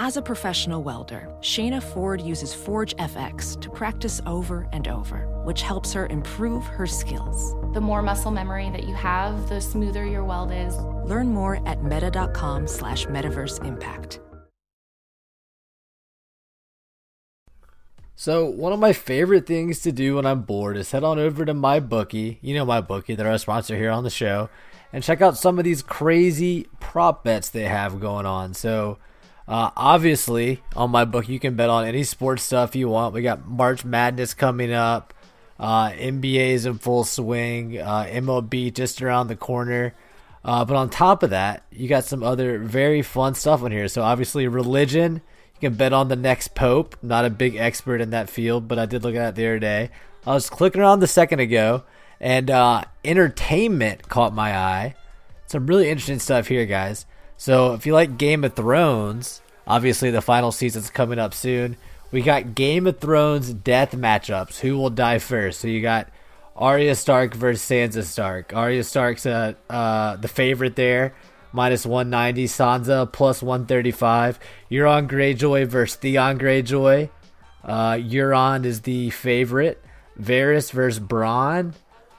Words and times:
As 0.00 0.16
a 0.16 0.22
professional 0.22 0.84
welder, 0.84 1.28
Shayna 1.40 1.82
Ford 1.82 2.20
uses 2.20 2.54
Forge 2.54 2.94
FX 2.98 3.60
to 3.60 3.68
practice 3.68 4.20
over 4.26 4.68
and 4.72 4.86
over, 4.86 5.26
which 5.42 5.62
helps 5.62 5.92
her 5.92 6.06
improve 6.06 6.64
her 6.66 6.86
skills. 6.86 7.56
The 7.74 7.80
more 7.80 8.00
muscle 8.00 8.30
memory 8.30 8.70
that 8.70 8.84
you 8.84 8.94
have, 8.94 9.48
the 9.48 9.60
smoother 9.60 10.06
your 10.06 10.22
weld 10.22 10.52
is. 10.52 10.76
Learn 11.04 11.34
more 11.34 11.60
at 11.66 11.82
meta.com 11.82 12.68
slash 12.68 13.06
metaverse 13.06 13.64
impact. 13.64 14.20
So 18.14 18.44
one 18.44 18.72
of 18.72 18.78
my 18.78 18.92
favorite 18.92 19.48
things 19.48 19.80
to 19.80 19.90
do 19.90 20.14
when 20.14 20.26
I'm 20.26 20.42
bored 20.42 20.76
is 20.76 20.92
head 20.92 21.02
on 21.02 21.18
over 21.18 21.44
to 21.44 21.54
my 21.54 21.80
bookie. 21.80 22.38
You 22.40 22.54
know 22.54 22.64
my 22.64 22.80
bookie, 22.80 23.16
they're 23.16 23.32
a 23.32 23.38
sponsor 23.38 23.76
here 23.76 23.90
on 23.90 24.04
the 24.04 24.10
show, 24.10 24.48
and 24.92 25.02
check 25.02 25.20
out 25.20 25.36
some 25.36 25.58
of 25.58 25.64
these 25.64 25.82
crazy 25.82 26.68
prop 26.78 27.24
bets 27.24 27.50
they 27.50 27.64
have 27.64 27.98
going 27.98 28.26
on. 28.26 28.54
So 28.54 28.98
uh, 29.48 29.70
obviously 29.76 30.62
on 30.76 30.90
my 30.90 31.04
book 31.04 31.28
you 31.28 31.40
can 31.40 31.56
bet 31.56 31.70
on 31.70 31.86
any 31.86 32.04
sports 32.04 32.42
stuff 32.42 32.76
you 32.76 32.88
want. 32.88 33.14
We 33.14 33.22
got 33.22 33.46
March 33.48 33.84
Madness 33.84 34.34
coming 34.34 34.72
up. 34.72 35.14
Uh, 35.58 35.90
NBA 35.90 36.50
is 36.50 36.66
in 36.66 36.78
full 36.78 37.02
swing. 37.02 37.78
Uh, 37.78 38.04
MLB 38.04 38.72
just 38.72 39.02
around 39.02 39.26
the 39.26 39.36
corner. 39.36 39.94
Uh, 40.44 40.64
but 40.64 40.76
on 40.76 40.88
top 40.88 41.22
of 41.22 41.30
that, 41.30 41.64
you 41.72 41.88
got 41.88 42.04
some 42.04 42.22
other 42.22 42.58
very 42.58 43.02
fun 43.02 43.34
stuff 43.34 43.62
on 43.62 43.72
here. 43.72 43.88
So 43.88 44.02
obviously 44.02 44.46
religion 44.46 45.22
you 45.60 45.68
can 45.68 45.76
bet 45.76 45.92
on 45.92 46.08
the 46.08 46.16
next 46.16 46.54
pope. 46.54 46.96
Not 47.02 47.24
a 47.24 47.30
big 47.30 47.56
expert 47.56 48.00
in 48.00 48.10
that 48.10 48.30
field, 48.30 48.68
but 48.68 48.78
I 48.78 48.86
did 48.86 49.02
look 49.02 49.16
at 49.16 49.30
it 49.30 49.34
the 49.34 49.46
other 49.46 49.58
day. 49.58 49.90
I 50.24 50.34
was 50.34 50.48
clicking 50.48 50.80
around 50.80 51.00
the 51.00 51.08
second 51.08 51.40
ago, 51.40 51.82
and 52.20 52.50
uh, 52.50 52.84
entertainment 53.04 54.08
caught 54.08 54.32
my 54.32 54.56
eye. 54.56 54.94
Some 55.46 55.66
really 55.66 55.88
interesting 55.88 56.20
stuff 56.20 56.46
here, 56.46 56.64
guys. 56.66 57.06
So 57.38 57.72
if 57.72 57.86
you 57.86 57.94
like 57.94 58.18
Game 58.18 58.42
of 58.42 58.54
Thrones, 58.54 59.40
obviously 59.64 60.10
the 60.10 60.20
final 60.20 60.50
season's 60.50 60.90
coming 60.90 61.20
up 61.20 61.32
soon. 61.32 61.76
We 62.10 62.20
got 62.20 62.56
Game 62.56 62.86
of 62.88 62.98
Thrones 62.98 63.54
death 63.54 63.92
matchups. 63.92 64.58
Who 64.58 64.76
will 64.76 64.90
die 64.90 65.20
first? 65.20 65.60
So 65.60 65.68
you 65.68 65.80
got 65.80 66.08
Arya 66.56 66.96
Stark 66.96 67.34
versus 67.34 67.62
Sansa 67.62 68.02
Stark. 68.02 68.52
Arya 68.54 68.82
Stark's 68.82 69.24
uh, 69.24 69.54
uh, 69.70 70.16
the 70.16 70.26
favorite 70.26 70.74
there 70.74 71.14
minus 71.52 71.86
190. 71.86 72.46
Sansa 72.46 73.10
plus 73.12 73.40
135. 73.40 74.40
Euron 74.68 75.08
Greyjoy 75.08 75.68
versus 75.68 75.96
Theon 75.96 76.40
Greyjoy. 76.40 77.08
Uh, 77.62 77.92
Euron 77.92 78.64
is 78.64 78.80
the 78.80 79.10
favorite. 79.10 79.80
Varys 80.20 80.72
versus 80.72 80.98
Bronn. 80.98 81.74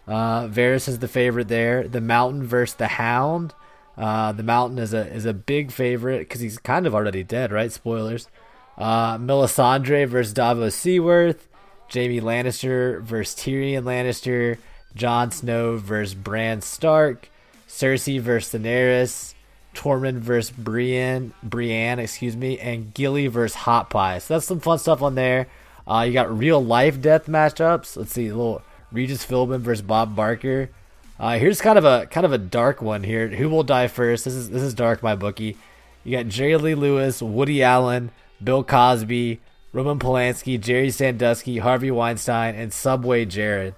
Uh, 0.08 0.48
Varys 0.48 0.88
is 0.88 1.00
the 1.00 1.10
favorite 1.10 1.50
there. 1.50 1.88
The 1.90 2.02
Mountain 2.02 2.44
versus 2.44 2.76
the 2.76 2.88
Hound. 2.88 3.54
Uh, 4.00 4.32
the 4.32 4.44
Mountain 4.44 4.80
is 4.80 4.94
a 4.94 5.06
is 5.14 5.26
a 5.26 5.34
big 5.34 5.72
favorite 5.72 6.20
because 6.20 6.40
he's 6.40 6.58
kind 6.58 6.88
of 6.88 6.96
already 6.96 7.24
dead, 7.24 7.52
right? 7.52 7.72
Spoilers. 7.72 8.30
Uh, 8.78 9.18
Melisandre 9.18 10.08
versus 10.08 10.34
Davos 10.34 10.74
Seaworth. 10.74 11.48
Jaime 11.94 12.22
Lannister 12.22 13.02
versus 13.02 13.36
Tyrion 13.36 13.84
Lannister. 13.84 14.58
Jon 14.96 15.32
Snow 15.32 15.78
versus 15.78 16.16
Bran 16.16 16.62
Stark. 16.62 17.30
Cersei 17.70 18.20
versus 18.20 18.60
Daenerys, 18.60 19.36
Tormund 19.76 20.18
versus 20.18 20.52
Brienne, 20.52 21.34
Brienne, 21.44 22.00
excuse 22.00 22.36
me, 22.36 22.58
and 22.58 22.94
Gilly 22.94 23.28
versus 23.28 23.56
Hot 23.58 23.92
Pie. 23.92 24.18
So 24.18 24.34
that's 24.34 24.48
some 24.48 24.60
fun 24.60 24.80
stuff 24.80 25.04
on 25.04 25.16
there. 25.16 25.48
Uh, 25.88 26.02
you 26.02 26.14
got 26.14 26.36
real 26.36 26.64
life 26.64 27.00
death 27.00 27.28
matchups. 27.28 27.96
Let's 27.96 28.12
see, 28.12 28.30
little 28.32 28.64
Regis 28.92 29.26
Philbin 29.26 29.60
versus 29.60 29.84
Bob 29.84 30.16
Barker. 30.16 30.72
Uh, 31.20 31.38
here's 31.38 31.60
kind 31.60 31.78
of 31.78 31.84
a 31.84 32.06
kind 32.06 32.26
of 32.26 32.32
a 32.32 32.38
dark 32.38 32.82
one 32.82 33.04
here. 33.04 33.28
Who 33.28 33.50
will 33.50 33.64
die 33.64 33.88
first? 33.88 34.24
This 34.24 34.36
is 34.36 34.50
this 34.50 34.64
is 34.64 34.74
dark, 34.74 35.04
my 35.04 35.16
bookie. 35.16 35.58
You 36.04 36.18
got 36.18 36.28
Jerry 36.28 36.56
Lee 36.56 36.76
Lewis, 36.76 37.22
Woody 37.22 37.62
Allen, 37.62 38.12
Bill 38.42 38.64
Cosby, 38.64 39.42
Roman 39.74 40.00
Polanski, 40.00 40.60
Jerry 40.60 40.92
Sandusky, 40.92 41.58
Harvey 41.58 41.92
Weinstein, 41.92 42.56
and 42.56 42.72
Subway 42.72 43.26
Jared. 43.26 43.76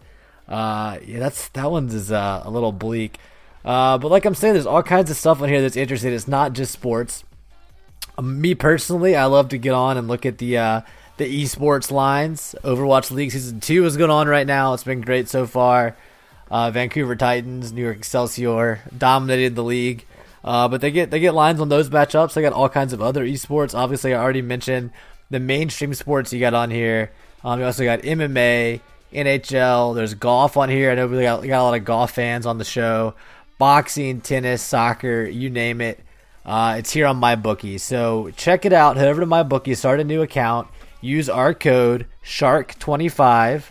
Uh, 0.48 1.00
yeah, 1.04 1.18
that's 1.18 1.50
that 1.50 1.72
one's 1.72 1.96
is 1.96 2.12
uh, 2.12 2.44
a 2.46 2.52
little 2.52 2.72
bleak. 2.72 3.18
Uh, 3.66 3.98
but 3.98 4.12
like 4.12 4.26
I'm 4.26 4.36
saying, 4.36 4.54
there's 4.54 4.66
all 4.68 4.84
kinds 4.84 5.10
of 5.10 5.18
stuff 5.18 5.42
on 5.42 5.50
here 5.50 5.62
that's 5.62 5.76
interesting. 5.76 6.14
It's 6.14 6.28
not 6.28 6.54
just 6.54 6.72
sports. 6.72 7.24
Um, 8.18 8.40
me 8.40 8.54
personally, 8.54 9.16
I 9.16 9.26
love 9.26 9.50
to 9.50 9.58
get 9.58 9.74
on 9.74 9.98
and 9.98 10.08
look 10.08 10.28
at 10.28 10.38
the 10.38 10.58
uh, 10.58 10.82
the 11.18 11.44
esports 11.44 11.90
lines. 11.90 12.54
Overwatch 12.64 13.10
League 13.10 13.32
Season 13.32 13.60
Two 13.60 13.84
is 13.86 13.98
going 13.98 14.12
on 14.12 14.28
right 14.28 14.46
now. 14.46 14.74
It's 14.74 14.84
been 14.84 15.02
great 15.02 15.28
so 15.28 15.48
far. 15.48 15.96
Uh, 16.52 16.70
Vancouver 16.70 17.16
Titans, 17.16 17.74
New 17.74 17.82
York 17.82 17.98
Excelsior 17.98 18.82
dominated 18.96 19.56
the 19.56 19.64
league. 19.64 20.06
Uh, 20.44 20.68
but 20.68 20.82
they 20.82 20.92
get 20.92 21.10
they 21.10 21.20
get 21.20 21.34
lines 21.34 21.62
on 21.62 21.70
those 21.70 21.90
matchups. 21.90 22.34
They 22.34 22.42
got 22.42 22.54
all 22.54 22.70
kinds 22.70 22.94
of 22.94 23.02
other 23.02 23.26
esports. 23.26 23.74
Obviously, 23.74 24.14
I 24.14 24.22
already 24.22 24.42
mentioned 24.42 24.92
the 25.30 25.40
mainstream 25.40 25.94
sports 25.94 26.34
you 26.34 26.40
got 26.40 26.54
on 26.54 26.70
here. 26.70 27.12
Um, 27.44 27.60
you 27.60 27.66
also 27.66 27.84
got 27.84 28.02
MMA, 28.02 28.82
NHL. 29.14 29.96
There's 29.96 30.14
golf 30.14 30.58
on 30.58 30.70
here. 30.70 30.92
I 30.92 30.96
know 30.96 31.08
we 31.08 31.22
got, 31.22 31.42
we 31.42 31.48
got 31.48 31.62
a 31.62 31.64
lot 31.64 31.78
of 31.78 31.86
golf 31.86 32.12
fans 32.12 32.46
on 32.46 32.58
the 32.58 32.66
show 32.66 33.16
boxing, 33.62 34.22
tennis, 34.22 34.64
soccer, 34.64 35.24
you 35.24 35.48
name 35.48 35.82
it. 35.82 36.00
Uh, 36.44 36.78
it's 36.80 36.90
here 36.90 37.06
on 37.06 37.18
my 37.18 37.36
bookie. 37.36 37.78
So 37.78 38.32
check 38.36 38.66
it 38.66 38.74
out. 38.74 38.98
Head 38.98 39.08
over 39.08 39.20
to 39.20 39.28
my 39.28 39.44
bookie, 39.44 39.76
start 39.76 40.00
a 40.00 40.04
new 40.04 40.24
account, 40.24 40.68
use 41.00 41.30
our 41.30 41.54
code 41.54 42.08
Shark25, 42.26 43.66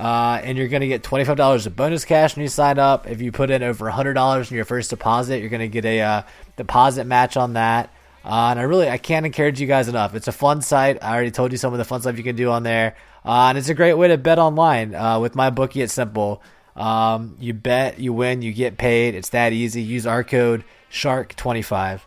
uh, 0.00 0.40
and 0.42 0.56
you're 0.56 0.68
going 0.68 0.80
to 0.80 0.88
get 0.88 1.02
$25 1.02 1.66
of 1.66 1.76
bonus 1.76 2.06
cash 2.06 2.34
when 2.34 2.42
you 2.42 2.48
sign 2.48 2.78
up. 2.78 3.06
If 3.06 3.20
you 3.20 3.32
put 3.32 3.50
in 3.50 3.62
over 3.62 3.90
$100 3.90 4.50
in 4.50 4.56
your 4.56 4.64
first 4.64 4.88
deposit, 4.88 5.40
you're 5.40 5.50
going 5.50 5.60
to 5.60 5.68
get 5.68 5.84
a 5.84 6.00
uh, 6.00 6.22
deposit 6.56 7.04
match 7.04 7.36
on 7.36 7.52
that. 7.52 7.92
Uh, 8.24 8.48
and 8.50 8.58
I 8.58 8.62
really 8.62 8.88
I 8.88 8.96
can't 8.96 9.26
encourage 9.26 9.60
you 9.60 9.66
guys 9.66 9.88
enough. 9.88 10.14
It's 10.14 10.26
a 10.28 10.32
fun 10.32 10.62
site. 10.62 11.02
I 11.02 11.12
already 11.12 11.30
told 11.30 11.52
you 11.52 11.58
some 11.58 11.74
of 11.74 11.78
the 11.78 11.84
fun 11.84 12.00
stuff 12.00 12.16
you 12.16 12.24
can 12.24 12.36
do 12.36 12.50
on 12.50 12.62
there, 12.62 12.96
uh, 13.24 13.48
and 13.48 13.58
it's 13.58 13.68
a 13.68 13.74
great 13.74 13.94
way 13.94 14.08
to 14.08 14.18
bet 14.18 14.38
online. 14.38 14.94
Uh, 14.94 15.20
with 15.20 15.34
my 15.34 15.50
bookie, 15.50 15.82
it's 15.82 15.94
simple. 15.94 16.42
Um, 16.76 17.36
you 17.38 17.54
bet, 17.54 17.98
you 17.98 18.12
win, 18.12 18.42
you 18.42 18.52
get 18.52 18.78
paid. 18.78 19.14
It's 19.14 19.30
that 19.30 19.52
easy. 19.52 19.82
Use 19.82 20.06
our 20.06 20.22
code 20.24 20.64
Shark25. 20.90 22.00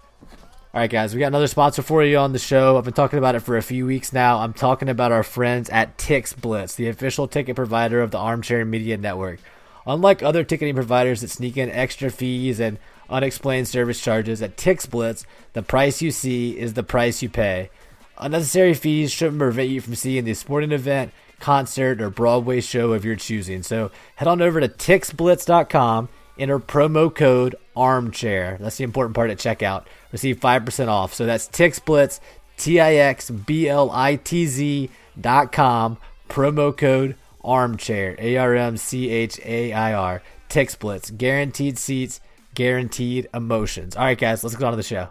All 0.74 0.80
right, 0.80 0.90
guys, 0.90 1.14
we 1.14 1.20
got 1.20 1.28
another 1.28 1.46
sponsor 1.46 1.84
for 1.84 2.04
you 2.04 2.18
on 2.18 2.34
the 2.34 2.40
show. 2.40 2.80
I've 2.80 2.84
been 2.84 2.96
talking 2.96 3.20
about 3.20 3.36
it 3.36 3.42
for 3.42 3.58
a 3.58 3.62
few 3.62 3.86
weeks 3.86 4.12
now. 4.12 4.40
I'm 4.40 4.54
talking 4.54 4.90
about 4.90 5.12
our 5.12 5.22
friends 5.22 5.70
at 5.70 6.00
Tix 6.00 6.36
Blitz, 6.36 6.74
the 6.74 6.90
official 6.90 7.28
ticket 7.28 7.56
provider 7.56 8.02
of 8.02 8.10
the 8.10 8.18
Armchair 8.18 8.66
Media 8.66 8.98
Network. 8.98 9.40
Unlike 9.86 10.24
other 10.24 10.44
ticketing 10.44 10.74
providers 10.74 11.22
that 11.22 11.28
sneak 11.28 11.58
in 11.58 11.70
extra 11.70 12.10
fees 12.10 12.60
and 12.60 12.80
unexplained 13.08 13.68
service 13.68 14.02
charges, 14.02 14.42
at 14.42 14.58
Tix 14.58 14.90
Blitz, 14.90 15.28
the 15.54 15.62
price 15.62 16.02
you 16.02 16.10
see 16.10 16.58
is 16.58 16.74
the 16.74 16.82
price 16.82 17.22
you 17.22 17.30
pay. 17.30 17.70
Unnecessary 18.18 18.74
fees 18.74 19.12
shouldn't 19.12 19.38
prevent 19.38 19.70
you 19.70 19.80
from 19.80 19.94
seeing 19.94 20.26
the 20.26 20.34
sporting 20.34 20.72
event 20.72 21.14
concert, 21.40 22.02
or 22.02 22.10
Broadway 22.10 22.62
show 22.62 22.94
of 22.94 23.06
your 23.06 23.16
choosing. 23.16 23.62
So 23.62 23.92
head 24.16 24.28
on 24.28 24.42
over 24.42 24.60
to 24.60 24.70
tixblitz.com, 24.70 26.10
enter 26.40 26.58
promo 26.58 27.14
code 27.14 27.58
armchair. 27.76 28.58
That's 28.60 28.78
the 28.78 28.84
important 28.84 29.16
part 29.16 29.30
at 29.30 29.38
checkout. 29.38 29.86
Receive 30.12 30.40
5% 30.40 30.88
off. 30.88 31.14
So 31.14 31.26
that's 31.26 31.48
tixblitz, 31.48 32.20
T 32.58 32.80
I 32.80 32.96
X 32.96 33.30
B 33.30 33.68
L 33.68 33.90
I 33.92 34.16
T 34.16 34.46
Z 34.46 34.90
dot 35.20 35.52
com, 35.52 35.98
promo 36.30 36.76
code 36.76 37.16
armchair, 37.44 38.16
A 38.20 38.38
R 38.38 38.56
M 38.56 38.78
C 38.78 39.10
H 39.10 39.40
A 39.44 39.74
I 39.74 39.94
R. 39.94 40.22
TixBlitz, 40.50 41.18
guaranteed 41.18 41.80
seats, 41.80 42.22
guaranteed 42.54 43.28
emotions. 43.34 43.96
All 43.96 44.06
right, 44.06 44.18
guys, 44.18 44.44
let's 44.44 44.56
get 44.56 44.64
on 44.64 44.72
to 44.72 44.78
the 44.78 44.84
show. 44.84 45.10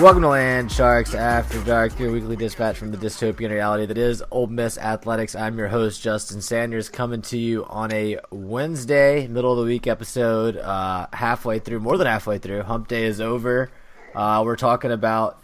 Welcome 0.00 0.22
to 0.22 0.28
Land 0.28 0.70
Sharks 0.70 1.12
After 1.12 1.60
Dark, 1.64 1.98
your 1.98 2.12
weekly 2.12 2.36
dispatch 2.36 2.76
from 2.76 2.92
the 2.92 2.96
dystopian 2.96 3.50
reality 3.50 3.84
that 3.84 3.98
is 3.98 4.22
Ole 4.30 4.46
Miss 4.46 4.78
Athletics. 4.78 5.34
I'm 5.34 5.58
your 5.58 5.66
host, 5.66 6.00
Justin 6.00 6.40
Sanders, 6.40 6.88
coming 6.88 7.20
to 7.22 7.36
you 7.36 7.64
on 7.64 7.90
a 7.90 8.18
Wednesday, 8.30 9.26
middle 9.26 9.50
of 9.50 9.58
the 9.58 9.64
week 9.64 9.88
episode, 9.88 10.56
uh, 10.56 11.08
halfway 11.12 11.58
through, 11.58 11.80
more 11.80 11.98
than 11.98 12.06
halfway 12.06 12.38
through. 12.38 12.62
Hump 12.62 12.86
Day 12.86 13.06
is 13.06 13.20
over. 13.20 13.72
Uh, 14.14 14.42
we're 14.44 14.54
talking 14.54 14.92
about 14.92 15.42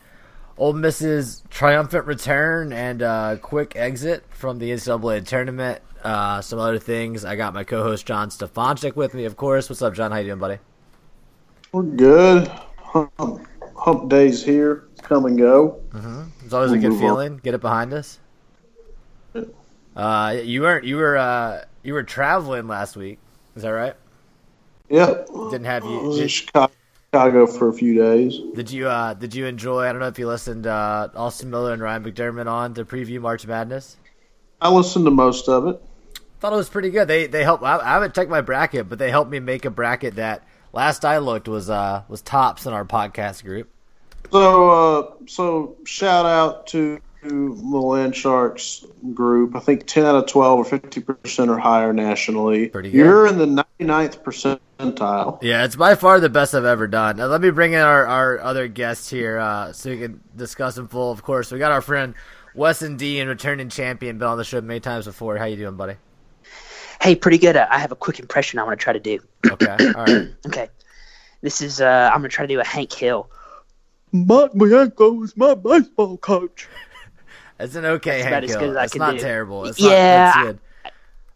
Ole 0.57 0.73
Miss's 0.73 1.43
triumphant 1.51 2.07
return 2.07 2.73
and 2.73 3.03
uh, 3.03 3.37
quick 3.43 3.75
exit 3.75 4.23
from 4.31 4.61
the 4.61 4.71
NCAA 4.71 5.27
tournament. 5.27 5.83
Uh, 6.05 6.41
some 6.41 6.61
other 6.61 6.79
things. 6.79 7.25
I 7.25 7.35
got 7.35 7.55
my 7.55 7.65
co-host 7.65 8.07
John 8.07 8.29
Stefanchik 8.29 8.95
with 8.95 9.15
me, 9.15 9.25
of 9.25 9.37
course. 9.37 9.69
What's 9.69 9.83
up, 9.83 9.95
John? 9.95 10.13
How 10.13 10.19
you 10.19 10.27
doing, 10.27 10.39
buddy? 10.39 10.59
We're 11.73 11.83
good 11.83 12.53
hump 13.77 14.09
days 14.09 14.45
here 14.45 14.89
come 15.03 15.27
and 15.27 15.39
go. 15.39 15.81
Mm-hmm. 15.91 16.23
It's 16.45 16.53
always 16.53 16.71
we'll 16.71 16.81
a 16.81 16.83
good 16.83 16.99
feeling. 16.99 17.33
On. 17.35 17.39
Get 17.39 17.55
it 17.55 17.61
behind 17.61 17.93
us. 17.93 18.19
Uh, 19.97 20.37
you 20.43 20.63
weren't. 20.63 20.85
You 20.85 20.97
were. 20.97 21.17
Uh, 21.17 21.65
you 21.83 21.93
were 21.93 22.03
traveling 22.03 22.67
last 22.67 22.97
week. 22.97 23.19
Is 23.55 23.63
that 23.63 23.71
right? 23.71 23.95
Yeah. 24.89 25.25
Didn't 25.51 25.65
have 25.65 25.85
you. 25.85 26.17
Did, 26.17 26.31
Chicago 26.31 26.73
Chicago 27.15 27.47
for 27.47 27.69
a 27.69 27.73
few 27.73 27.95
days. 27.95 28.41
Did 28.57 28.73
you 28.73 28.89
uh, 28.89 29.15
did 29.15 29.37
you 29.37 29.47
enjoy? 29.47 29.85
I 29.85 29.93
don't 29.93 30.01
know 30.01 30.09
if 30.09 30.19
you 30.19 30.27
listened 30.27 30.67
uh, 30.67 31.11
Austin 31.15 31.49
Miller 31.49 31.73
and 31.73 31.81
Ryan 31.81 32.03
McDermott 32.03 32.51
on 32.51 32.75
to 32.75 32.85
preview 32.85 33.21
March 33.21 33.47
Madness. 33.47 33.97
I 34.61 34.69
listened 34.69 35.05
to 35.05 35.13
most 35.13 35.49
of 35.49 35.69
it. 35.69 35.81
Thought 36.41 36.55
it 36.55 36.57
was 36.57 36.69
pretty 36.69 36.91
good. 36.91 37.07
They 37.07 37.29
they 37.29 37.45
helped. 37.45 37.63
I, 37.63 37.79
I 37.79 37.93
haven't 37.93 38.17
checked 38.17 38.31
my 38.31 38.41
bracket, 38.41 38.89
but 38.89 38.99
they 38.99 39.11
helped 39.11 39.31
me 39.31 39.39
make 39.39 39.65
a 39.65 39.71
bracket 39.71 40.17
that 40.17 40.43
last 40.75 41.05
I 41.05 41.19
looked 41.19 41.49
was 41.49 41.71
uh 41.71 42.03
was 42.09 42.23
tops 42.23 42.67
in 42.67 42.73
our 42.73 42.85
podcast 42.85 43.45
group. 43.45 43.69
So 44.31 44.71
uh, 44.71 45.13
so 45.27 45.77
shout 45.85 46.27
out 46.27 46.67
to 46.69 47.01
the 47.23 47.79
Land 47.79 48.15
Sharks 48.15 48.85
group. 49.15 49.57
I 49.57 49.61
think 49.61 49.87
ten 49.87 50.05
out 50.05 50.17
of 50.17 50.27
twelve 50.27 50.59
or 50.59 50.65
fifty 50.65 51.01
percent 51.01 51.51
or 51.51 51.59
higher 51.59 51.93
nationally. 51.93 52.69
Pretty 52.69 52.91
good. 52.91 52.99
You're 52.99 53.27
in 53.27 53.39
the 53.39 53.65
99th 53.81 54.23
percentile. 54.23 55.43
Yeah, 55.43 55.65
it's 55.65 55.77
by 55.77 55.95
far 55.95 56.21
the 56.21 56.29
best 56.29 56.55
I've 56.55 56.65
ever 56.65 56.87
done. 56.87 57.17
Now, 57.17 57.27
let 57.27 57.41
me 57.41 57.51
bring 57.51 57.73
in 57.73 57.81
our, 57.81 58.07
our 58.07 58.41
other 58.41 58.69
guests 58.69 59.09
here 59.09 59.39
uh, 59.39 59.73
so 59.73 59.91
we 59.91 59.99
can 59.99 60.21
discuss 60.37 60.75
them 60.75 60.89
full. 60.89 61.11
Of 61.11 61.23
course, 61.23 61.51
we 61.51 61.59
got 61.59 61.73
our 61.73 61.83
friend 61.83 62.15
Wesson 62.55 63.01
and 63.03 63.29
returning 63.29 63.69
champion, 63.69 64.19
been 64.19 64.29
on 64.29 64.39
the 64.39 64.45
show 64.45 64.61
many 64.61 64.81
times 64.81 65.07
before. 65.07 65.37
How 65.37 65.47
you 65.47 65.57
doing, 65.57 65.77
buddy? 65.77 65.97
Hey, 67.01 67.15
pretty 67.15 67.39
good. 67.39 67.57
Uh, 67.57 67.67
I 67.71 67.79
have 67.79 67.93
a 67.93 67.97
quick 67.97 68.19
impression 68.19 68.59
I 68.59 68.65
want 68.65 68.79
to 68.79 68.83
try 68.83 68.93
to 68.93 69.01
do. 69.01 69.19
Okay, 69.51 69.77
all 69.95 70.05
right. 70.05 70.29
Okay. 70.47 70.69
This 71.43 71.61
is, 71.61 71.81
uh, 71.83 72.11
I'm 72.13 72.21
going 72.21 72.31
to 72.31 72.35
try 72.35 72.47
to 72.47 72.55
do 72.55 72.61
a 72.61 72.65
Hank 72.65 72.91
Hill. 72.93 73.29
Mark 74.13 74.53
Bianco 74.55 75.23
is 75.25 75.37
my 75.37 75.55
baseball 75.55 76.17
coach. 76.17 76.67
That's 77.59 77.75
an 77.75 77.85
okay 77.85 78.23
That's 78.23 78.25
Hank 78.49 78.61
Hill. 78.63 78.71
as 78.71 78.77
I 78.77 78.85
It's 78.85 78.95
not 78.97 79.13
do. 79.15 79.19
terrible. 79.21 79.67
It's 79.67 79.79
Yeah, 79.79 80.33
not, 80.35 80.37
I- 80.37 80.41
it's 80.41 80.47
good. 80.49 80.59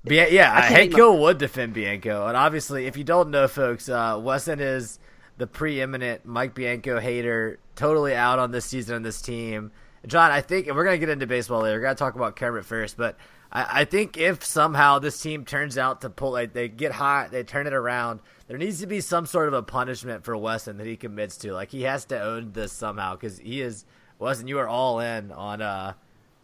Bien- 0.04 0.28
yeah, 0.30 0.50
I 0.54 0.60
can't 0.62 0.72
Hank 0.74 0.86
even- 0.92 0.96
Hill 0.96 1.18
would 1.18 1.38
defend 1.38 1.74
Bianco, 1.74 2.26
and 2.28 2.36
obviously, 2.36 2.86
if 2.86 2.96
you 2.96 3.04
don't 3.04 3.30
know, 3.30 3.46
folks, 3.48 3.88
uh, 3.90 4.18
Wesson 4.22 4.60
is 4.60 4.98
the 5.36 5.46
preeminent 5.46 6.24
Mike 6.24 6.54
Bianco 6.54 6.98
hater, 7.00 7.58
totally 7.76 8.14
out 8.14 8.38
on 8.38 8.50
this 8.50 8.64
season 8.64 8.94
on 8.96 9.02
this 9.02 9.20
team. 9.20 9.70
John, 10.06 10.30
I 10.30 10.40
think, 10.40 10.68
and 10.68 10.76
we're 10.76 10.84
gonna 10.84 10.98
get 10.98 11.08
into 11.10 11.26
baseball 11.26 11.62
later. 11.62 11.76
We're 11.76 11.82
gonna 11.82 11.94
talk 11.96 12.14
about 12.14 12.36
Kermit 12.36 12.64
first, 12.64 12.96
but 12.96 13.16
I, 13.52 13.80
I 13.80 13.84
think 13.84 14.16
if 14.16 14.44
somehow 14.44 14.98
this 14.98 15.20
team 15.20 15.44
turns 15.44 15.78
out 15.78 16.02
to 16.02 16.10
pull, 16.10 16.32
like 16.32 16.52
they 16.52 16.68
get 16.68 16.92
hot, 16.92 17.30
they 17.30 17.42
turn 17.42 17.66
it 17.66 17.72
around. 17.72 18.20
There 18.46 18.58
needs 18.58 18.80
to 18.80 18.86
be 18.86 19.00
some 19.00 19.26
sort 19.26 19.48
of 19.48 19.54
a 19.54 19.62
punishment 19.62 20.24
for 20.24 20.36
Wesson 20.36 20.78
that 20.78 20.86
he 20.86 20.96
commits 20.96 21.36
to. 21.38 21.52
Like 21.52 21.70
he 21.70 21.82
has 21.82 22.04
to 22.06 22.20
own 22.20 22.52
this 22.52 22.72
somehow 22.72 23.14
because 23.14 23.38
he 23.38 23.60
is 23.60 23.84
Wesson. 24.18 24.48
You 24.48 24.58
are 24.58 24.68
all 24.68 25.00
in 25.00 25.32
on 25.32 25.60
uh, 25.62 25.92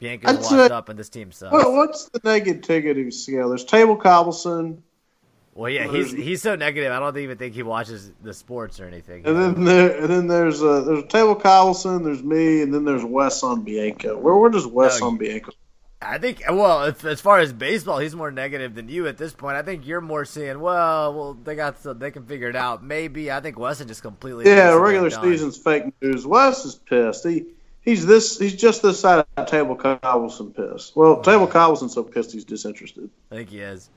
washed 0.01 0.49
say- 0.49 0.69
up, 0.69 0.89
and 0.89 0.99
this 0.99 1.09
team 1.09 1.33
sucks. 1.33 1.53
Well, 1.53 1.73
what's 1.75 2.09
the 2.11 2.21
negativity 2.21 3.13
scale? 3.13 3.49
There's 3.49 3.65
Table 3.65 3.97
Cobbleson, 3.97 4.79
Well, 5.55 5.71
yeah, 5.71 5.87
he's 5.91 6.13
he's 6.13 6.43
so 6.43 6.57
negative. 6.57 6.93
I 6.93 6.99
don't 7.01 7.17
even 7.19 7.39
think 7.39 7.55
he 7.55 7.63
watches 7.63 8.13
the 8.23 8.35
sports 8.35 8.81
or 8.81 8.87
anything. 8.87 9.27
and 9.27 9.37
then 9.37 9.65
there, 9.65 9.99
and 10.01 10.11
then 10.11 10.27
there's 10.27 10.63
uh, 10.63 10.83
there's 10.83 11.05
Table 11.05 11.37
Cobbleson, 11.37 12.05
there's 12.05 12.23
me, 12.23 12.63
and 12.63 12.73
then 12.73 12.85
there's 12.85 13.05
Wes 13.05 13.43
on 13.43 13.63
Bianco. 13.63 14.19
Where 14.19 14.37
where 14.37 14.51
does 14.51 14.67
Wes 14.67 15.01
No, 15.01 15.09
on 15.09 15.17
Bianco? 15.19 15.53
I 16.05 16.19
think, 16.19 16.43
well, 16.49 16.85
if, 16.85 17.05
as 17.05 17.21
far 17.21 17.39
as 17.39 17.53
baseball, 17.53 17.99
he's 17.99 18.15
more 18.15 18.31
negative 18.31 18.75
than 18.75 18.89
you 18.89 19.07
at 19.07 19.17
this 19.17 19.33
point. 19.33 19.57
I 19.57 19.63
think 19.63 19.87
you're 19.87 20.01
more 20.01 20.25
seeing, 20.25 20.61
well, 20.61 21.15
well, 21.15 21.35
they 21.35 21.57
got 21.57 21.81
some, 21.81 21.99
they 21.99 22.11
can 22.11 22.27
figure 22.27 22.49
it 22.49 22.57
out. 22.57 22.85
Maybe 22.85 23.31
I 23.31 23.41
think 23.41 23.59
Wesson 23.59 23.89
just 23.89 24.03
completely. 24.03 24.47
Yeah, 24.47 24.75
regular 24.75 25.11
season's 25.11 25.57
fake 25.57 25.93
news. 26.03 26.27
Wes 26.27 26.65
is 26.65 26.75
pissed. 26.75 27.27
He 27.27 27.47
he's 27.85 28.07
this 28.07 28.39
he's 28.39 28.55
just 28.55 28.83
this 28.83 29.01
side 29.01 29.25
of 29.37 29.47
Table 29.47 29.77
Cobbleson 29.77 30.55
pissed. 30.55 30.97
Well, 30.97 31.17
mm. 31.17 31.25
Table 31.25 31.47
Cobbleson's 31.47 31.95
so 31.95 32.03
pissed 32.03 32.33
he's 32.33 32.45
disinterested. 32.45 33.11
I 33.31 33.37
think 33.37 33.51
he 33.51 33.61
is, 33.61 33.91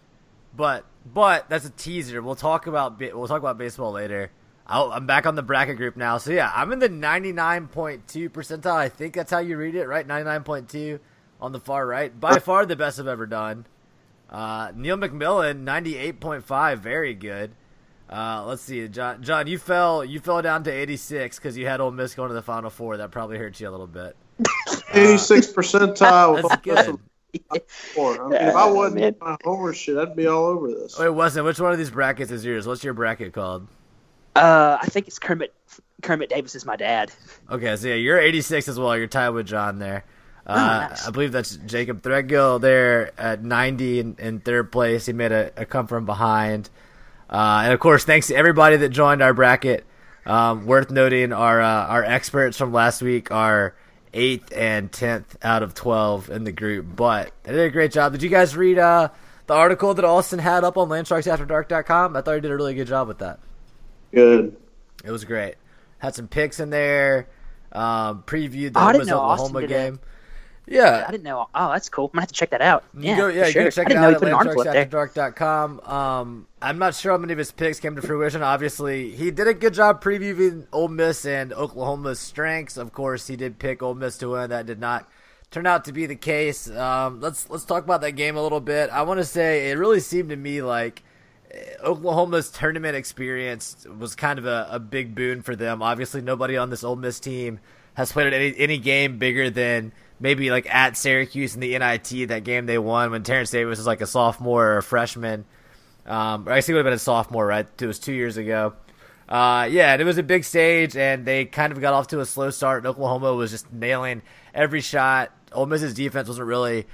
but 0.55 0.85
but 1.13 1.49
that's 1.49 1.65
a 1.65 1.71
teaser. 1.71 2.21
We'll 2.21 2.35
talk 2.35 2.67
about 2.67 2.99
we'll 2.99 3.27
talk 3.27 3.39
about 3.39 3.57
baseball 3.57 3.91
later. 3.91 4.31
I'll, 4.69 4.91
I'm 4.91 5.07
back 5.07 5.25
on 5.25 5.35
the 5.35 5.43
bracket 5.43 5.77
group 5.77 5.95
now, 5.95 6.17
so 6.17 6.31
yeah, 6.31 6.51
I'm 6.53 6.73
in 6.73 6.79
the 6.79 6.89
99.2 6.89 8.29
percentile. 8.29 8.75
I 8.75 8.89
think 8.89 9.13
that's 9.13 9.31
how 9.31 9.39
you 9.39 9.55
read 9.55 9.75
it, 9.75 9.87
right? 9.87 10.05
99.2 10.05 10.99
on 11.41 11.51
the 11.51 11.59
far 11.59 11.85
right, 11.85 12.17
by 12.17 12.39
far 12.39 12.65
the 12.65 12.75
best 12.75 12.99
I've 12.99 13.07
ever 13.07 13.25
done. 13.25 13.65
Uh, 14.29 14.71
Neil 14.75 14.97
McMillan, 14.97 15.63
98.5, 15.63 16.79
very 16.79 17.13
good. 17.13 17.51
Uh, 18.09 18.43
let's 18.45 18.61
see, 18.61 18.87
John. 18.87 19.21
John, 19.21 19.47
you 19.47 19.57
fell 19.57 20.03
you 20.05 20.19
fell 20.21 20.41
down 20.41 20.63
to 20.63 20.71
86 20.71 21.37
because 21.37 21.57
you 21.57 21.65
had 21.67 21.81
Ole 21.81 21.91
Miss 21.91 22.15
going 22.15 22.29
to 22.29 22.33
the 22.33 22.41
Final 22.41 22.69
Four. 22.69 22.97
That 22.97 23.11
probably 23.11 23.37
hurt 23.37 23.59
you 23.59 23.67
a 23.67 23.71
little 23.71 23.87
bit. 23.87 24.15
Eighty 24.93 25.17
six 25.17 25.47
percentile. 25.47 26.41
That's 26.41 26.61
good. 26.61 26.99
Four. 27.67 28.21
I 28.21 28.27
mean, 28.29 28.33
if 28.49 28.55
I 28.55 28.65
Yeah, 28.67 28.71
wasn't 28.71 29.01
man. 29.01 29.15
my 29.19 29.37
homer 29.43 29.73
shit, 29.73 29.97
I'd 29.97 30.15
be 30.15 30.25
all 30.25 30.45
over 30.45 30.69
this. 30.69 30.97
Wait, 30.97 31.09
Wesson, 31.09 31.43
which 31.43 31.59
one 31.59 31.73
of 31.73 31.77
these 31.77 31.91
brackets 31.91 32.31
is 32.31 32.45
yours? 32.45 32.65
What's 32.65 32.83
your 32.83 32.93
bracket 32.93 33.33
called? 33.33 33.67
Uh, 34.35 34.77
I 34.81 34.85
think 34.87 35.07
it's 35.07 35.19
Kermit. 35.19 35.53
Kermit 36.01 36.29
Davis 36.29 36.55
is 36.55 36.65
my 36.65 36.75
dad. 36.77 37.11
Okay, 37.51 37.75
so 37.75 37.87
yeah, 37.89 37.95
you're 37.95 38.19
86 38.19 38.67
as 38.69 38.79
well. 38.79 38.95
You're 38.97 39.07
tied 39.07 39.29
with 39.29 39.47
John 39.47 39.79
there. 39.79 40.05
Uh, 40.47 40.53
Oh, 40.55 40.89
nice. 40.89 41.07
I 41.07 41.11
believe 41.11 41.31
that's 41.33 41.57
Jacob 41.57 42.01
Threadgill 42.01 42.61
there 42.61 43.11
at 43.19 43.43
90 43.43 43.99
in, 43.99 44.15
in 44.17 44.39
third 44.39 44.71
place. 44.71 45.05
He 45.05 45.11
made 45.13 45.33
a, 45.33 45.51
a 45.57 45.65
come 45.65 45.87
from 45.87 46.05
behind. 46.05 46.69
Uh, 47.29 47.63
and 47.65 47.73
of 47.73 47.79
course, 47.81 48.05
thanks 48.05 48.27
to 48.27 48.35
everybody 48.35 48.77
that 48.77 48.89
joined 48.89 49.21
our 49.21 49.33
bracket. 49.33 49.85
Um, 50.25 50.65
worth 50.65 50.89
noting, 50.89 51.33
our 51.33 51.61
uh, 51.61 51.85
our 51.87 52.03
experts 52.03 52.57
from 52.57 52.71
last 52.73 53.01
week 53.01 53.29
are 53.31 53.75
eighth 54.13 54.51
and 54.55 54.91
tenth 54.91 55.37
out 55.41 55.63
of 55.63 55.73
12 55.73 56.29
in 56.29 56.43
the 56.45 56.51
group. 56.53 56.85
But 56.95 57.31
they 57.43 57.51
did 57.51 57.61
a 57.65 57.69
great 57.69 57.91
job. 57.91 58.13
Did 58.13 58.23
you 58.23 58.29
guys 58.29 58.55
read 58.55 58.77
uh, 58.77 59.09
the 59.47 59.53
article 59.53 59.93
that 59.93 60.05
Austin 60.05 60.39
had 60.39 60.63
up 60.63 60.77
on 60.77 60.87
LandsharksAfterDark.com? 60.89 62.15
I 62.15 62.21
thought 62.21 62.35
he 62.35 62.41
did 62.41 62.51
a 62.51 62.55
really 62.55 62.73
good 62.73 62.87
job 62.87 63.07
with 63.09 63.19
that. 63.19 63.39
Good. 64.13 64.55
It 65.03 65.11
was 65.11 65.25
great. 65.25 65.55
Had 65.99 66.15
some 66.15 66.27
picks 66.27 66.59
in 66.59 66.69
there. 66.69 67.27
Um, 67.71 68.23
previewed 68.25 68.73
the 68.73 68.79
Oh, 68.79 68.83
I 68.83 68.85
Ole 68.87 68.91
didn't 68.93 68.99
Miss 68.99 69.07
know 69.07 69.19
Austin 69.19 69.55
Oklahoma 69.55 69.67
did 69.67 69.69
that. 69.69 69.99
Yeah, 70.67 71.05
I 71.07 71.11
didn't 71.11 71.23
know. 71.23 71.47
Oh, 71.55 71.71
that's 71.71 71.87
cool. 71.89 72.05
I'm 72.05 72.11
gonna 72.11 72.21
have 72.23 72.27
to 72.29 72.33
check 72.33 72.49
that 72.49 72.61
out. 72.61 72.83
you 72.99 73.11
Yeah, 73.11 73.17
go, 73.17 73.27
yeah, 73.29 73.45
you 73.45 73.51
sure. 73.51 73.63
go 73.63 73.69
check 73.71 73.87
I 73.87 73.91
it 73.91 73.93
didn't 73.93 74.03
out 74.03 74.09
know 74.09 74.15
at 74.15 74.19
put 74.19 74.27
an 74.27 74.33
article 74.33 74.61
up 74.61 74.67
there. 74.71 74.85
landsharksafterdark.com. 74.85 75.79
Um, 75.81 76.47
I'm 76.61 76.77
not 76.77 76.93
sure 76.95 77.13
how 77.13 77.17
many 77.17 77.31
of 77.33 77.39
his 77.39 77.51
picks 77.51 77.79
came 77.79 77.95
to 77.95 78.01
fruition. 78.01 78.43
Obviously, 78.43 79.11
he 79.11 79.31
did 79.31 79.47
a 79.47 79.53
good 79.53 79.73
job 79.73 80.03
previewing 80.03 80.67
Ole 80.73 80.89
Miss 80.89 81.25
and 81.25 81.53
Oklahoma's 81.53 82.19
strengths. 82.19 82.75
Of 82.77 82.91
course, 82.91 83.27
he 83.27 83.35
did 83.37 83.59
pick 83.59 83.81
Ole 83.81 83.95
Miss 83.95 84.17
to 84.19 84.29
win. 84.31 84.49
That 84.49 84.65
did 84.65 84.79
not 84.79 85.07
turn 85.51 85.65
out 85.65 85.85
to 85.85 85.93
be 85.93 86.05
the 86.05 86.15
case. 86.15 86.69
Um, 86.69 87.21
let's 87.21 87.49
let's 87.49 87.63
talk 87.65 87.83
about 87.85 88.01
that 88.01 88.11
game 88.13 88.35
a 88.35 88.43
little 88.43 88.59
bit. 88.59 88.89
I 88.89 89.03
want 89.03 89.19
to 89.19 89.25
say 89.25 89.71
it 89.71 89.77
really 89.77 90.01
seemed 90.01 90.29
to 90.31 90.35
me 90.35 90.61
like 90.61 91.03
Oklahoma's 91.83 92.49
tournament 92.49 92.95
experience 92.95 93.85
was 93.97 94.15
kind 94.15 94.37
of 94.39 94.45
a, 94.45 94.67
a 94.71 94.79
big 94.79 95.15
boon 95.15 95.41
for 95.41 95.55
them. 95.55 95.81
Obviously, 95.81 96.21
nobody 96.21 96.57
on 96.57 96.69
this 96.69 96.83
Ole 96.83 96.95
Miss 96.95 97.19
team 97.19 97.59
has 97.93 98.11
played 98.11 98.33
any, 98.33 98.53
any 98.57 98.77
game 98.77 99.17
bigger 99.17 99.49
than 99.49 99.91
maybe 100.19 100.49
like 100.49 100.73
at 100.73 100.97
Syracuse 100.97 101.55
in 101.55 101.61
the 101.61 101.77
NIT, 101.77 102.29
that 102.29 102.43
game 102.43 102.65
they 102.65 102.77
won 102.77 103.11
when 103.11 103.23
Terence 103.23 103.51
Davis 103.51 103.77
was 103.77 103.87
like 103.87 104.01
a 104.01 104.07
sophomore 104.07 104.65
or 104.67 104.77
a 104.77 104.83
freshman. 104.83 105.45
Um, 106.05 106.47
or 106.47 106.53
I 106.53 106.55
guess 106.55 106.67
he 106.67 106.73
would 106.73 106.79
have 106.79 106.85
been 106.85 106.93
a 106.93 106.99
sophomore, 106.99 107.45
right? 107.45 107.67
It 107.81 107.85
was 107.85 107.99
two 107.99 108.13
years 108.13 108.37
ago. 108.37 108.73
Uh, 109.27 109.67
yeah, 109.69 109.91
and 109.91 110.01
it 110.01 110.05
was 110.05 110.17
a 110.17 110.23
big 110.23 110.45
stage, 110.45 110.95
and 110.95 111.25
they 111.25 111.43
kind 111.43 111.73
of 111.73 111.81
got 111.81 111.93
off 111.93 112.07
to 112.07 112.21
a 112.21 112.25
slow 112.25 112.49
start. 112.49 112.79
And 112.79 112.87
Oklahoma 112.87 113.33
was 113.33 113.51
just 113.51 113.71
nailing 113.73 114.21
every 114.53 114.79
shot. 114.81 115.33
Ole 115.51 115.65
Miss's 115.65 115.93
defense 115.93 116.29
wasn't 116.29 116.47
really 116.47 116.85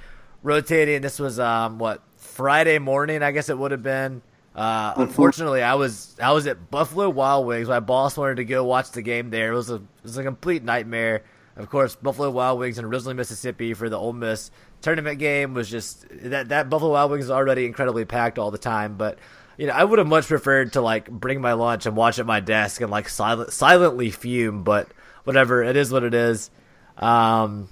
rotating. 0.42 1.00
This 1.00 1.20
was 1.20 1.38
um, 1.38 1.78
what 1.78 2.02
Friday 2.16 2.78
morning, 2.78 3.22
I 3.22 3.30
guess 3.30 3.48
it 3.48 3.56
would 3.56 3.70
have 3.70 3.82
been. 3.82 4.22
Uh, 4.54 4.94
unfortunately, 4.96 5.62
I 5.62 5.74
was 5.74 6.16
I 6.20 6.32
was 6.32 6.46
at 6.46 6.70
Buffalo 6.70 7.08
Wild 7.08 7.46
Wings. 7.46 7.68
My 7.68 7.80
boss 7.80 8.16
wanted 8.16 8.36
to 8.36 8.44
go 8.44 8.64
watch 8.64 8.90
the 8.92 9.02
game 9.02 9.30
there. 9.30 9.52
It 9.52 9.56
was 9.56 9.70
a 9.70 9.76
it 9.76 9.82
was 10.02 10.16
a 10.16 10.22
complete 10.22 10.62
nightmare. 10.62 11.24
Of 11.56 11.70
course, 11.70 11.94
Buffalo 11.94 12.30
Wild 12.30 12.58
Wings 12.58 12.78
in 12.78 12.86
Risley, 12.86 13.14
Mississippi 13.14 13.74
for 13.74 13.88
the 13.88 13.96
Ole 13.96 14.12
Miss 14.12 14.50
tournament 14.80 15.18
game 15.18 15.54
was 15.54 15.70
just 15.70 16.06
that 16.10 16.48
that 16.48 16.68
Buffalo 16.68 16.92
Wild 16.92 17.12
Wings 17.12 17.24
is 17.24 17.30
already 17.30 17.64
incredibly 17.64 18.04
packed 18.04 18.38
all 18.38 18.50
the 18.50 18.58
time. 18.58 18.96
But 18.96 19.18
you 19.56 19.68
know, 19.68 19.72
I 19.72 19.84
would 19.84 19.98
have 19.98 20.08
much 20.08 20.26
preferred 20.26 20.72
to 20.72 20.80
like 20.80 21.08
bring 21.08 21.40
my 21.40 21.52
lunch 21.52 21.86
and 21.86 21.96
watch 21.96 22.18
at 22.18 22.26
my 22.26 22.40
desk 22.40 22.80
and 22.80 22.90
like 22.90 23.08
silent, 23.08 23.52
silently 23.52 24.10
fume. 24.10 24.64
But 24.64 24.88
whatever, 25.22 25.62
it 25.62 25.76
is 25.76 25.92
what 25.92 26.02
it 26.02 26.14
is. 26.14 26.50
Um, 26.98 27.68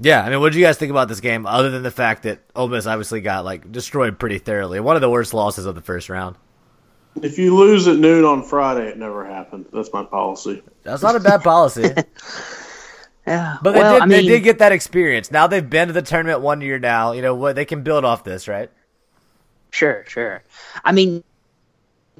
yeah, 0.00 0.22
I 0.24 0.30
mean, 0.30 0.40
what 0.40 0.52
did 0.52 0.58
you 0.58 0.64
guys 0.64 0.78
think 0.78 0.90
about 0.90 1.08
this 1.08 1.20
game? 1.20 1.46
Other 1.46 1.70
than 1.70 1.82
the 1.82 1.90
fact 1.90 2.22
that 2.22 2.40
Ole 2.56 2.68
Miss 2.68 2.86
obviously 2.86 3.20
got 3.20 3.44
like 3.44 3.70
destroyed 3.70 4.18
pretty 4.18 4.38
thoroughly, 4.38 4.80
one 4.80 4.96
of 4.96 5.02
the 5.02 5.10
worst 5.10 5.34
losses 5.34 5.66
of 5.66 5.74
the 5.74 5.82
first 5.82 6.08
round. 6.08 6.36
If 7.22 7.38
you 7.38 7.54
lose 7.54 7.86
at 7.88 7.98
noon 7.98 8.24
on 8.24 8.42
Friday, 8.42 8.88
it 8.88 8.96
never 8.96 9.24
happened. 9.24 9.66
That's 9.72 9.92
my 9.92 10.02
policy. 10.02 10.62
That's 10.82 11.02
not 11.02 11.14
a 11.14 11.20
bad 11.20 11.42
policy, 11.42 11.82
Yeah. 13.32 13.56
but 13.62 13.72
they 13.72 13.84
did 13.88 14.02
I 14.02 14.06
mean, 14.06 14.08
they 14.08 14.22
did 14.24 14.40
get 14.42 14.58
that 14.58 14.72
experience. 14.72 15.30
Now 15.30 15.46
they've 15.46 15.68
been 15.68 15.88
to 15.88 15.94
the 15.94 16.02
tournament 16.02 16.40
one 16.40 16.60
year 16.60 16.78
now. 16.78 17.12
You 17.12 17.22
know 17.22 17.34
what? 17.34 17.56
They 17.56 17.64
can 17.64 17.82
build 17.82 18.04
off 18.04 18.24
this, 18.24 18.48
right? 18.48 18.70
Sure, 19.70 20.04
sure. 20.06 20.42
I 20.84 20.92
mean, 20.92 21.24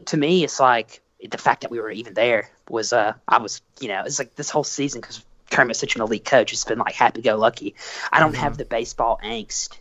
to 0.07 0.17
me, 0.17 0.45
it's 0.45 0.59
like 0.61 1.03
the 1.29 1.39
fact 1.39 1.63
that 1.63 1.71
we 1.71 1.81
were 1.81 1.91
even 1.91 2.15
there 2.15 2.49
was, 2.69 2.93
uh, 2.93 3.15
I 3.29 3.39
was, 3.39 3.61
you 3.81 3.89
know, 3.89 4.03
it's 4.07 4.19
like 4.19 4.35
this 4.35 4.51
whole 4.51 4.65
season 4.65 5.01
because 5.01 5.25
Kermit's 5.51 5.81
such 5.81 5.97
an 5.97 6.03
elite 6.03 6.25
coach. 6.25 6.53
It's 6.53 6.65
been 6.65 6.79
like 6.79 6.95
happy 6.95 7.21
go 7.23 7.37
lucky. 7.37 7.75
I 8.11 8.21
don't 8.21 8.33
Mm-hmm. 8.33 8.41
have 8.41 8.57
the 8.57 8.65
baseball 8.65 9.21
angst 9.23 9.79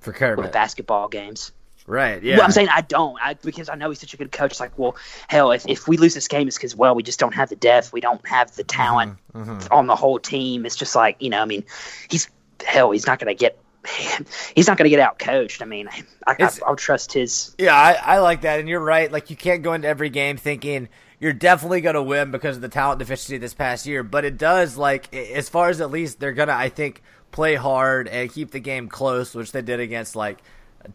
For 0.00 0.10
with 0.12 0.18
Kermit. 0.18 0.52
basketball 0.52 1.08
games. 1.08 1.52
Right. 1.86 2.22
Yeah. 2.22 2.36
Well, 2.36 2.44
I'm 2.44 2.50
saying 2.50 2.68
I 2.68 2.80
don't 2.80 3.16
I, 3.22 3.34
because 3.34 3.68
I 3.68 3.76
know 3.76 3.90
he's 3.90 4.00
such 4.00 4.12
a 4.12 4.16
good 4.16 4.32
coach. 4.32 4.52
It's 4.52 4.60
like, 4.60 4.76
well, 4.78 4.96
hell, 5.28 5.52
if, 5.52 5.66
if 5.68 5.86
we 5.86 5.96
lose 5.96 6.14
this 6.14 6.26
game, 6.28 6.48
it's 6.48 6.56
because 6.56 6.74
well, 6.74 6.94
we 6.94 7.02
just 7.02 7.20
don't 7.20 7.34
have 7.34 7.48
the 7.48 7.56
depth, 7.56 7.92
we 7.92 8.00
don't 8.00 8.26
have 8.26 8.54
the 8.56 8.64
talent 8.64 9.18
Mm-hmm, 9.34 9.72
on 9.72 9.86
the 9.86 9.94
whole 9.94 10.18
team. 10.18 10.64
It's 10.64 10.76
just 10.76 10.96
like 10.96 11.16
you 11.20 11.30
know, 11.30 11.40
I 11.40 11.44
mean, 11.44 11.64
he's 12.08 12.28
hell, 12.64 12.90
he's 12.90 13.06
not 13.06 13.18
going 13.18 13.34
to 13.34 13.38
get. 13.38 13.58
He's 14.56 14.66
not 14.66 14.76
going 14.78 14.86
to 14.86 14.90
get 14.90 14.98
out 14.98 15.20
coached. 15.20 15.62
I 15.62 15.64
mean, 15.64 15.88
I, 16.26 16.34
I, 16.40 16.50
I'll 16.66 16.74
trust 16.74 17.12
his. 17.12 17.54
Yeah, 17.56 17.72
I, 17.72 17.92
I 17.92 18.18
like 18.18 18.40
that, 18.40 18.58
and 18.58 18.68
you're 18.68 18.80
right. 18.80 19.12
Like 19.12 19.30
you 19.30 19.36
can't 19.36 19.62
go 19.62 19.74
into 19.74 19.86
every 19.86 20.08
game 20.10 20.36
thinking 20.38 20.88
you're 21.20 21.32
definitely 21.32 21.80
going 21.82 21.94
to 21.94 22.02
win 22.02 22.32
because 22.32 22.56
of 22.56 22.62
the 22.62 22.68
talent 22.68 22.98
deficiency 22.98 23.38
this 23.38 23.54
past 23.54 23.86
year. 23.86 24.02
But 24.02 24.24
it 24.24 24.38
does, 24.38 24.76
like 24.76 25.14
as 25.14 25.48
far 25.48 25.68
as 25.68 25.80
at 25.80 25.92
least 25.92 26.18
they're 26.18 26.32
going 26.32 26.48
to, 26.48 26.54
I 26.54 26.68
think, 26.68 27.02
play 27.30 27.54
hard 27.54 28.08
and 28.08 28.32
keep 28.32 28.50
the 28.50 28.60
game 28.60 28.88
close, 28.88 29.34
which 29.34 29.52
they 29.52 29.62
did 29.62 29.78
against 29.80 30.16
like 30.16 30.38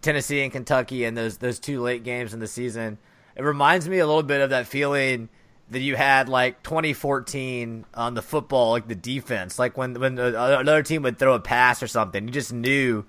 Tennessee 0.02 0.42
and 0.42 0.52
Kentucky 0.52 1.04
and 1.06 1.18
those 1.18 1.38
those 1.38 1.60
two 1.60 1.82
late 1.82 2.04
games 2.04 2.34
in 2.34 2.40
the 2.40 2.48
season. 2.48 2.98
It 3.36 3.44
reminds 3.44 3.88
me 3.88 4.00
a 4.00 4.08
little 4.08 4.24
bit 4.24 4.42
of 4.42 4.50
that 4.50 4.68
feeling 4.68 5.30
that 5.72 5.80
you 5.80 5.96
had 5.96 6.28
like 6.28 6.64
2014 6.64 7.86
on 7.94 8.14
the 8.14 8.22
football, 8.22 8.72
like 8.72 8.88
the 8.88 8.96
defense, 8.96 9.58
like 9.58 9.78
when 9.78 10.00
when 10.00 10.20
another 10.20 10.84
team 10.84 11.04
would 11.04 11.18
throw 11.18 11.34
a 11.34 11.40
pass 11.40 11.82
or 11.82 11.88
something, 11.88 12.28
you 12.28 12.34
just 12.34 12.54
knew 12.54 13.06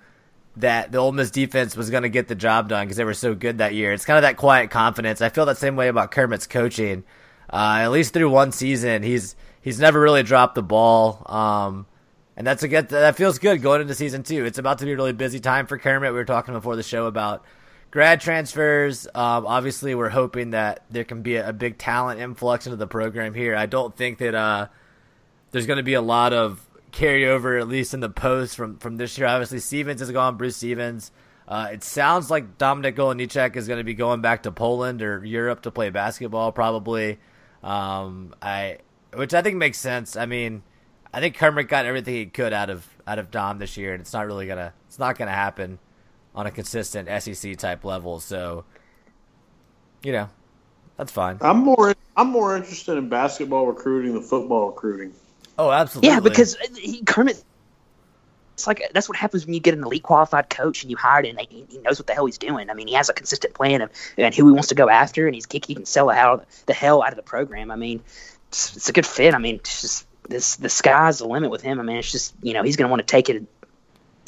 that 0.57 0.91
the 0.91 0.97
Ole 0.97 1.11
Miss 1.11 1.31
defense 1.31 1.75
was 1.75 1.89
going 1.89 2.03
to 2.03 2.09
get 2.09 2.27
the 2.27 2.35
job 2.35 2.69
done 2.69 2.85
because 2.85 2.97
they 2.97 3.03
were 3.03 3.13
so 3.13 3.33
good 3.33 3.57
that 3.57 3.73
year. 3.73 3.91
It's 3.91 4.05
kind 4.05 4.17
of 4.17 4.21
that 4.21 4.37
quiet 4.37 4.69
confidence. 4.69 5.21
I 5.21 5.29
feel 5.29 5.45
that 5.47 5.57
same 5.57 5.75
way 5.75 5.87
about 5.87 6.11
Kermit's 6.11 6.47
coaching. 6.47 7.03
Uh, 7.51 7.79
at 7.81 7.91
least 7.91 8.13
through 8.13 8.29
one 8.29 8.51
season, 8.51 9.03
he's 9.03 9.35
he's 9.61 9.79
never 9.79 9.99
really 9.99 10.23
dropped 10.23 10.55
the 10.55 10.63
ball. 10.63 11.23
Um, 11.25 11.85
and 12.35 12.45
that's 12.45 12.63
a 12.63 12.67
good. 12.67 12.89
That 12.89 13.15
feels 13.15 13.39
good 13.39 13.61
going 13.61 13.81
into 13.81 13.93
season 13.93 14.23
two. 14.23 14.45
It's 14.45 14.57
about 14.57 14.79
to 14.79 14.85
be 14.85 14.93
a 14.93 14.95
really 14.95 15.13
busy 15.13 15.39
time 15.39 15.67
for 15.67 15.77
Kermit. 15.77 16.11
We 16.11 16.17
were 16.17 16.25
talking 16.25 16.53
before 16.53 16.75
the 16.75 16.83
show 16.83 17.05
about 17.05 17.45
grad 17.91 18.21
transfers. 18.21 19.07
Um, 19.13 19.45
obviously, 19.45 19.93
we're 19.95 20.09
hoping 20.09 20.51
that 20.51 20.83
there 20.89 21.03
can 21.03 21.21
be 21.21 21.35
a, 21.35 21.49
a 21.49 21.53
big 21.53 21.77
talent 21.77 22.19
influx 22.19 22.65
into 22.65 22.77
the 22.77 22.87
program 22.87 23.33
here. 23.33 23.55
I 23.55 23.67
don't 23.67 23.95
think 23.95 24.17
that 24.17 24.33
uh, 24.33 24.67
there's 25.51 25.67
going 25.67 25.77
to 25.77 25.83
be 25.83 25.93
a 25.93 26.01
lot 26.01 26.33
of 26.33 26.65
carryover, 26.91 27.59
at 27.59 27.67
least 27.67 27.93
in 27.93 27.99
the 27.99 28.09
post 28.09 28.55
from 28.55 28.77
from 28.77 28.97
this 28.97 29.17
year. 29.17 29.27
Obviously, 29.27 29.59
Stevens 29.59 30.01
is 30.01 30.11
gone. 30.11 30.37
Bruce 30.37 30.57
Stevens. 30.57 31.11
Uh, 31.47 31.69
it 31.73 31.83
sounds 31.83 32.31
like 32.31 32.57
Dominik 32.57 32.95
Olejniczak 32.95 33.55
is 33.57 33.67
going 33.67 33.77
to 33.77 33.83
be 33.83 33.93
going 33.93 34.21
back 34.21 34.43
to 34.43 34.51
Poland 34.51 35.01
or 35.01 35.23
Europe 35.25 35.61
to 35.63 35.71
play 35.71 35.89
basketball, 35.89 36.51
probably. 36.51 37.19
Um, 37.61 38.33
I, 38.41 38.77
which 39.13 39.33
I 39.33 39.41
think 39.41 39.57
makes 39.57 39.77
sense. 39.77 40.15
I 40.15 40.25
mean, 40.25 40.63
I 41.13 41.19
think 41.19 41.37
Kermit 41.37 41.67
got 41.67 41.85
everything 41.85 42.15
he 42.15 42.25
could 42.25 42.53
out 42.53 42.71
of 42.71 42.87
out 43.05 43.19
of 43.19 43.29
Dom 43.29 43.59
this 43.59 43.77
year, 43.77 43.93
and 43.93 44.01
it's 44.01 44.13
not 44.13 44.25
really 44.25 44.47
gonna 44.47 44.73
it's 44.87 44.97
not 44.97 45.17
gonna 45.17 45.31
happen 45.31 45.77
on 46.33 46.47
a 46.47 46.51
consistent 46.51 47.07
SEC 47.21 47.55
type 47.57 47.85
level. 47.85 48.19
So, 48.19 48.65
you 50.01 50.11
know, 50.11 50.29
that's 50.97 51.11
fine. 51.11 51.37
I'm 51.41 51.59
more 51.59 51.93
I'm 52.17 52.29
more 52.29 52.57
interested 52.57 52.97
in 52.97 53.09
basketball 53.09 53.67
recruiting 53.67 54.13
than 54.13 54.23
football 54.23 54.67
recruiting. 54.67 55.13
Oh, 55.59 55.71
absolutely. 55.71 56.09
Yeah, 56.09 56.19
because 56.19 56.57
he, 56.75 57.03
Kermit. 57.03 57.43
It's 58.55 58.67
like 58.67 58.87
that's 58.93 59.09
what 59.09 59.17
happens 59.17 59.45
when 59.45 59.55
you 59.55 59.59
get 59.59 59.73
an 59.73 59.83
elite 59.83 60.03
qualified 60.03 60.47
coach 60.47 60.83
and 60.83 60.91
you 60.91 60.97
hire 60.97 61.23
him 61.23 61.37
and 61.39 61.47
he, 61.49 61.65
he 61.69 61.79
knows 61.79 61.97
what 61.97 62.05
the 62.05 62.13
hell 62.13 62.27
he's 62.27 62.37
doing. 62.37 62.69
I 62.69 62.75
mean, 62.75 62.87
he 62.87 62.93
has 62.93 63.09
a 63.09 63.13
consistent 63.13 63.55
plan 63.55 63.81
of 63.81 63.89
and 64.15 64.33
who 64.33 64.45
he 64.45 64.53
wants 64.53 64.67
to 64.67 64.75
go 64.75 64.89
after, 64.89 65.25
and 65.25 65.33
he's 65.33 65.47
he 65.51 65.59
can 65.59 65.85
sell 65.85 66.07
the 66.07 66.13
hell, 66.13 66.45
the 66.67 66.73
hell 66.73 67.01
out 67.01 67.09
of 67.09 67.15
the 67.15 67.23
program. 67.23 67.71
I 67.71 67.75
mean, 67.75 68.03
it's, 68.49 68.77
it's 68.77 68.89
a 68.89 68.93
good 68.93 69.07
fit. 69.07 69.33
I 69.33 69.39
mean, 69.39 69.55
it's 69.55 69.81
just 69.81 70.07
this 70.29 70.55
the 70.57 70.69
sky's 70.69 71.19
the 71.19 71.27
limit 71.27 71.51
with 71.51 71.61
him. 71.61 71.79
I 71.79 71.83
mean, 71.83 71.97
it's 71.97 72.11
just 72.11 72.33
you 72.41 72.53
know 72.53 72.63
he's 72.63 72.75
going 72.75 72.87
to 72.87 72.91
want 72.91 73.01
to 73.01 73.11
take 73.11 73.29
it. 73.29 73.43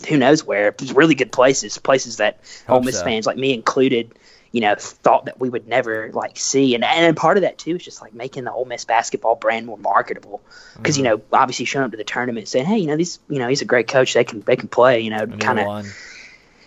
Who 0.09 0.17
knows 0.17 0.43
where? 0.43 0.71
There's 0.71 0.93
really 0.93 1.15
good 1.15 1.31
places, 1.31 1.77
places 1.77 2.17
that 2.17 2.39
Ole 2.67 2.81
Miss 2.81 2.99
so. 2.99 3.05
fans 3.05 3.25
like 3.25 3.37
me 3.37 3.53
included, 3.53 4.13
you 4.51 4.59
know, 4.59 4.75
thought 4.77 5.25
that 5.25 5.39
we 5.39 5.49
would 5.49 5.67
never 5.67 6.11
like 6.11 6.37
see. 6.37 6.75
And 6.75 6.83
and 6.83 7.15
part 7.15 7.37
of 7.37 7.41
that 7.41 7.57
too 7.57 7.77
is 7.77 7.83
just 7.83 8.01
like 8.01 8.13
making 8.13 8.43
the 8.43 8.51
Ole 8.51 8.65
Miss 8.65 8.83
basketball 8.83 9.35
brand 9.35 9.65
more 9.65 9.77
marketable. 9.77 10.41
Because 10.75 10.97
you 10.97 11.03
know, 11.03 11.21
obviously 11.31 11.65
showing 11.65 11.85
up 11.85 11.91
to 11.91 11.97
the 11.97 12.03
tournament 12.03 12.47
saying, 12.47 12.65
hey, 12.65 12.77
you 12.77 12.87
know, 12.87 12.97
these, 12.97 13.19
you 13.29 13.39
know, 13.39 13.47
he's 13.47 13.61
a 13.61 13.65
great 13.65 13.87
coach. 13.87 14.13
They 14.13 14.25
can 14.25 14.41
they 14.41 14.57
can 14.57 14.67
play. 14.67 14.99
You 14.99 15.11
know, 15.11 15.27
kind 15.27 15.59
of. 15.59 15.85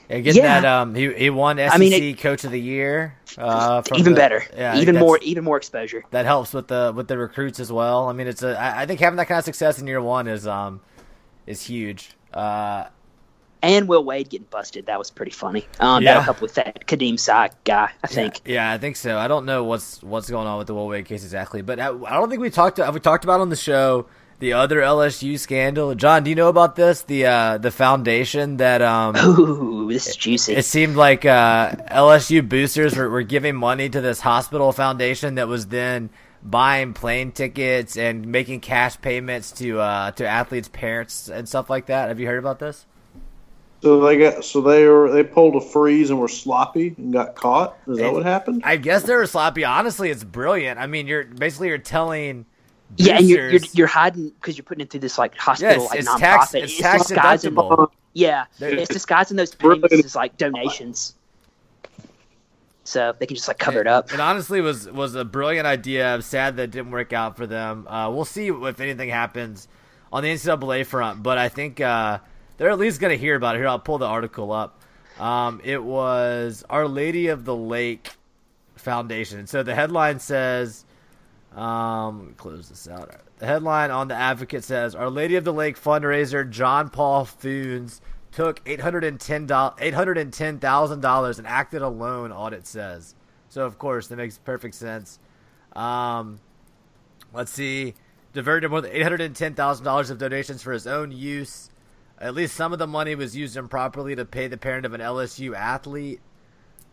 Yeah, 0.08 0.20
getting 0.20 0.42
Yeah. 0.42 0.60
that 0.60 0.66
um 0.80 0.94
he 0.94 1.12
he 1.14 1.30
won 1.30 1.58
SEC 1.58 1.78
mean, 1.78 1.92
it- 1.92 2.18
Coach 2.20 2.44
of 2.44 2.50
the 2.50 2.60
Year. 2.60 3.14
Uh, 3.36 3.82
from 3.82 3.98
even 3.98 4.14
the- 4.14 4.18
better, 4.20 4.42
Yeah, 4.56 4.76
even 4.78 4.96
more, 4.96 5.18
even 5.18 5.44
more 5.44 5.56
exposure. 5.58 6.02
That 6.10 6.24
helps 6.24 6.52
with 6.54 6.68
the 6.68 6.92
with 6.94 7.08
the 7.08 7.18
recruits 7.18 7.60
as 7.60 7.70
well. 7.70 8.08
I 8.08 8.12
mean, 8.12 8.26
it's 8.26 8.42
a 8.42 8.58
I 8.58 8.82
I 8.82 8.86
think 8.86 9.00
having 9.00 9.16
that 9.18 9.26
kind 9.28 9.38
of 9.38 9.44
success 9.44 9.78
in 9.78 9.86
year 9.86 10.00
one 10.00 10.26
is 10.26 10.46
um 10.46 10.80
is 11.46 11.62
huge. 11.62 12.10
Uh, 12.32 12.84
And 13.62 13.88
Will 13.88 14.04
Wade 14.04 14.28
getting 14.30 14.46
busted. 14.50 14.86
That 14.86 14.98
was 15.00 15.10
pretty 15.10 15.32
funny. 15.32 15.66
Um, 15.80 16.02
Yeah. 16.02 16.10
That'll 16.10 16.22
help 16.22 16.40
with 16.40 16.54
that 16.54 16.86
Khadim 16.86 17.18
Sy 17.18 17.50
guy, 17.64 17.90
I 18.04 18.06
think. 18.06 18.40
Yeah, 18.44 18.70
I 18.72 18.78
think 18.78 18.94
so. 18.96 19.18
I 19.18 19.26
don't 19.28 19.44
know 19.46 19.64
what's 19.64 20.00
what's 20.02 20.30
going 20.30 20.46
on 20.46 20.58
with 20.58 20.68
the 20.68 20.74
Will 20.74 20.86
Wade 20.86 21.04
case 21.06 21.22
exactly, 21.24 21.60
but 21.62 21.78
I, 21.80 21.88
I 21.88 22.14
don't 22.14 22.30
think 22.30 22.40
we 22.40 22.50
talked. 22.50 22.78
Have 22.78 22.94
we 22.94 23.00
talked 23.00 23.24
about 23.24 23.40
on 23.40 23.48
the 23.50 23.56
show 23.56 24.06
the 24.38 24.52
other 24.52 24.80
LSU 24.80 25.38
scandal? 25.38 25.94
John, 25.94 26.24
do 26.24 26.30
you 26.30 26.36
know 26.36 26.48
about 26.48 26.76
this? 26.76 27.02
The 27.02 27.26
uh, 27.26 27.58
the 27.58 27.70
foundation 27.70 28.58
that 28.58 28.82
um, 28.82 29.16
Ooh, 29.38 29.92
this 29.92 30.08
is 30.08 30.16
juicy. 30.16 30.54
it 30.54 30.64
seemed 30.64 30.96
like 30.96 31.24
uh, 31.24 31.72
LSU 31.90 32.48
boosters 32.48 32.96
were, 32.96 33.08
were 33.08 33.22
giving 33.22 33.56
money 33.56 33.88
to 33.88 34.00
this 34.00 34.20
hospital 34.20 34.72
foundation 34.72 35.36
that 35.36 35.48
was 35.48 35.66
then 35.68 36.10
buying 36.42 36.92
plane 36.94 37.32
tickets 37.32 37.96
and 37.96 38.26
making 38.26 38.60
cash 38.60 39.00
payments 39.00 39.50
to 39.52 39.80
uh, 39.80 40.10
to 40.12 40.26
athletes' 40.26 40.68
parents 40.68 41.28
and 41.28 41.48
stuff 41.48 41.68
like 41.68 41.86
that. 41.86 42.08
Have 42.08 42.20
you 42.20 42.26
heard 42.26 42.38
about 42.38 42.58
this? 42.58 42.86
So 43.82 44.00
they 44.00 44.18
got 44.18 44.44
so 44.44 44.60
they 44.60 44.86
were 44.86 45.10
they 45.10 45.22
pulled 45.22 45.54
a 45.56 45.60
freeze 45.60 46.10
and 46.10 46.18
were 46.18 46.28
sloppy 46.28 46.94
and 46.96 47.12
got 47.12 47.34
caught. 47.36 47.76
Is 47.86 47.98
that 47.98 48.12
what 48.12 48.24
happened? 48.24 48.62
I 48.64 48.76
guess 48.76 49.04
they 49.04 49.14
were 49.14 49.26
sloppy. 49.26 49.64
Honestly, 49.64 50.10
it's 50.10 50.24
brilliant. 50.24 50.80
I 50.80 50.86
mean, 50.86 51.06
you're 51.06 51.24
basically 51.24 51.68
you're 51.68 51.78
telling. 51.78 52.46
Yeah, 52.96 53.18
and 53.18 53.28
you're, 53.28 53.50
you're 53.50 53.60
you're 53.72 53.86
hiding 53.86 54.30
because 54.30 54.56
you're 54.56 54.64
putting 54.64 54.82
it 54.82 54.90
through 54.90 55.00
this 55.00 55.18
like 55.18 55.36
hospital 55.36 55.82
Yes, 55.82 55.90
like 55.90 55.98
it's 56.00 56.08
nonprofit. 56.08 56.18
tax- 56.20 56.54
it's 56.54 56.78
tax 56.78 57.06
disguising- 57.08 57.54
deductible. 57.54 57.88
Yeah, 58.14 58.46
There- 58.58 58.70
it's 58.70 58.90
disguising 58.90 59.36
those 59.36 59.54
payments 59.54 59.92
as 60.04 60.16
like 60.16 60.36
donations, 60.38 61.14
so 62.84 63.14
they 63.18 63.26
can 63.26 63.36
just 63.36 63.46
like 63.48 63.58
cover 63.58 63.80
it 63.80 63.86
up. 63.86 64.12
It 64.12 64.20
honestly 64.20 64.60
was 64.60 64.90
was 64.90 65.14
a 65.14 65.24
brilliant 65.24 65.66
idea. 65.66 66.14
I'm 66.14 66.22
sad 66.22 66.56
that 66.56 66.62
it 66.64 66.70
didn't 66.70 66.90
work 66.90 67.12
out 67.12 67.36
for 67.36 67.46
them. 67.46 67.86
Uh, 67.86 68.10
we'll 68.10 68.24
see 68.24 68.48
if 68.48 68.80
anything 68.80 69.10
happens 69.10 69.68
on 70.12 70.22
the 70.22 70.30
NCAA 70.30 70.86
front, 70.86 71.22
but 71.22 71.36
I 71.36 71.48
think 71.50 71.80
uh, 71.80 72.18
they're 72.56 72.70
at 72.70 72.78
least 72.78 73.00
going 73.00 73.10
to 73.12 73.18
hear 73.18 73.34
about 73.36 73.56
it. 73.56 73.58
Here, 73.58 73.68
I'll 73.68 73.78
pull 73.78 73.98
the 73.98 74.06
article 74.06 74.50
up. 74.52 74.80
Um, 75.18 75.60
it 75.64 75.82
was 75.82 76.64
Our 76.70 76.88
Lady 76.88 77.26
of 77.28 77.44
the 77.44 77.54
Lake 77.54 78.08
Foundation. 78.76 79.46
So 79.46 79.62
the 79.62 79.74
headline 79.74 80.18
says, 80.20 80.84
um, 81.58 82.34
close 82.36 82.68
this 82.68 82.86
out. 82.88 83.10
The 83.38 83.46
headline 83.46 83.90
on 83.90 84.06
the 84.08 84.14
Advocate 84.14 84.62
says, 84.62 84.94
Our 84.94 85.10
Lady 85.10 85.34
of 85.34 85.42
the 85.44 85.52
Lake 85.52 85.80
fundraiser 85.80 86.48
John 86.48 86.88
Paul 86.88 87.26
Funes 87.26 88.00
took 88.30 88.64
$810, 88.64 89.48
$810,000 89.48 91.38
and 91.38 91.46
acted 91.46 91.82
alone, 91.82 92.30
audit 92.30 92.66
says. 92.66 93.16
So, 93.48 93.64
of 93.64 93.78
course, 93.78 94.06
that 94.06 94.16
makes 94.16 94.38
perfect 94.38 94.76
sense. 94.76 95.18
Um, 95.74 96.38
let's 97.32 97.50
see. 97.50 97.94
Diverted 98.34 98.70
more 98.70 98.80
than 98.80 98.92
$810,000 98.92 100.10
of 100.10 100.18
donations 100.18 100.62
for 100.62 100.72
his 100.72 100.86
own 100.86 101.10
use. 101.10 101.70
At 102.20 102.34
least 102.34 102.54
some 102.54 102.72
of 102.72 102.78
the 102.78 102.86
money 102.86 103.16
was 103.16 103.34
used 103.36 103.56
improperly 103.56 104.14
to 104.14 104.24
pay 104.24 104.46
the 104.46 104.58
parent 104.58 104.86
of 104.86 104.92
an 104.92 105.00
LSU 105.00 105.56
athlete. 105.56 106.20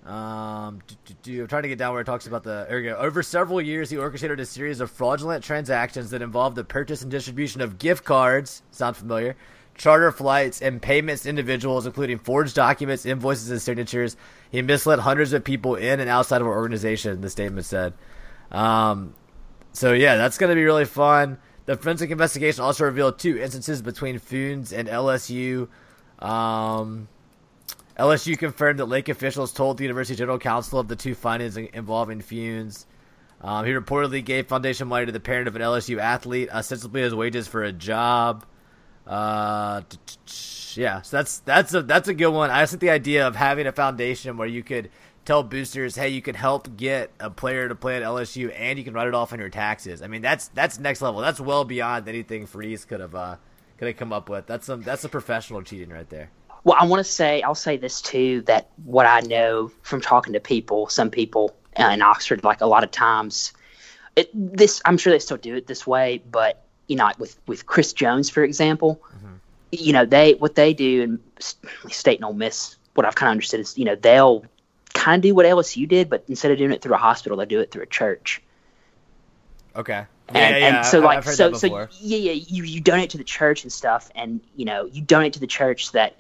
Um, 0.06 0.82
do, 0.86 0.96
do, 1.06 1.14
do. 1.24 1.42
I'm 1.42 1.48
trying 1.48 1.64
to 1.64 1.70
get 1.70 1.80
down 1.80 1.92
where 1.94 2.02
it 2.02 2.06
talks 2.06 2.28
about 2.28 2.44
the. 2.44 2.66
There 2.70 2.78
we 2.78 2.84
go. 2.84 2.96
Over 2.96 3.24
several 3.24 3.60
years, 3.60 3.90
he 3.90 3.98
orchestrated 3.98 4.40
a 4.40 4.46
series 4.46 4.80
of 4.80 4.92
fraudulent 4.92 5.44
transactions 5.44 6.12
that 6.12 6.22
involved 6.22 6.56
the 6.56 6.64
purchase 6.64 7.02
and 7.02 7.10
distribution 7.10 7.62
of 7.62 7.80
gift 7.80 8.04
cards. 8.04 8.62
Sound 8.70 8.96
familiar? 8.96 9.36
Charter 9.74 10.12
flights 10.12 10.62
and 10.62 10.82
payments 10.82 11.24
to 11.24 11.30
individuals, 11.30 11.86
including 11.86 12.20
forged 12.20 12.56
documents, 12.56 13.06
invoices, 13.06 13.50
and 13.50 13.62
signatures. 13.62 14.16
He 14.52 14.62
misled 14.62 15.00
hundreds 15.00 15.34
of 15.34 15.44
people 15.44 15.76
in 15.76 16.00
and 16.00 16.10
outside 16.10 16.40
of 16.40 16.48
our 16.48 16.54
organization. 16.54 17.22
The 17.22 17.30
statement 17.30 17.66
said. 17.66 17.94
Um, 18.52 19.16
so 19.74 19.92
yeah, 19.92 20.16
that's 20.18 20.38
going 20.38 20.50
to 20.50 20.56
be 20.56 20.64
really 20.64 20.86
fun. 20.86 21.40
The 21.66 21.76
forensic 21.76 22.12
investigation 22.12 22.64
also 22.64 22.86
revealed 22.86 23.18
two 23.18 23.40
instances 23.40 23.82
between 23.82 24.20
Funes 24.20 24.72
and 24.72 24.88
LSU. 24.88 25.68
Um, 26.20 27.08
LSU 27.98 28.38
confirmed 28.38 28.80
that 28.80 28.86
Lake 28.86 29.08
officials 29.10 29.54
told 29.54 29.78
the 29.78 29.84
University 29.84 30.18
General 30.18 30.38
Counsel 30.38 30.80
of 30.80 30.88
the 30.88 30.96
two 30.96 31.16
findings 31.16 31.56
involving 31.56 32.22
Funes. 32.22 32.86
Um, 33.42 33.66
he 33.66 33.72
reportedly 33.72 34.24
gave 34.24 34.48
foundation 34.48 34.88
money 34.88 35.06
to 35.06 35.12
the 35.12 35.20
parent 35.20 35.48
of 35.48 35.56
an 35.56 35.62
LSU 35.62 36.00
athlete, 36.00 36.50
ostensibly 36.50 37.04
as 37.04 37.14
wages 37.14 37.48
for 37.48 37.64
a 37.64 37.72
job. 37.72 38.46
Uh, 39.08 39.82
yeah, 40.74 41.02
so 41.02 41.18
that's 41.18 41.40
that's 41.40 41.74
a 41.74 41.84
that's 41.84 42.08
a 42.08 42.14
good 42.14 42.30
one. 42.30 42.50
I 42.50 42.66
think 42.66 42.82
the 42.82 42.90
idea 42.90 43.28
of 43.28 43.36
having 43.36 43.68
a 43.68 43.72
foundation 43.72 44.38
where 44.38 44.48
you 44.48 44.64
could 44.64 44.90
tell 45.26 45.44
boosters, 45.44 45.96
hey, 45.96 46.10
you 46.10 46.22
can 46.22 46.36
help 46.36 46.76
get 46.76 47.12
a 47.20 47.30
player 47.30 47.70
to 47.70 47.76
play 47.76 47.98
at 47.98 48.04
LSU, 48.04 48.52
and 48.56 48.78
you 48.78 48.84
can 48.84 48.94
write 48.94 49.08
it 49.08 49.14
off 49.14 49.32
on 49.32 49.40
your 49.40 49.50
taxes. 49.50 50.02
I 50.02 50.08
mean, 50.08 50.22
that's 50.22 50.48
that's 50.50 50.80
next 50.80 51.02
level. 51.02 51.22
That's 51.22 51.40
well 51.40 51.66
beyond 51.66 52.08
anything 52.08 52.46
Freeze 52.46 52.84
could 52.84 53.00
have 53.00 53.16
uh, 53.16 53.36
could 53.78 53.88
have 53.88 53.98
come 53.98 54.12
up 54.12 54.28
with. 54.28 54.48
That's 54.48 54.66
some 54.66 54.82
that's 54.82 55.04
a 55.04 55.10
professional 55.10 55.62
cheating 55.62 55.90
right 55.90 56.10
there. 56.10 56.32
Well, 56.66 56.76
I 56.78 56.86
want 56.86 57.06
to 57.06 57.10
say, 57.10 57.44
I'll 57.44 57.56
say 57.56 57.78
this 57.78 58.02
too 58.02 58.42
that 58.42 58.70
what 58.84 59.06
I 59.06 59.22
know 59.22 59.72
from 59.84 60.02
talking 60.02 60.34
to 60.34 60.40
people, 60.40 60.90
some 60.90 61.12
people 61.12 61.56
uh, 61.80 61.92
in 61.94 62.02
Oxford, 62.02 62.44
like 62.44 62.60
a 62.60 62.66
lot 62.66 62.84
of 62.84 62.90
times, 62.90 63.54
it, 64.16 64.30
this 64.34 64.82
I'm 64.84 64.98
sure 64.98 65.14
they 65.14 65.20
still 65.20 65.38
do 65.38 65.56
it 65.56 65.68
this 65.68 65.86
way, 65.86 66.24
but 66.30 66.66
you 66.88 66.96
know, 66.96 67.12
with 67.20 67.38
with 67.48 67.68
Chris 67.68 67.94
Jones, 67.94 68.30
for 68.32 68.44
example, 68.44 69.00
you 69.72 69.94
know, 69.94 70.06
they 70.06 70.34
what 70.34 70.56
they 70.56 70.74
do 70.74 71.04
in 71.04 71.20
State 71.92 72.18
and 72.18 72.26
Ole 72.26 72.34
Miss, 72.34 72.78
what 72.96 73.06
I've 73.06 73.16
kind 73.16 73.30
of 73.30 73.32
understood 73.32 73.60
is, 73.60 73.78
you 73.78 73.86
know, 73.86 73.96
they'll 73.96 74.44
kind 74.94 75.20
of 75.20 75.24
do 75.24 75.36
what 75.36 75.46
LSU 75.46 75.88
did, 75.88 76.10
but 76.10 76.24
instead 76.28 76.52
of 76.52 76.58
doing 76.58 76.72
it 76.72 76.82
through 76.82 76.96
a 76.96 76.98
hospital, 76.98 77.38
they 77.38 77.46
do 77.46 77.60
it 77.60 77.70
through 77.70 77.84
a 77.84 77.88
church. 77.88 78.42
Okay. 79.76 80.06
And, 80.30 80.38
Yeah, 80.38 80.58
yeah, 80.58 80.78
and 80.78 80.86
so 80.86 81.00
like 81.00 81.24
so 81.24 81.54
so 81.54 81.88
yeah 82.00 82.18
yeah 82.18 82.32
you 82.32 82.64
you 82.64 82.82
donate 82.82 83.12
to 83.12 83.20
the 83.20 83.24
church 83.24 83.62
and 83.62 83.72
stuff 83.72 84.10
and 84.16 84.42
you 84.56 84.66
know 84.66 84.86
you 84.86 85.04
donate 85.04 85.34
to 85.34 85.40
the 85.40 85.46
church 85.46 85.92
that 85.92 86.16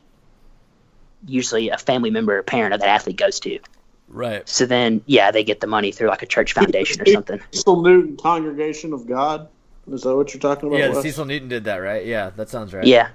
usually 1.27 1.70
a 1.70 1.77
family 1.77 2.10
member 2.10 2.38
or 2.38 2.44
parent 2.44 2.74
of 2.74 2.79
that 2.82 2.89
athlete 2.89 3.17
goes 3.17 3.39
to 3.41 3.60
Right. 4.08 4.48
so 4.48 4.65
then 4.65 5.01
yeah 5.08 5.32
they 5.32 5.44
get 5.44 5.60
the 5.60 5.67
money 5.67 5.91
through 5.91 6.10
like 6.10 6.22
a 6.22 6.25
church 6.27 6.53
foundation 6.53 7.01
or 7.01 7.05
something 7.08 7.39
Cecil 7.51 7.82
Newton 7.82 8.17
Congregation 8.17 8.94
of 8.94 9.08
God. 9.08 9.48
Is 9.91 10.01
that 10.01 10.15
what 10.15 10.34
you're 10.34 10.41
talking 10.41 10.67
about? 10.70 10.79
Yeah, 10.79 10.89
Wes? 10.89 11.03
Cecil 11.03 11.25
Newton 11.25 11.48
did 11.48 11.65
that, 11.65 11.77
right? 11.77 12.05
Yeah, 12.05 12.29
that 12.38 12.50
sounds 12.50 12.74
right. 12.74 12.86
yeah 12.86 13.10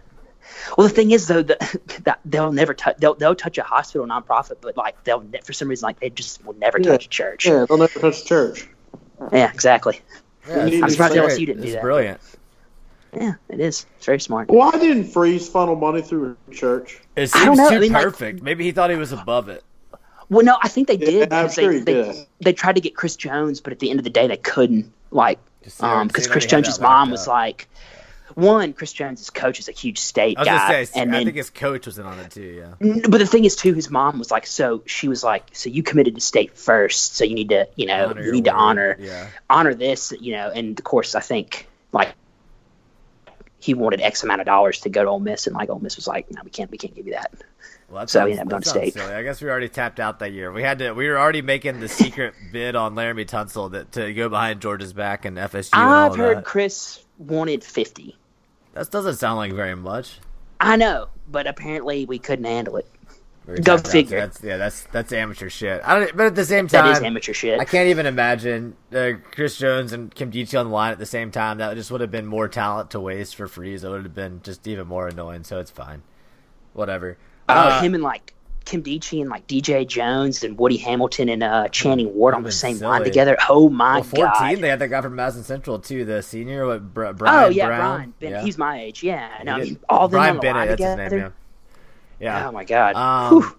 well 0.76 0.88
the 0.88 0.92
thing 0.94 1.10
is 1.12 1.28
though 1.28 1.42
that, 1.42 1.60
that 2.04 2.18
they'll 2.24 2.50
never 2.52 2.74
touch 2.74 2.96
they'll, 2.98 3.14
they'll 3.14 3.34
touch 3.36 3.56
a 3.58 3.62
hospital 3.62 4.06
nonprofit 4.06 4.56
but 4.60 4.76
like 4.76 5.02
they'll 5.04 5.20
ne- 5.20 5.40
for 5.42 5.52
some 5.52 5.68
reason 5.68 5.86
like 5.86 6.00
they 6.00 6.10
just 6.10 6.44
will 6.44 6.54
never 6.54 6.78
Yeah. 6.80 6.90
touch 6.92 7.06
a 7.06 7.08
church 7.08 7.46
Yeah, 7.46 7.66
they'll 7.68 7.78
never 7.78 7.98
touch 8.00 8.22
a 8.22 8.24
church. 8.24 8.68
yeah 9.32 9.50
exactly 9.52 10.00
Yeah, 10.48 10.56
I'm 10.82 10.90
surprised. 10.90 11.14
LSU 11.14 11.46
didn't 11.46 11.62
do 11.62 11.72
that. 11.72 11.82
brilliant. 11.82 12.20
Yeah 13.14 13.34
it 13.48 13.60
is 13.60 13.86
it's 13.96 14.06
very 14.06 14.20
smart 14.20 14.48
Why 14.48 14.70
didn't 14.72 15.04
Freeze 15.04 15.48
funnel 15.48 15.76
money 15.76 16.02
through 16.02 16.36
a 16.48 16.54
church? 16.54 17.00
It 17.16 17.30
I 17.34 17.44
don't 17.44 17.56
seems 17.56 17.58
know, 17.58 17.68
too 17.70 17.76
I 17.76 17.78
mean, 17.80 17.92
like- 17.92 18.02
perfect. 18.04 18.42
Maybe 18.42 18.64
he 18.64 18.72
thought 18.72 18.90
he 18.90 18.96
was 18.96 19.12
above 19.12 19.48
it. 19.48 19.64
Well, 20.28 20.44
no, 20.44 20.56
I 20.62 20.68
think 20.68 20.86
they 20.86 20.94
Yeah, 20.94 21.06
did. 21.06 21.32
I'm 21.32 21.44
because 21.46 21.54
sure 21.54 21.72
they, 21.72 21.78
he 21.78 21.84
they, 21.84 21.92
did. 22.12 22.26
they 22.40 22.52
tried 22.52 22.76
to 22.76 22.80
get 22.80 22.94
Chris 22.94 23.16
Jones, 23.16 23.60
but 23.60 23.72
at 23.72 23.80
the 23.80 23.90
end 23.90 23.98
of 23.98 24.04
the 24.04 24.10
day, 24.10 24.28
they 24.28 24.36
couldn't. 24.36 24.92
Like, 25.10 25.40
Just 25.64 25.78
so- 25.78 25.86
um, 25.88 26.06
because 26.06 26.28
Chris 26.28 26.44
already 26.44 26.66
Jones's 26.66 26.80
mom 26.80 27.10
was 27.10 27.26
like, 27.26 27.66
one, 28.36 28.72
Chris 28.74 28.92
Jones's 28.92 29.28
coach 29.28 29.58
is 29.58 29.68
a 29.68 29.72
huge 29.72 29.98
state 29.98 30.36
I 30.38 30.42
was 30.42 30.46
guy, 30.48 30.58
gonna 30.72 30.86
say, 30.86 31.00
and 31.00 31.10
I 31.10 31.16
then, 31.18 31.24
think 31.26 31.36
his 31.36 31.50
coach 31.50 31.86
was 31.86 31.98
in 31.98 32.06
on 32.06 32.16
it 32.20 32.30
too. 32.30 32.42
Yeah. 32.80 33.00
but 33.08 33.18
the 33.18 33.26
thing 33.26 33.44
is 33.44 33.56
too, 33.56 33.74
his 33.74 33.90
mom 33.90 34.20
was 34.20 34.30
like, 34.30 34.46
so 34.46 34.82
she 34.86 35.08
was 35.08 35.24
like, 35.24 35.48
so 35.52 35.68
you 35.68 35.82
committed 35.82 36.14
to 36.14 36.20
state 36.20 36.56
first, 36.56 37.16
so 37.16 37.24
you 37.24 37.34
need 37.34 37.48
to, 37.48 37.66
you 37.74 37.86
know, 37.86 38.10
Honor 38.10 38.22
you 38.22 38.30
need 38.30 38.44
to 38.44 38.52
word, 38.52 38.56
honor, 38.56 38.96
yeah. 39.00 39.26
honor 39.50 39.74
this, 39.74 40.12
you 40.20 40.32
know, 40.34 40.48
and 40.48 40.78
of 40.78 40.84
course, 40.84 41.16
I 41.16 41.20
think 41.20 41.66
like 41.92 42.12
he 43.60 43.74
wanted 43.74 44.00
X 44.00 44.24
amount 44.24 44.40
of 44.40 44.46
dollars 44.46 44.80
to 44.80 44.88
go 44.88 45.04
to 45.04 45.10
Ole 45.10 45.20
Miss, 45.20 45.46
and 45.46 45.54
like 45.54 45.70
Ole 45.70 45.78
Miss 45.78 45.96
was 45.96 46.08
like, 46.08 46.30
no, 46.30 46.40
we 46.44 46.50
can't, 46.50 46.70
we 46.70 46.78
can't 46.78 46.94
give 46.94 47.06
you 47.06 47.12
that. 47.12 47.32
Well, 47.88 48.00
that 48.00 48.10
So 48.10 48.20
sounds, 48.20 48.32
he 48.34 48.38
ended 48.38 48.54
up 48.54 48.64
going 48.64 48.92
to. 48.92 49.16
I 49.16 49.22
guess 49.22 49.42
we 49.42 49.50
already 49.50 49.68
tapped 49.68 50.00
out 50.00 50.20
that 50.20 50.32
year. 50.32 50.52
We 50.52 50.62
had 50.62 50.78
to. 50.78 50.92
We 50.92 51.08
were 51.08 51.18
already 51.18 51.42
making 51.42 51.80
the 51.80 51.88
secret 51.88 52.34
bid 52.52 52.74
on 52.76 52.94
Laremy 52.94 53.26
Tunsil 53.26 53.70
that 53.72 53.92
to 53.92 54.12
go 54.14 54.28
behind 54.28 54.60
George's 54.60 54.92
back 54.92 55.24
and 55.24 55.36
FSU. 55.36 55.70
and 55.74 55.90
I've 55.90 56.16
heard 56.16 56.38
that. 56.38 56.44
Chris 56.44 57.04
wanted 57.18 57.62
fifty. 57.64 58.16
That 58.72 58.90
doesn't 58.90 59.16
sound 59.16 59.36
like 59.38 59.52
very 59.52 59.74
much. 59.74 60.20
I 60.60 60.76
know, 60.76 61.08
but 61.28 61.46
apparently 61.46 62.04
we 62.04 62.18
couldn't 62.18 62.44
handle 62.44 62.76
it. 62.76 62.86
Go 63.62 63.78
figure. 63.78 64.20
That's, 64.20 64.42
yeah, 64.44 64.56
that's 64.58 64.82
that's 64.92 65.12
amateur 65.12 65.48
shit. 65.48 65.80
I 65.84 65.98
don't. 65.98 66.16
But 66.16 66.26
at 66.26 66.34
the 66.36 66.44
same 66.44 66.68
time, 66.68 66.92
is 66.92 67.00
amateur 67.00 67.32
shit. 67.32 67.58
I 67.58 67.64
can't 67.64 67.88
even 67.88 68.06
imagine 68.06 68.76
uh, 68.94 69.12
Chris 69.32 69.56
Jones 69.56 69.92
and 69.92 70.14
Nkemdiche 70.14 70.58
on 70.58 70.66
the 70.66 70.72
line 70.72 70.92
at 70.92 70.98
the 70.98 71.06
same 71.06 71.30
time. 71.32 71.58
That 71.58 71.74
just 71.74 71.90
would 71.90 72.00
have 72.00 72.10
been 72.12 72.26
more 72.26 72.46
talent 72.48 72.90
to 72.92 73.00
waste 73.00 73.34
for 73.34 73.48
Freeze. 73.48 73.82
It 73.82 73.88
would 73.90 74.04
have 74.04 74.14
been 74.14 74.40
just 74.44 74.66
even 74.68 74.86
more 74.86 75.08
annoying. 75.08 75.42
So 75.44 75.58
it's 75.58 75.70
fine. 75.70 76.02
Whatever. 76.74 77.18
Uh, 77.48 77.52
Uh, 77.52 77.82
him 77.82 77.94
and 77.94 78.02
like 78.04 78.34
Nkemdiche 78.66 79.20
and 79.20 79.30
like 79.30 79.48
DJ 79.48 79.84
Jones 79.88 80.44
and 80.44 80.56
Woody 80.56 80.76
Hamilton 80.76 81.28
and 81.28 81.42
uh, 81.42 81.66
Channing 81.70 82.14
Ward 82.14 82.34
on 82.34 82.44
the 82.44 82.52
same 82.52 82.76
silly. 82.76 82.88
line 82.88 83.02
together. 83.02 83.36
Oh 83.48 83.68
my 83.68 83.94
well, 83.94 84.02
fourteen. 84.04 84.24
god! 84.54 84.58
They 84.58 84.68
had 84.68 84.78
that 84.78 84.88
guy 84.88 85.00
from 85.00 85.16
Madison 85.16 85.42
Central 85.42 85.80
too. 85.80 86.04
The 86.04 86.22
senior, 86.22 86.66
what, 86.66 86.94
Br- 86.94 87.10
Brian 87.12 87.44
oh 87.44 87.48
yeah, 87.48 87.66
Brown. 87.66 87.80
Brian. 87.96 88.14
Ben, 88.20 88.30
Yeah. 88.30 88.42
He's 88.44 88.58
my 88.58 88.80
age. 88.80 89.02
Yeah, 89.02 89.28
no, 89.44 89.54
I 89.54 89.60
mean 89.62 89.80
all 89.88 90.04
of 90.04 90.12
them 90.12 90.18
Brian 90.18 90.30
on 90.30 90.36
the 90.36 90.40
Bennett. 90.42 90.56
line 90.56 90.68
That's 90.68 90.78
together. 90.78 91.02
his 91.02 91.12
name. 91.12 91.20
Yeah. 91.22 91.30
Yeah. 92.20 92.48
Oh 92.48 92.52
my 92.52 92.64
god! 92.64 92.94
Um, 92.94 93.54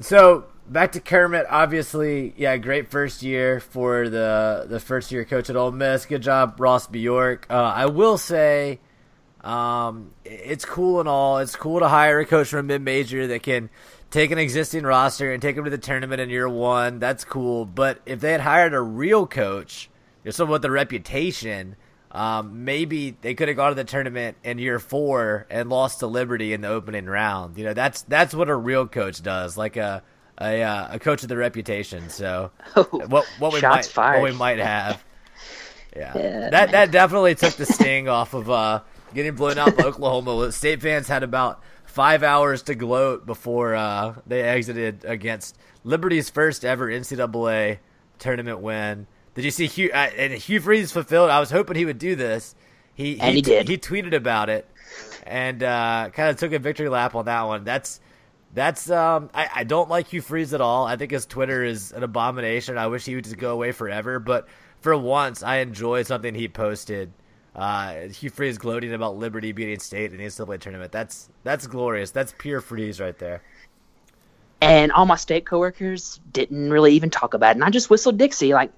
So 0.00 0.46
back 0.66 0.92
to 0.92 1.00
Kermit. 1.00 1.46
Obviously, 1.48 2.32
yeah, 2.36 2.56
great 2.56 2.90
first 2.90 3.22
year 3.22 3.60
for 3.60 4.08
the 4.08 4.66
the 4.68 4.80
first 4.80 5.12
year 5.12 5.24
coach 5.24 5.50
at 5.50 5.56
Ole 5.56 5.72
Miss. 5.72 6.06
Good 6.06 6.22
job, 6.22 6.58
Ross 6.58 6.86
Bjork. 6.86 7.46
Uh, 7.50 7.54
I 7.54 7.86
will 7.86 8.16
say, 8.16 8.80
um, 9.42 10.12
it's 10.24 10.64
cool 10.64 11.00
and 11.00 11.08
all. 11.08 11.38
It's 11.38 11.56
cool 11.56 11.80
to 11.80 11.88
hire 11.88 12.20
a 12.20 12.26
coach 12.26 12.48
from 12.48 12.60
a 12.60 12.62
mid 12.62 12.82
major 12.82 13.26
that 13.26 13.42
can 13.42 13.68
take 14.10 14.30
an 14.30 14.38
existing 14.38 14.84
roster 14.84 15.32
and 15.32 15.42
take 15.42 15.56
them 15.56 15.64
to 15.64 15.70
the 15.70 15.78
tournament 15.78 16.20
in 16.20 16.30
year 16.30 16.48
one. 16.48 16.98
That's 16.98 17.24
cool. 17.24 17.66
But 17.66 18.00
if 18.06 18.20
they 18.20 18.32
had 18.32 18.40
hired 18.40 18.72
a 18.72 18.80
real 18.80 19.26
coach, 19.26 19.90
you 20.24 20.28
know, 20.28 20.32
someone 20.32 20.52
with 20.54 20.64
a 20.64 20.70
reputation. 20.70 21.76
Um, 22.12 22.64
maybe 22.64 23.16
they 23.20 23.34
could 23.34 23.48
have 23.48 23.56
gone 23.56 23.70
to 23.70 23.74
the 23.76 23.84
tournament 23.84 24.36
in 24.42 24.58
year 24.58 24.78
four 24.80 25.46
and 25.48 25.68
lost 25.68 26.00
to 26.00 26.08
Liberty 26.08 26.52
in 26.52 26.60
the 26.60 26.68
opening 26.68 27.06
round. 27.06 27.56
You 27.56 27.64
know, 27.64 27.74
that's 27.74 28.02
that's 28.02 28.34
what 28.34 28.48
a 28.48 28.54
real 28.54 28.88
coach 28.88 29.22
does, 29.22 29.56
like 29.56 29.76
a 29.76 30.02
a, 30.40 30.62
uh, 30.62 30.88
a 30.92 30.98
coach 30.98 31.22
with 31.22 31.30
a 31.30 31.36
reputation. 31.36 32.08
So 32.08 32.50
what 32.74 33.26
what 33.38 33.52
we 33.52 33.60
might 33.60 33.86
fired. 33.86 34.22
what 34.22 34.32
we 34.32 34.36
might 34.36 34.58
have. 34.58 35.04
Yeah, 35.96 36.12
Yeah, 36.16 36.50
that 36.50 36.72
that 36.72 36.90
definitely 36.90 37.34
took 37.34 37.54
the 37.54 37.66
sting 37.66 38.08
off 38.08 38.34
of 38.34 38.50
uh, 38.50 38.80
getting 39.14 39.34
blown 39.34 39.58
out 39.58 39.76
by 39.76 39.84
Oklahoma. 39.84 40.50
State 40.52 40.82
fans 40.82 41.08
had 41.08 41.22
about 41.22 41.62
five 41.84 42.22
hours 42.22 42.62
to 42.62 42.74
gloat 42.74 43.26
before 43.26 43.74
uh, 43.74 44.14
they 44.26 44.42
exited 44.42 45.04
against 45.04 45.58
Liberty's 45.84 46.30
first 46.30 46.64
ever 46.64 46.88
NCAA 46.88 47.78
tournament 48.18 48.60
win. 48.60 49.06
Did 49.34 49.44
you 49.44 49.50
see 49.50 49.66
Hugh? 49.66 49.90
Uh, 49.92 50.10
and 50.16 50.32
Hugh 50.32 50.60
Freeze 50.60 50.92
fulfilled. 50.92 51.30
I 51.30 51.40
was 51.40 51.50
hoping 51.50 51.76
he 51.76 51.84
would 51.84 51.98
do 51.98 52.16
this. 52.16 52.54
He 52.94 53.20
And 53.20 53.34
he 53.34 53.42
did. 53.42 53.68
He 53.68 53.78
tweeted 53.78 54.14
about 54.14 54.50
it 54.50 54.68
and 55.24 55.62
uh, 55.62 56.10
kind 56.12 56.30
of 56.30 56.36
took 56.36 56.52
a 56.52 56.58
victory 56.58 56.88
lap 56.88 57.14
on 57.14 57.24
that 57.26 57.42
one. 57.42 57.64
That's 57.64 58.00
that's 58.52 58.90
um, 58.90 59.30
I, 59.32 59.48
I 59.56 59.64
don't 59.64 59.88
like 59.88 60.08
Hugh 60.08 60.20
Freeze 60.20 60.52
at 60.52 60.60
all. 60.60 60.84
I 60.84 60.96
think 60.96 61.12
his 61.12 61.24
Twitter 61.24 61.64
is 61.64 61.92
an 61.92 62.02
abomination. 62.02 62.76
I 62.76 62.88
wish 62.88 63.04
he 63.04 63.14
would 63.14 63.24
just 63.24 63.38
go 63.38 63.52
away 63.52 63.72
forever. 63.72 64.18
But 64.18 64.48
for 64.80 64.96
once, 64.96 65.42
I 65.42 65.58
enjoyed 65.58 66.06
something 66.06 66.34
he 66.34 66.48
posted. 66.48 67.12
Uh, 67.54 68.08
Hugh 68.08 68.30
Freeze 68.30 68.58
gloating 68.58 68.92
about 68.92 69.16
Liberty 69.16 69.52
beating 69.52 69.78
State 69.78 70.12
in 70.12 70.18
the 70.18 70.24
NCAA 70.24 70.60
tournament. 70.60 70.92
That's 70.92 71.28
that's 71.44 71.66
glorious. 71.66 72.10
That's 72.10 72.34
pure 72.38 72.60
Freeze 72.60 73.00
right 73.00 73.16
there. 73.18 73.42
and 74.60 74.92
all 74.92 75.06
my 75.06 75.16
state 75.16 75.46
coworkers 75.46 76.20
didn't 76.32 76.70
really 76.70 76.94
even 76.94 77.10
talk 77.10 77.34
about 77.34 77.50
it. 77.50 77.56
And 77.56 77.64
I 77.64 77.70
just 77.70 77.88
whistled 77.90 78.18
Dixie, 78.18 78.52
like, 78.52 78.70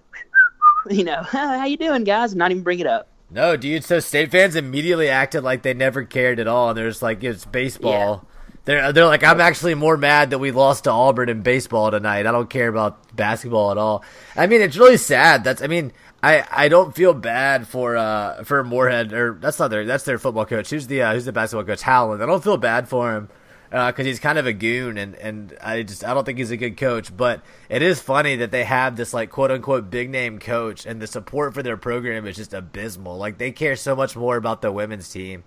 you 0.90 1.04
know, 1.04 1.22
how 1.30 1.64
you 1.64 1.76
doing, 1.76 2.04
guys? 2.04 2.32
And 2.32 2.38
not 2.38 2.50
even 2.50 2.62
bring 2.62 2.78
it 2.78 2.86
up. 2.86 3.08
No, 3.30 3.56
dude. 3.56 3.84
So 3.84 4.00
state 4.00 4.30
fans 4.30 4.56
immediately 4.56 5.08
acted 5.08 5.42
like 5.42 5.62
they 5.62 5.74
never 5.74 6.04
cared 6.04 6.38
at 6.38 6.46
all, 6.46 6.70
and 6.70 6.78
they're 6.78 6.88
just 6.88 7.02
like, 7.02 7.24
it's 7.24 7.44
baseball. 7.46 8.26
They're 8.64 8.92
they're 8.92 9.06
like, 9.06 9.24
I'm 9.24 9.40
actually 9.40 9.74
more 9.74 9.96
mad 9.96 10.30
that 10.30 10.38
we 10.38 10.52
lost 10.52 10.84
to 10.84 10.90
Auburn 10.90 11.28
in 11.28 11.42
baseball 11.42 11.90
tonight. 11.90 12.26
I 12.26 12.32
don't 12.32 12.50
care 12.50 12.68
about 12.68 13.16
basketball 13.16 13.70
at 13.72 13.78
all. 13.78 14.04
I 14.36 14.46
mean, 14.46 14.60
it's 14.60 14.76
really 14.76 14.98
sad. 14.98 15.42
That's 15.44 15.62
I 15.62 15.66
mean, 15.66 15.92
I, 16.22 16.46
I 16.48 16.68
don't 16.68 16.94
feel 16.94 17.12
bad 17.14 17.66
for 17.66 17.96
uh 17.96 18.44
for 18.44 18.62
Moorhead 18.62 19.12
or 19.12 19.34
that's 19.40 19.58
not 19.58 19.68
their 19.68 19.84
that's 19.84 20.04
their 20.04 20.18
football 20.18 20.46
coach. 20.46 20.70
Who's 20.70 20.86
the 20.86 21.02
uh, 21.02 21.14
who's 21.14 21.24
the 21.24 21.32
basketball 21.32 21.64
coach? 21.64 21.82
Howland. 21.82 22.22
I 22.22 22.26
don't 22.26 22.44
feel 22.44 22.56
bad 22.56 22.88
for 22.88 23.14
him 23.14 23.28
because 23.72 24.04
he's 24.04 24.20
kind 24.20 24.38
of 24.38 24.46
a 24.46 24.52
goon 24.52 24.98
and 24.98 25.14
and 25.14 25.56
I 25.62 25.82
just 25.82 26.04
I 26.04 26.12
don't 26.12 26.24
think 26.24 26.38
he's 26.38 26.50
a 26.50 26.58
good 26.58 26.76
coach. 26.76 27.16
But 27.16 27.40
it 27.70 27.80
is 27.80 28.00
funny 28.02 28.36
that 28.36 28.50
they 28.50 28.64
have 28.64 28.96
this 28.96 29.14
like 29.14 29.30
quote 29.30 29.50
unquote 29.50 29.90
big 29.90 30.10
name 30.10 30.38
coach 30.38 30.84
and 30.84 31.00
the 31.00 31.06
support 31.06 31.54
for 31.54 31.62
their 31.62 31.78
program 31.78 32.26
is 32.26 32.36
just 32.36 32.52
abysmal. 32.52 33.16
Like 33.16 33.38
they 33.38 33.50
care 33.50 33.76
so 33.76 33.96
much 33.96 34.14
more 34.14 34.36
about 34.36 34.60
the 34.60 34.70
women's 34.70 35.08
team. 35.08 35.42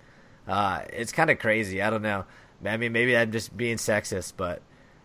Uh, 0.47 0.81
it's 0.91 1.11
kind 1.11 1.29
of 1.29 1.37
crazy. 1.37 1.81
I 1.81 1.91
don't 1.91 2.01
know. 2.01 2.25
I 2.65 2.77
mean, 2.77 2.91
maybe 2.93 3.15
I'm 3.15 3.31
just 3.31 3.55
being 3.55 3.77
sexist, 3.77 4.33
but 4.37 4.61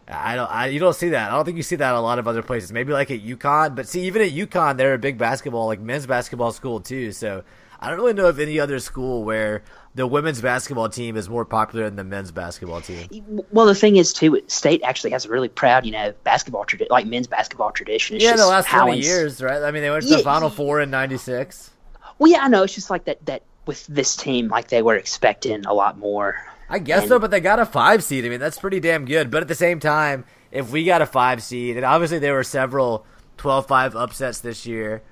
I 0.09 0.35
don't. 0.35 0.51
I, 0.51 0.67
you 0.67 0.81
don't 0.81 0.97
see 0.97 1.11
that. 1.11 1.31
I 1.31 1.35
don't 1.35 1.45
think 1.45 1.59
you 1.59 1.63
see 1.63 1.77
that 1.77 1.95
a 1.95 2.01
lot 2.01 2.19
of 2.19 2.27
other 2.27 2.43
places. 2.43 2.73
Maybe 2.73 2.93
like 2.93 3.11
at 3.11 3.23
UConn, 3.23 3.77
but 3.77 3.87
see, 3.87 4.03
even 4.03 4.23
at 4.23 4.31
UConn, 4.31 4.77
they're 4.77 4.95
a 4.95 4.99
big 4.99 5.19
basketball, 5.19 5.67
like 5.67 5.81
men's 5.81 6.07
basketball 6.07 6.53
school 6.53 6.81
too. 6.81 7.13
So 7.13 7.45
I 7.79 7.89
don't 7.89 7.99
really 7.99 8.15
know 8.15 8.27
of 8.27 8.41
any 8.41 8.59
other 8.59 8.79
school 8.79 9.25
where 9.25 9.63
the 9.95 10.07
women's 10.07 10.41
basketball 10.41 10.89
team 10.89 11.17
is 11.17 11.29
more 11.29 11.45
popular 11.45 11.85
than 11.87 11.97
the 11.97 12.05
men's 12.05 12.31
basketball 12.31 12.81
team. 12.81 13.09
Well, 13.51 13.67
the 13.67 13.75
thing 13.75 13.97
is, 13.97 14.13
too, 14.13 14.41
State 14.47 14.83
actually 14.85 15.11
has 15.11 15.25
a 15.27 15.29
really 15.29 15.49
proud, 15.49 15.85
you 15.85 15.93
know, 15.93 16.13
basketball 16.25 16.65
tradition, 16.65 16.89
like 16.91 17.07
men's 17.07 17.27
basketball 17.27 17.73
tradition. 17.73 18.17
It's 18.17 18.25
Yeah, 18.25 18.37
the 18.37 18.47
last 18.47 18.69
twenty 18.69 18.81
Howland's- 18.83 19.07
years, 19.07 19.43
right? 19.43 19.63
I 19.63 19.71
mean, 19.73 19.83
they 19.83 19.91
went 19.91 20.05
to 20.07 20.17
the 20.17 20.19
Final. 20.23 20.49
Four 20.51 20.81
in 20.81 20.91
'96. 20.91 21.71
Well, 22.19 22.31
yeah, 22.31 22.41
I 22.43 22.49
know. 22.49 22.63
It's 22.63 22.75
just 22.75 22.91
like 22.91 23.05
that. 23.07 23.25
That 23.27 23.43
with 23.67 23.87
this 23.89 24.15
team, 24.17 24.49
like 24.49 24.69
they 24.69 24.83
were 24.83 24.95
expecting 24.97 25.65
a 25.67 25.75
lot 25.75 25.99
more. 25.99 26.37
I 26.69 26.79
guess 26.79 27.01
And- 27.03 27.09
so, 27.09 27.19
but 27.19 27.31
they 27.33 27.41
got 27.41 27.59
a 27.59 27.67
five 27.67 28.05
seed. 28.05 28.25
I 28.25 28.29
mean, 28.29 28.39
that's 28.41 28.59
pretty 28.59 28.79
damn 28.79 29.05
good. 29.05 29.31
But 29.31 29.43
at 29.43 29.49
the 29.49 29.55
same 29.57 29.81
time, 29.81 30.25
if 30.53 30.71
we 30.71 30.85
got 30.85 31.03
a 31.03 31.07
five 31.07 31.43
seed, 31.43 31.77
and 31.77 31.85
obviously 31.85 32.21
there 32.21 32.35
were 32.35 32.45
several 32.45 33.05
12-5 33.39 33.95
upsets 33.97 34.39
this 34.41 34.67
year, 34.67 35.03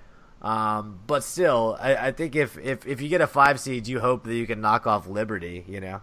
um, 0.42 1.00
but 1.06 1.24
still, 1.24 1.76
I, 1.80 1.96
I 2.08 2.12
think 2.12 2.36
if, 2.36 2.56
if 2.58 2.86
if 2.86 3.00
you 3.00 3.08
get 3.08 3.20
a 3.20 3.26
five 3.26 3.58
seed, 3.60 3.86
you 3.88 4.00
hope 4.00 4.24
that 4.24 4.34
you 4.34 4.46
can 4.46 4.60
knock 4.60 4.86
off 4.86 5.06
Liberty. 5.08 5.64
You 5.68 5.80
know, 5.80 6.00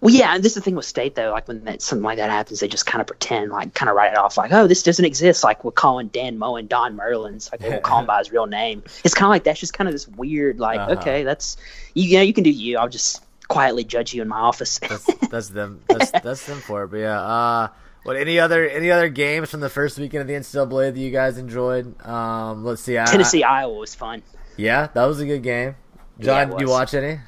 Well, 0.00 0.14
yeah, 0.14 0.34
and 0.34 0.42
this 0.42 0.52
is 0.52 0.56
the 0.56 0.60
thing 0.62 0.74
with 0.74 0.86
state 0.86 1.14
though. 1.14 1.30
Like 1.32 1.46
when 1.48 1.64
that, 1.64 1.82
something 1.82 2.02
like 2.02 2.16
that 2.18 2.30
happens, 2.30 2.60
they 2.60 2.68
just 2.68 2.86
kind 2.86 3.00
of 3.00 3.06
pretend, 3.06 3.50
like 3.52 3.74
kind 3.74 3.88
of 3.90 3.94
write 3.96 4.12
it 4.12 4.18
off, 4.18 4.36
like, 4.36 4.52
"Oh, 4.52 4.66
this 4.66 4.82
doesn't 4.82 5.04
exist." 5.04 5.44
Like 5.44 5.64
we're 5.64 5.70
calling 5.70 6.08
Dan 6.08 6.38
Mullen 6.38 6.66
Don 6.66 6.96
Merlins, 6.96 7.52
like 7.52 7.60
we'll 7.60 7.80
call 7.80 8.00
him 8.00 8.06
by 8.06 8.18
his 8.18 8.32
real 8.32 8.46
name. 8.46 8.82
It's 9.04 9.14
kind 9.14 9.26
of 9.26 9.30
like 9.30 9.44
that's 9.44 9.60
just 9.60 9.74
kind 9.74 9.86
of 9.88 9.92
this 9.94 10.08
weird, 10.08 10.58
like, 10.58 10.80
Uh-huh. 10.80 10.92
okay, 10.92 11.22
that's 11.24 11.56
you, 11.94 12.04
you 12.04 12.16
know, 12.18 12.22
you 12.22 12.32
can 12.32 12.44
do 12.44 12.50
you. 12.50 12.78
I'll 12.78 12.88
just 12.88 13.22
quietly 13.48 13.84
judge 13.84 14.14
you 14.14 14.22
in 14.22 14.28
my 14.28 14.38
office. 14.40 14.78
That's 14.88 15.10
that's 15.30 15.48
them. 15.48 15.82
That's 15.88 16.10
that's 16.22 16.46
them 16.46 16.62
for 16.62 16.84
it. 16.84 16.88
But 16.88 16.96
yeah. 16.98 17.20
Uh, 17.20 17.68
what 18.04 18.16
any 18.16 18.38
other 18.38 18.68
any 18.68 18.90
other 18.90 19.08
games 19.08 19.50
from 19.50 19.60
the 19.60 19.68
first 19.68 19.98
weekend 19.98 20.22
of 20.22 20.26
the 20.26 20.34
NCAA 20.34 20.92
that 20.92 21.00
you 21.00 21.10
guys 21.10 21.38
enjoyed? 21.38 22.00
Um, 22.06 22.64
let's 22.64 22.82
see. 22.82 22.98
I, 22.98 23.04
Tennessee, 23.04 23.44
Iowa 23.44 23.74
was 23.74 23.94
fun. 23.94 24.22
Yeah, 24.56 24.88
that 24.94 25.04
was 25.04 25.20
a 25.20 25.26
good 25.26 25.42
game. 25.42 25.76
John, 26.20 26.48
it 26.48 26.50
did 26.52 26.60
you 26.60 26.68
watch 26.68 26.94
any? 26.94 27.20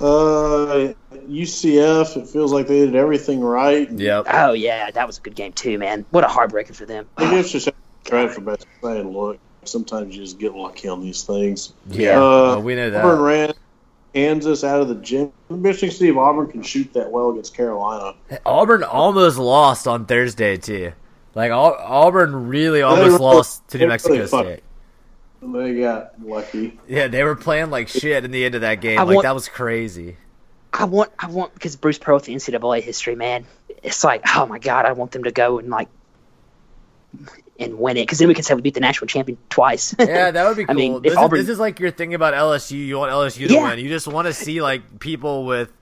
Uh, 0.00 0.92
UCF. 1.10 2.16
It 2.16 2.28
feels 2.28 2.52
like 2.52 2.68
they 2.68 2.84
did 2.84 2.94
everything 2.94 3.40
right. 3.40 3.90
Yep. 3.90 4.26
Oh 4.30 4.52
yeah, 4.52 4.90
that 4.90 5.06
was 5.06 5.18
a 5.18 5.20
good 5.20 5.34
game 5.34 5.52
too, 5.52 5.78
man. 5.78 6.04
What 6.10 6.24
a 6.24 6.28
heartbreaker 6.28 6.74
for 6.74 6.86
them. 6.86 7.06
I 7.16 7.30
guess 7.30 7.50
just 7.50 7.68
credit 8.04 8.34
for 8.34 8.40
best 8.42 8.66
saying, 8.82 9.12
look, 9.12 9.38
sometimes 9.64 10.14
you 10.14 10.22
just 10.22 10.38
get 10.38 10.54
lucky 10.54 10.88
on 10.88 11.00
these 11.00 11.24
things. 11.24 11.72
Yeah. 11.88 12.18
Uh, 12.18 12.20
well, 12.20 12.62
we 12.62 12.74
know 12.76 12.90
that. 12.90 13.04
Auburn 13.04 13.20
ran 13.20 13.52
Kansas 14.14 14.64
out 14.64 14.80
of 14.80 14.88
the 14.88 14.94
gym. 14.96 15.32
I'm 15.50 15.56
interesting 15.56 15.90
to 15.90 15.94
see 15.96 16.08
if 16.08 16.16
Auburn 16.16 16.50
can 16.50 16.62
shoot 16.62 16.92
that 16.94 17.10
well 17.10 17.30
against 17.30 17.54
Carolina. 17.54 18.14
Auburn 18.44 18.82
almost 18.82 19.38
lost 19.38 19.86
on 19.86 20.06
Thursday 20.06 20.56
too. 20.56 20.92
Like 21.34 21.52
Auburn 21.52 22.48
really 22.48 22.82
almost 22.82 23.06
really- 23.06 23.18
lost 23.18 23.68
to 23.68 23.78
New 23.78 23.86
Mexico 23.88 24.14
really. 24.14 24.26
State. 24.26 24.62
They 25.40 25.74
got 25.80 26.14
lucky. 26.20 26.78
Yeah, 26.88 27.06
they 27.06 27.22
were 27.22 27.36
playing 27.36 27.70
like 27.70 27.86
shit 27.88 28.24
in 28.24 28.32
the 28.32 28.44
end 28.44 28.54
of 28.56 28.62
that 28.62 28.80
game. 28.80 28.98
I 28.98 29.02
Like 29.02 29.16
want- 29.16 29.22
that 29.24 29.34
was 29.34 29.48
crazy. 29.48 30.16
I 30.72 30.84
want, 30.84 31.10
I 31.18 31.28
want 31.28 31.54
because 31.54 31.76
Bruce 31.76 31.98
Pearl 31.98 32.16
with 32.16 32.24
the 32.24 32.34
NCAA 32.34 32.82
history, 32.82 33.14
man. 33.14 33.46
It's 33.82 34.02
like, 34.04 34.22
oh 34.36 34.46
my 34.46 34.58
god, 34.58 34.84
I 34.84 34.92
want 34.92 35.12
them 35.12 35.24
to 35.24 35.30
go 35.32 35.58
and 35.58 35.70
like 35.70 35.88
and 37.60 37.78
win 37.78 37.96
it 37.96 38.02
because 38.02 38.18
then 38.18 38.28
we 38.28 38.34
can 38.34 38.44
say 38.44 38.54
we 38.54 38.62
beat 38.62 38.74
the 38.74 38.80
national 38.80 39.08
champion 39.08 39.38
twice. 39.50 39.94
Yeah, 39.98 40.30
that 40.30 40.46
would 40.46 40.56
be 40.56 40.64
I 40.68 40.74
mean, 40.74 41.02
this, 41.02 41.12
is, 41.18 41.30
this 41.30 41.48
is 41.48 41.58
like 41.58 41.80
your 41.80 41.90
thing 41.90 42.14
about 42.14 42.34
LSU. 42.34 42.72
You 42.78 42.98
want 42.98 43.12
LSU 43.12 43.48
to 43.48 43.54
Yeah. 43.54 43.62
win. 43.70 43.78
You 43.78 43.88
just 43.88 44.06
want 44.06 44.26
to 44.26 44.32
see 44.32 44.62
like 44.62 45.00
people 45.00 45.44
with 45.44 45.72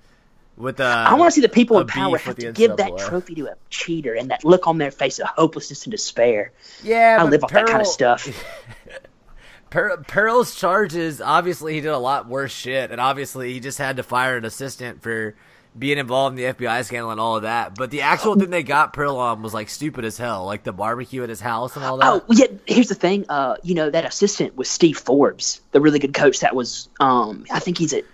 with 0.56 0.80
uh. 0.80 1.04
I 1.08 1.14
want 1.14 1.30
to 1.30 1.34
see 1.34 1.42
the 1.42 1.50
people 1.50 1.78
in 1.80 1.86
power 1.86 2.16
have 2.18 2.36
to 2.36 2.52
give 2.52 2.78
that 2.78 2.96
trophy 2.96 3.34
to 3.36 3.48
a 3.48 3.54
cheater 3.68 4.14
and 4.14 4.30
that 4.30 4.44
look 4.44 4.66
on 4.66 4.78
their 4.78 4.90
face 4.90 5.18
of 5.18 5.26
hopelessness 5.28 5.84
and 5.84 5.90
despair. 5.90 6.52
Yeah, 6.82 7.18
I 7.20 7.24
live 7.24 7.44
off 7.44 7.52
that 7.52 7.66
kind 7.66 7.80
of 7.82 7.86
stuff. 7.86 8.26
Per- 9.70 9.96
Pearl's 10.06 10.54
charges. 10.54 11.20
Obviously, 11.20 11.74
he 11.74 11.80
did 11.80 11.88
a 11.90 11.98
lot 11.98 12.28
worse 12.28 12.52
shit, 12.52 12.90
and 12.92 13.00
obviously, 13.00 13.52
he 13.52 13.60
just 13.60 13.78
had 13.78 13.96
to 13.96 14.02
fire 14.02 14.36
an 14.36 14.44
assistant 14.44 15.02
for 15.02 15.34
being 15.78 15.98
involved 15.98 16.38
in 16.38 16.44
the 16.44 16.54
FBI 16.54 16.84
scandal 16.84 17.10
and 17.10 17.20
all 17.20 17.36
of 17.36 17.42
that. 17.42 17.74
But 17.76 17.90
the 17.90 18.02
actual 18.02 18.34
thing 18.36 18.50
they 18.50 18.62
got 18.62 18.92
Pearl 18.92 19.16
on 19.16 19.42
was 19.42 19.52
like 19.54 19.68
stupid 19.68 20.04
as 20.04 20.18
hell, 20.18 20.44
like 20.46 20.64
the 20.64 20.72
barbecue 20.72 21.22
at 21.22 21.28
his 21.28 21.40
house 21.40 21.76
and 21.76 21.84
all 21.84 21.98
that. 21.98 22.06
Oh, 22.06 22.24
yeah. 22.30 22.46
Here's 22.66 22.88
the 22.88 22.94
thing. 22.94 23.26
Uh, 23.28 23.56
you 23.62 23.74
know 23.74 23.90
that 23.90 24.04
assistant 24.04 24.56
was 24.56 24.68
Steve 24.70 24.98
Forbes, 24.98 25.60
the 25.72 25.80
really 25.80 25.98
good 25.98 26.14
coach 26.14 26.40
that 26.40 26.54
was. 26.54 26.88
Um, 27.00 27.44
I 27.50 27.58
think 27.60 27.78
he's 27.78 27.92
at 27.92 28.04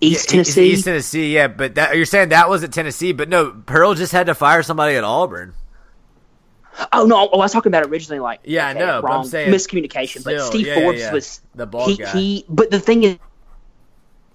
East 0.00 0.28
Yeah, 0.28 0.32
Tennessee. 0.32 0.70
East 0.72 0.84
Tennessee, 0.84 1.34
yeah, 1.34 1.48
but 1.48 1.74
that, 1.76 1.96
you're 1.96 2.04
saying 2.06 2.30
that 2.30 2.48
was 2.48 2.64
at 2.64 2.72
Tennessee, 2.72 3.12
but 3.12 3.28
no, 3.28 3.50
Pearl 3.66 3.94
just 3.94 4.12
had 4.12 4.26
to 4.26 4.34
fire 4.34 4.62
somebody 4.62 4.96
at 4.96 5.04
Auburn. 5.04 5.54
Oh 6.92 7.06
no, 7.06 7.28
I 7.28 7.36
was 7.36 7.52
talking 7.52 7.70
about 7.70 7.86
originally 7.86 8.18
like 8.18 8.40
Yeah, 8.44 8.66
I 8.66 8.70
okay, 8.70 8.78
know, 8.80 9.00
but 9.00 9.12
I'm 9.12 9.14
wrong 9.18 9.24
saying 9.24 9.52
miscommunication. 9.52 10.24
but 10.24 10.40
Steve 10.40 10.66
yeah, 10.66 10.74
Forbes 10.74 10.98
yeah. 11.00 11.12
was 11.12 11.40
The 11.54 11.66
bald 11.66 11.90
he, 11.90 11.96
guy. 11.98 12.10
he. 12.12 12.44
But 12.48 12.70
the 12.72 12.80
thing 12.80 13.04
is, 13.04 13.18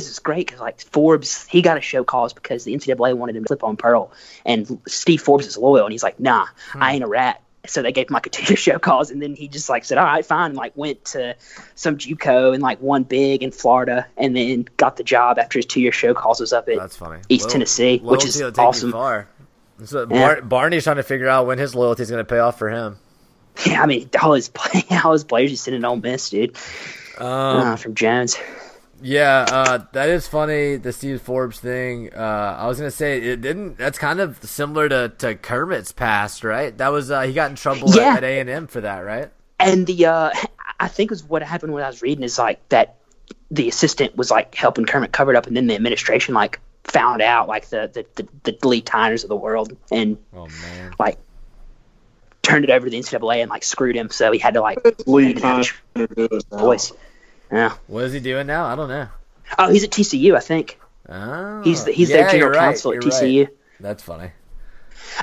is 0.08 0.20
great 0.20 0.46
because 0.46 0.62
like 0.62 0.80
Forbes, 0.82 1.48
he 1.48 1.64
got 1.64 1.78
a 1.78 1.82
show 1.82 2.04
cause 2.04 2.32
because 2.34 2.64
the 2.64 2.74
NCAA 2.76 3.16
wanted 3.18 3.36
him 3.36 3.44
to 3.44 3.48
flip 3.48 3.64
on 3.64 3.76
Pearl, 3.76 4.12
and 4.46 4.80
Steve 4.88 5.22
Forbes 5.22 5.48
is 5.48 5.58
loyal, 5.58 5.86
and 5.86 5.92
he's 5.92 6.04
like, 6.04 6.20
nah, 6.20 6.46
Hmm. 6.72 6.84
I 6.84 6.94
ain't 6.94 7.04
a 7.04 7.08
rat. 7.08 7.42
So 7.68 7.82
they 7.82 7.92
gave 7.92 8.08
him 8.08 8.14
like 8.14 8.26
a 8.26 8.30
two-year 8.30 8.56
show 8.56 8.80
cause, 8.80 9.12
and 9.12 9.22
then 9.22 9.36
he 9.36 9.48
just 9.50 9.68
like 9.70 9.84
said, 9.84 9.98
all 9.98 10.06
right, 10.06 10.26
fine, 10.26 10.52
and 10.52 10.56
like 10.58 10.72
went 10.78 11.04
to 11.06 11.36
some 11.76 11.98
JUCO 11.98 12.54
and 12.54 12.64
like 12.64 12.80
won 12.82 13.04
big 13.04 13.44
in 13.44 13.52
Florida, 13.52 14.08
and 14.16 14.36
then 14.36 14.66
got 14.78 14.96
the 14.96 15.04
job 15.04 15.38
after 15.38 15.60
his 15.60 15.66
two-year 15.66 15.92
show 15.92 16.14
cause 16.14 16.40
was 16.40 16.54
up 16.54 16.70
at 16.70 16.78
That's 16.78 16.96
funny. 16.96 17.20
East 17.28 17.50
Tennessee, 17.50 17.98
which 18.00 18.24
is 18.26 18.42
will 18.42 18.52
take 18.52 18.64
you 18.64 18.68
awesome. 18.70 18.92
far. 18.94 19.28
So 19.84 20.02
Yeah. 20.10 20.36
Bar- 20.36 20.42
Barney's 20.44 20.84
trying 20.86 20.96
to 20.98 21.04
figure 21.04 21.28
out 21.28 21.48
when 21.48 21.58
his 21.58 21.76
loyalty 21.76 22.04
is 22.04 22.10
going 22.10 22.20
to 22.24 22.30
pay 22.30 22.40
off 22.40 22.58
for 22.58 22.70
him. 22.70 22.98
Yeah, 23.66 23.82
I 23.84 23.86
mean, 23.88 24.10
all 24.22 24.34
his 24.34 24.48
play, 24.48 24.84
all 25.04 25.12
his 25.12 25.26
players 25.26 25.52
just 25.52 25.64
sitting 25.66 25.84
on 25.84 26.00
miss, 26.02 26.30
dude. 26.30 26.56
Um, 27.18 27.28
uh, 27.28 27.76
from 27.76 27.94
Jones. 27.94 28.38
Yeah, 29.02 29.46
uh, 29.50 29.86
that 29.94 30.10
is 30.10 30.28
funny. 30.28 30.76
The 30.76 30.92
Steve 30.92 31.22
Forbes 31.22 31.60
thing. 31.60 32.14
Uh, 32.14 32.58
I 32.60 32.68
was 32.68 32.78
gonna 32.80 32.92
say 32.92 33.18
it 33.22 33.42
didn't. 33.42 33.78
That's 33.78 33.98
kind 33.98 34.20
of 34.20 34.44
similar 34.44 34.90
to, 34.90 35.10
to 35.20 35.36
Kermit's 35.36 35.92
past, 35.92 36.44
right? 36.44 36.78
That 36.78 36.90
was 36.92 37.10
uh, 37.10 37.22
he 37.22 37.34
got 37.34 37.50
in 37.50 37.56
trouble 37.56 37.96
Yeah. 37.96 38.16
at 38.18 38.24
A 38.24 38.40
and 38.40 38.50
M 38.50 38.68
for 38.68 38.82
that, 38.82 39.00
right? 39.00 39.32
And 39.60 39.88
the 39.88 40.06
uh, 40.08 40.32
I 40.80 40.88
think 40.90 41.12
is 41.12 41.24
what 41.24 41.42
happened 41.44 41.74
when 41.74 41.84
I 41.84 41.88
was 41.88 42.02
reading 42.02 42.24
is 42.24 42.38
like 42.38 42.68
that 42.70 42.96
the 43.52 43.70
assistant 43.70 44.16
was 44.18 44.30
like 44.32 44.54
helping 44.56 44.86
Kermit 44.86 45.12
cover 45.12 45.32
it 45.34 45.38
up, 45.38 45.48
and 45.48 45.56
then 45.56 45.68
the 45.68 45.76
administration 45.76 46.34
like 46.34 46.60
found 46.84 47.22
out 47.22 47.48
like 47.48 47.70
the 47.70 47.90
the 48.16 48.24
the, 48.44 48.52
the 48.58 48.68
Lee 48.68 48.82
Tyners 48.82 49.24
of 49.24 49.30
the 49.30 49.36
world 49.36 49.78
and 49.92 50.18
Oh 50.36 50.48
man. 50.48 50.94
like 51.00 51.18
turned 52.42 52.64
it 52.66 52.72
over 52.72 52.86
to 52.86 52.90
the 52.90 52.98
NCAA 53.00 53.42
and 53.42 53.50
like 53.50 53.64
screwed 53.64 53.96
him, 53.96 54.10
so 54.10 54.32
he 54.32 54.40
had 54.40 54.56
to 54.56 54.62
like 54.62 54.80
Lee 55.08 55.28
make 55.28 55.38
it 55.38 55.44
have 55.44 55.66
Tyner 55.66 55.74
a 55.96 56.08
do 56.16 56.28
it 56.36 56.44
now. 56.52 56.58
voice. 56.58 56.92
Yeah. 57.52 57.76
What 57.88 58.06
is 58.06 58.14
he 58.14 58.20
doing 58.20 58.48
now? 58.48 58.66
I 58.66 58.76
don't 58.76 58.90
know. 58.90 59.08
Oh, 59.58 59.70
he's 59.72 59.84
at 59.84 59.90
TCU, 59.90 60.36
I 60.36 60.40
think. 60.40 60.80
Oh, 61.08 61.62
He's 61.64 61.86
the, 61.86 61.92
he's 61.92 62.10
yeah, 62.10 62.18
their 62.18 62.32
general 62.32 62.52
right, 62.52 62.60
counsel 62.60 62.94
at 62.94 63.00
TCU. 63.02 63.46
right. 63.46 63.56
That's 63.80 64.04
funny. 64.04 64.32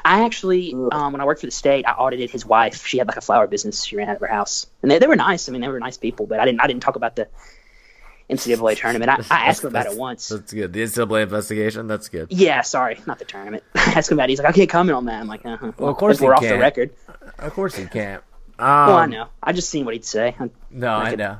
I 0.05 0.25
actually, 0.25 0.75
um, 0.91 1.13
when 1.13 1.21
I 1.21 1.25
worked 1.25 1.41
for 1.41 1.47
the 1.47 1.53
state, 1.53 1.87
I 1.87 1.93
audited 1.93 2.31
his 2.31 2.45
wife. 2.45 2.85
She 2.87 2.99
had 2.99 3.07
like 3.07 3.17
a 3.17 3.21
flower 3.21 3.47
business. 3.47 3.85
She 3.85 3.97
ran 3.97 4.09
out 4.09 4.17
of 4.17 4.21
her 4.21 4.27
house, 4.27 4.67
and 4.83 4.91
they, 4.91 4.99
they 4.99 5.07
were 5.07 5.15
nice. 5.17 5.49
I 5.49 5.53
mean, 5.53 5.61
they 5.61 5.69
were 5.69 5.79
nice 5.79 5.97
people. 5.97 6.27
But 6.27 6.41
I 6.41 6.45
didn't 6.45 6.61
I 6.61 6.67
didn't 6.67 6.83
talk 6.83 6.97
about 6.97 7.15
the 7.15 7.29
NCAA 8.29 8.77
tournament. 8.79 9.11
I, 9.11 9.19
I 9.31 9.47
asked 9.47 9.63
him 9.63 9.69
about 9.69 9.87
it 9.87 9.97
once. 9.97 10.29
That's 10.29 10.53
good. 10.53 10.73
The 10.73 10.83
NCAA 10.83 11.23
investigation. 11.23 11.87
That's 11.87 12.09
good. 12.09 12.29
Yeah, 12.31 12.63
sorry, 12.63 12.99
not 13.07 13.21
the 13.21 13.25
tournament. 13.25 13.63
I 13.77 13.93
asked 13.93 14.11
him 14.11 14.19
about 14.19 14.25
it. 14.25 14.31
He's 14.31 14.41
like, 14.41 14.49
I 14.49 14.53
can't 14.53 14.69
comment 14.71 14.97
on 14.97 15.05
that. 15.05 15.21
I'm 15.21 15.29
like, 15.29 15.47
uh-huh. 15.47 15.73
Well, 15.79 15.91
of 15.91 15.97
course 15.97 16.21
we're 16.21 16.35
off 16.35 16.43
the 16.43 16.49
can't. 16.49 16.61
record. 16.61 16.91
Of 17.39 17.53
course 17.53 17.77
he 17.77 17.87
can't. 17.87 18.23
Um, 18.59 18.67
well, 18.89 18.97
I 18.97 19.07
know. 19.07 19.29
I 19.43 19.53
just 19.53 19.71
seen 19.71 19.85
what 19.85 19.95
he'd 19.95 20.05
say. 20.05 20.35
No, 20.71 20.89
I 20.89 21.05
I 21.05 21.11
could 21.11 21.19
know. 21.21 21.39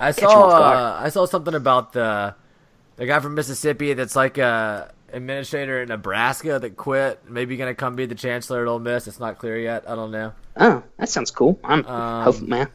I 0.00 0.10
saw 0.12 0.48
uh, 0.48 0.98
I 1.02 1.08
saw 1.10 1.26
something 1.26 1.54
about 1.54 1.92
the 1.92 2.34
the 2.96 3.06
guy 3.06 3.20
from 3.20 3.34
Mississippi 3.34 3.92
that's 3.92 4.16
like 4.16 4.38
a 4.38 4.92
administrator 5.12 5.82
in 5.82 5.88
Nebraska 5.88 6.58
that 6.58 6.76
quit. 6.76 7.20
Maybe 7.28 7.56
gonna 7.56 7.74
come 7.74 7.96
be 7.96 8.06
the 8.06 8.14
chancellor 8.14 8.62
at 8.62 8.68
Ole 8.68 8.78
Miss. 8.78 9.06
It's 9.06 9.20
not 9.20 9.38
clear 9.38 9.58
yet. 9.58 9.84
I 9.88 9.94
don't 9.94 10.10
know. 10.10 10.32
Oh, 10.56 10.82
that 10.98 11.08
sounds 11.08 11.30
cool. 11.30 11.58
I'm 11.64 11.84
Um, 11.86 12.24
hoping, 12.24 12.48
man. 12.48 12.68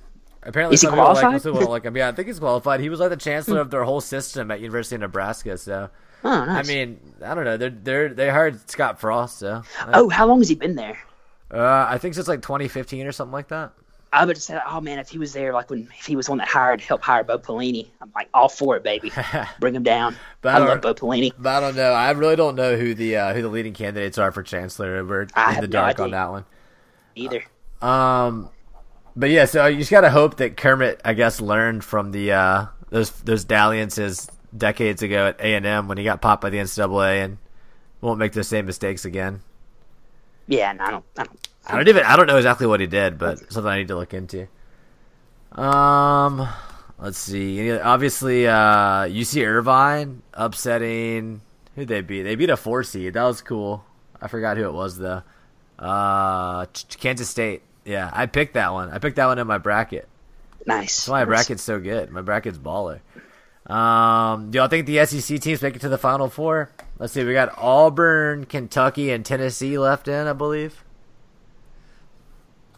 Apparently, 0.43 0.75
Is 0.75 0.81
he 0.81 0.85
some 0.88 0.93
people 0.93 1.05
like 1.07 1.15
him, 1.15 1.21
qualified? 1.21 1.41
some 1.41 1.53
people 1.53 1.69
like 1.71 1.83
him. 1.85 1.97
Yeah, 1.97 2.07
I 2.09 2.11
think 2.11 2.27
he's 2.27 2.38
qualified. 2.39 2.79
He 2.79 2.89
was 2.89 2.99
like 2.99 3.09
the 3.09 3.17
chancellor 3.17 3.59
of 3.59 3.71
their 3.71 3.83
whole 3.83 4.01
system 4.01 4.51
at 4.51 4.59
University 4.61 4.95
of 4.95 5.01
Nebraska. 5.01 5.57
So 5.57 5.89
Oh, 6.23 6.45
nice. 6.45 6.67
I 6.67 6.73
mean, 6.73 6.99
I 7.23 7.33
don't 7.33 7.45
know. 7.45 7.57
They're 7.57 7.69
they're 7.71 8.09
they 8.13 8.29
hired 8.29 8.69
Scott 8.69 8.99
Frost. 8.99 9.39
So 9.39 9.63
oh, 9.88 10.09
how 10.09 10.27
long 10.27 10.39
has 10.39 10.49
he 10.49 10.55
been 10.55 10.75
there? 10.75 10.99
uh, 11.51 11.85
I 11.89 11.97
think 11.99 12.13
since 12.15 12.27
like 12.27 12.41
2015 12.41 13.05
or 13.07 13.11
something 13.11 13.31
like 13.33 13.47
that. 13.49 13.71
I 14.13 14.23
would 14.23 14.37
say, 14.41 14.57
oh 14.65 14.79
man, 14.79 14.99
if 14.99 15.09
he 15.09 15.17
was 15.17 15.33
there, 15.33 15.51
like 15.53 15.69
when 15.69 15.89
if 15.99 16.05
he 16.05 16.15
was 16.15 16.29
one 16.29 16.37
that 16.37 16.47
hired, 16.47 16.79
help 16.79 17.01
hire 17.01 17.23
Bo 17.23 17.37
Pelini, 17.37 17.87
I'm 18.01 18.11
like 18.15 18.29
all 18.33 18.47
for 18.47 18.77
it, 18.77 18.83
baby. 18.83 19.11
Bring 19.59 19.75
him 19.75 19.83
down. 19.83 20.15
But 20.41 20.53
I 20.53 20.55
I 20.55 20.59
don't- 20.59 20.67
love 20.69 20.81
Bo 20.81 20.93
Pelini. 20.93 21.33
But 21.37 21.49
I 21.55 21.59
don't 21.59 21.75
know. 21.75 21.91
I 21.91 22.11
really 22.11 22.35
don't 22.37 22.55
know 22.55 22.77
who 22.77 22.93
the 22.93 23.17
uh, 23.17 23.33
who 23.33 23.41
the 23.41 23.49
leading 23.49 23.73
candidates 23.73 24.17
are 24.17 24.31
for 24.31 24.41
chancellor. 24.43 25.03
We're 25.03 25.27
I 25.35 25.55
in 25.55 25.61
the 25.61 25.67
no 25.67 25.71
dark 25.71 25.99
on 25.99 26.11
that 26.11 26.29
one. 26.31 26.45
Either. 27.15 27.43
Um, 27.81 28.49
but 29.15 29.29
yeah, 29.29 29.45
so 29.45 29.65
you 29.65 29.79
just 29.79 29.91
gotta 29.91 30.09
hope 30.09 30.37
that 30.37 30.55
Kermit, 30.57 31.01
I 31.03 31.13
guess, 31.13 31.41
learned 31.41 31.83
from 31.83 32.11
the 32.11 32.31
uh, 32.31 32.65
those 32.89 33.11
those 33.21 33.43
dalliances 33.43 34.29
decades 34.57 35.01
ago 35.01 35.27
at 35.27 35.39
A 35.41 35.55
and 35.55 35.65
M 35.65 35.87
when 35.89 35.97
he 35.97 36.03
got 36.05 36.21
popped 36.21 36.41
by 36.41 36.49
the 36.49 36.57
NCAA 36.57 37.25
and 37.25 37.37
won't 37.99 38.19
make 38.19 38.31
the 38.31 38.43
same 38.43 38.65
mistakes 38.65 39.03
again. 39.03 39.41
Yeah, 40.47 40.71
no, 40.73 40.83
I 40.85 40.91
don't. 40.91 41.05
I 41.17 41.23
don't. 41.23 41.44
I 41.67 41.75
don't 41.75 41.88
even 41.88 42.04
I 42.04 42.15
don't 42.15 42.28
know 42.28 42.38
exactly 42.38 42.67
what 42.67 42.80
he 42.80 42.88
did, 42.88 43.17
but 43.17 43.51
something 43.51 43.71
I 43.71 43.78
need 43.78 43.88
to 43.89 43.95
look 43.95 44.13
into. 44.13 44.47
Um, 45.51 46.47
let's 46.99 47.17
see. 47.17 47.71
Obviously, 47.71 48.47
uh, 48.47 49.06
UC 49.06 49.45
Irvine 49.45 50.21
upsetting 50.34 51.41
who'd 51.75 51.88
they 51.88 52.01
beat? 52.01 52.23
They 52.23 52.36
beat 52.36 52.49
a 52.49 52.58
four 52.58 52.84
seed. 52.84 53.13
That 53.13 53.23
was 53.23 53.41
cool. 53.41 53.86
I 54.21 54.28
forgot 54.28 54.58
who 54.58 54.65
it 54.65 54.73
was 54.73 54.97
though. 54.97 55.23
Uh, 55.78 56.65
Kansas 56.97 57.30
State. 57.30 57.62
Yeah, 57.84 58.10
I 58.12 58.25
picked 58.25 58.54
that 58.54 58.73
one. 58.73 58.89
I 58.89 58.99
picked 58.99 59.17
that 59.17 59.28
one 59.28 59.38
in 59.38 59.45
my 59.45 59.58
bracket. 59.58 60.08
Nice. 60.65 60.97
That's 60.97 61.10
why 61.10 61.19
my 61.21 61.25
bracket's 61.25 61.62
so 61.62 61.80
good. 61.80 62.10
My 62.10 62.21
bracket's 62.21 62.58
baller. 62.58 63.01
Um, 63.71 64.51
do 64.51 64.58
y'all 64.58 64.67
think 64.67 64.86
the 64.86 65.06
SEC 65.06 65.39
teams 65.39 65.62
make 65.62 65.75
it 65.75 65.82
to 65.82 65.89
the 65.89 65.97
Final 65.97 66.30
Four? 66.30 66.71
Let's 66.97 67.13
see. 67.13 67.23
We 67.23 67.34
got 67.34 67.58
Auburn, 67.58 68.45
Kentucky, 68.45 69.12
and 69.12 69.25
Tennessee 69.25 69.78
left 69.78 70.08
in, 70.08 70.28
I 70.28 70.34
believe. 70.34 70.84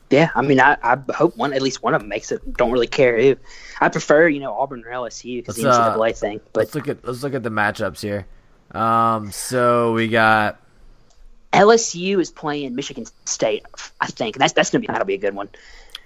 Yeah, 0.10 0.30
I 0.36 0.41
mean, 0.41 0.60
I, 0.62 0.78
I 0.82 0.98
hope 1.13 1.36
one 1.36 1.52
at 1.52 1.62
least 1.62 1.84
one 1.84 1.93
of 1.93 2.02
them 2.02 2.08
makes 2.08 2.32
it. 2.32 2.54
Don't 2.54 2.72
really 2.72 2.88
care 2.88 3.20
who. 3.20 3.36
I 3.82 3.89
prefer, 3.89 4.30
you 4.30 4.39
know, 4.39 4.54
Auburn 4.54 4.84
or 4.86 4.89
LSU 4.89 5.39
because 5.39 5.58
the 5.58 5.63
Let's, 5.63 5.78
uh, 5.78 5.98
NCAA 5.98 6.17
thing. 6.17 6.41
But 6.54 6.62
Let's 6.62 6.76
look 6.76 6.88
at 6.88 7.06
let's 7.06 7.24
look 7.24 7.34
at 7.34 7.43
the 7.43 7.50
matchups 7.50 8.02
here. 8.02 8.26
Um, 8.72 9.32
so 9.32 9.93
we 9.93 10.08
got 10.08 10.62
LSU 11.52 12.20
is 12.22 12.32
playing 12.32 12.74
Michigan 12.76 13.06
State. 13.26 13.65
I 14.00 14.08
think 14.08 14.38
that's 14.38 14.54
that's 14.54 14.70
gonna 14.70 14.82
be 14.82 14.88
that'll 14.88 15.06
be 15.06 15.15
a 15.15 15.20
good 15.20 15.36
one. 15.36 15.50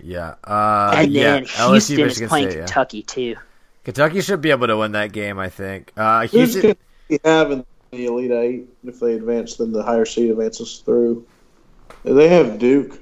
yeah, 0.02 0.36
uh, 0.46 0.94
and 0.96 1.16
then 1.16 1.44
yeah, 1.44 1.70
Houston 1.70 1.98
LSU, 1.98 2.06
is 2.06 2.22
playing 2.22 2.50
State, 2.50 2.60
yeah. 2.60 2.66
Kentucky 2.66 3.04
too. 3.04 3.36
Kentucky 3.84 4.22
should 4.22 4.42
be 4.42 4.52
able 4.52 4.68
to 4.68 4.78
win 4.78 4.94
that 4.94 5.12
game. 5.12 5.38
I 5.38 5.50
think. 5.50 5.92
Uh, 5.96 6.28
Houston. 6.28 6.62
going 6.62 6.76
to 7.10 7.20
have 7.26 7.52
in 7.52 7.66
the 7.92 8.06
Elite 8.06 8.32
Eight 8.32 8.70
if 8.84 9.00
they 9.00 9.14
advance? 9.14 9.58
Then 9.58 9.72
the 9.72 9.84
higher 9.84 10.06
seed 10.06 10.32
advances 10.32 10.80
through. 10.80 11.26
They 12.04 12.30
have 12.30 12.58
Duke. 12.58 13.00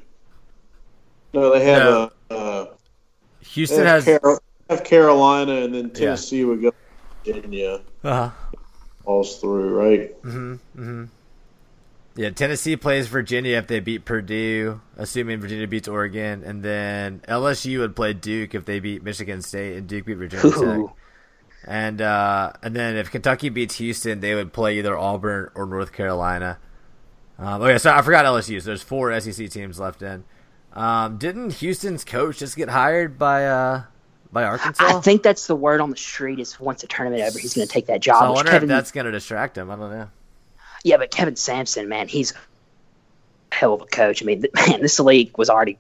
No, 1.34 1.54
they 1.54 1.64
have 1.66 1.84
No. 1.84 2.12
uh, 2.32 2.34
uh, 2.34 2.66
Houston 3.42 3.86
have, 3.86 4.06
has. 4.06 4.40
Have 4.70 4.84
Carolina, 4.84 5.54
and 5.64 5.74
then 5.74 5.90
Tennessee 5.90 6.44
would 6.46 6.62
go. 6.62 6.72
Virginia 7.26 7.82
Uh-huh. 8.04 8.30
falls 9.04 9.40
through, 9.40 9.76
right? 9.78 10.22
Mm-hmm. 10.24 11.06
Yeah, 12.16 12.30
Tennessee 12.32 12.76
plays 12.76 13.08
Virginia 13.08 13.58
if 13.58 13.68
they 13.68 13.80
beat 13.80 14.04
Purdue, 14.06 14.82
assuming 14.98 15.40
Virginia 15.40 15.68
beats 15.68 15.88
Oregon, 15.88 16.44
and 16.44 16.64
then 16.64 17.22
LSU 17.28 17.80
would 17.80 17.96
play 17.96 18.14
Duke 18.14 18.54
if 18.56 18.66
they 18.66 18.80
beat 18.80 19.04
Michigan 19.04 19.42
State 19.42 19.78
and 19.78 19.88
Duke 19.88 20.06
beat 20.06 20.16
Virginia 20.18 20.52
Tech. 20.52 20.62
Ooh. 20.62 20.92
And 21.66 22.02
uh, 22.02 22.54
and 22.64 22.76
then 22.76 22.96
if 22.98 23.12
Kentucky 23.12 23.50
beats 23.50 23.76
Houston, 23.76 24.20
they 24.22 24.34
would 24.36 24.54
play 24.54 24.78
either 24.80 24.98
Auburn 24.98 25.50
or 25.56 25.66
North 25.66 25.92
Carolina. 25.94 26.58
Um, 27.38 27.62
oh 27.62 27.68
yeah, 27.68 27.78
so 27.78 27.92
I 27.94 28.02
forgot 28.02 28.26
LSU. 28.26 28.62
So 28.62 28.68
there's 28.68 28.82
four 28.82 29.18
SEC 29.20 29.50
teams 29.50 29.80
left 29.80 30.02
in. 30.02 30.24
Um, 30.74 31.18
didn't 31.18 31.54
Houston's 31.56 32.04
coach 32.06 32.38
just 32.40 32.56
get 32.56 32.70
hired 32.70 33.18
by 33.18 33.46
uh, 33.48 33.84
by 34.32 34.44
Arkansas? 34.44 34.84
I 34.98 35.02
think 35.02 35.24
that's 35.24 35.48
the 35.48 35.56
word 35.56 35.82
on 35.82 35.90
the 35.90 35.98
street 35.98 36.40
is 36.40 36.60
once 36.60 36.82
the 36.82 36.88
tournament 36.88 37.24
over, 37.24 37.40
he's 37.40 37.54
going 37.54 37.68
to 37.68 37.74
take 37.74 37.88
that 37.88 38.02
job. 38.02 38.20
so 38.20 38.26
I 38.26 38.30
wonder 38.30 38.52
Kelvin, 38.52 38.70
if 38.70 38.76
that's 38.76 38.92
going 38.92 39.06
to 39.06 39.12
distract 39.12 39.58
him. 39.58 39.72
I 39.72 39.76
don't 39.76 39.90
know. 39.92 40.10
yeah, 40.84 40.98
but 40.98 41.12
Kelvin 41.12 41.36
Sampson, 41.36 41.90
man, 41.90 42.08
he's 42.08 42.34
a 42.34 43.56
hell 43.56 43.74
of 43.74 43.82
a 43.82 43.86
coach. 43.86 44.22
I 44.22 44.26
mean, 44.26 44.46
man, 44.68 44.82
this 44.82 45.00
league 45.00 45.38
was 45.38 45.50
already 45.50 45.78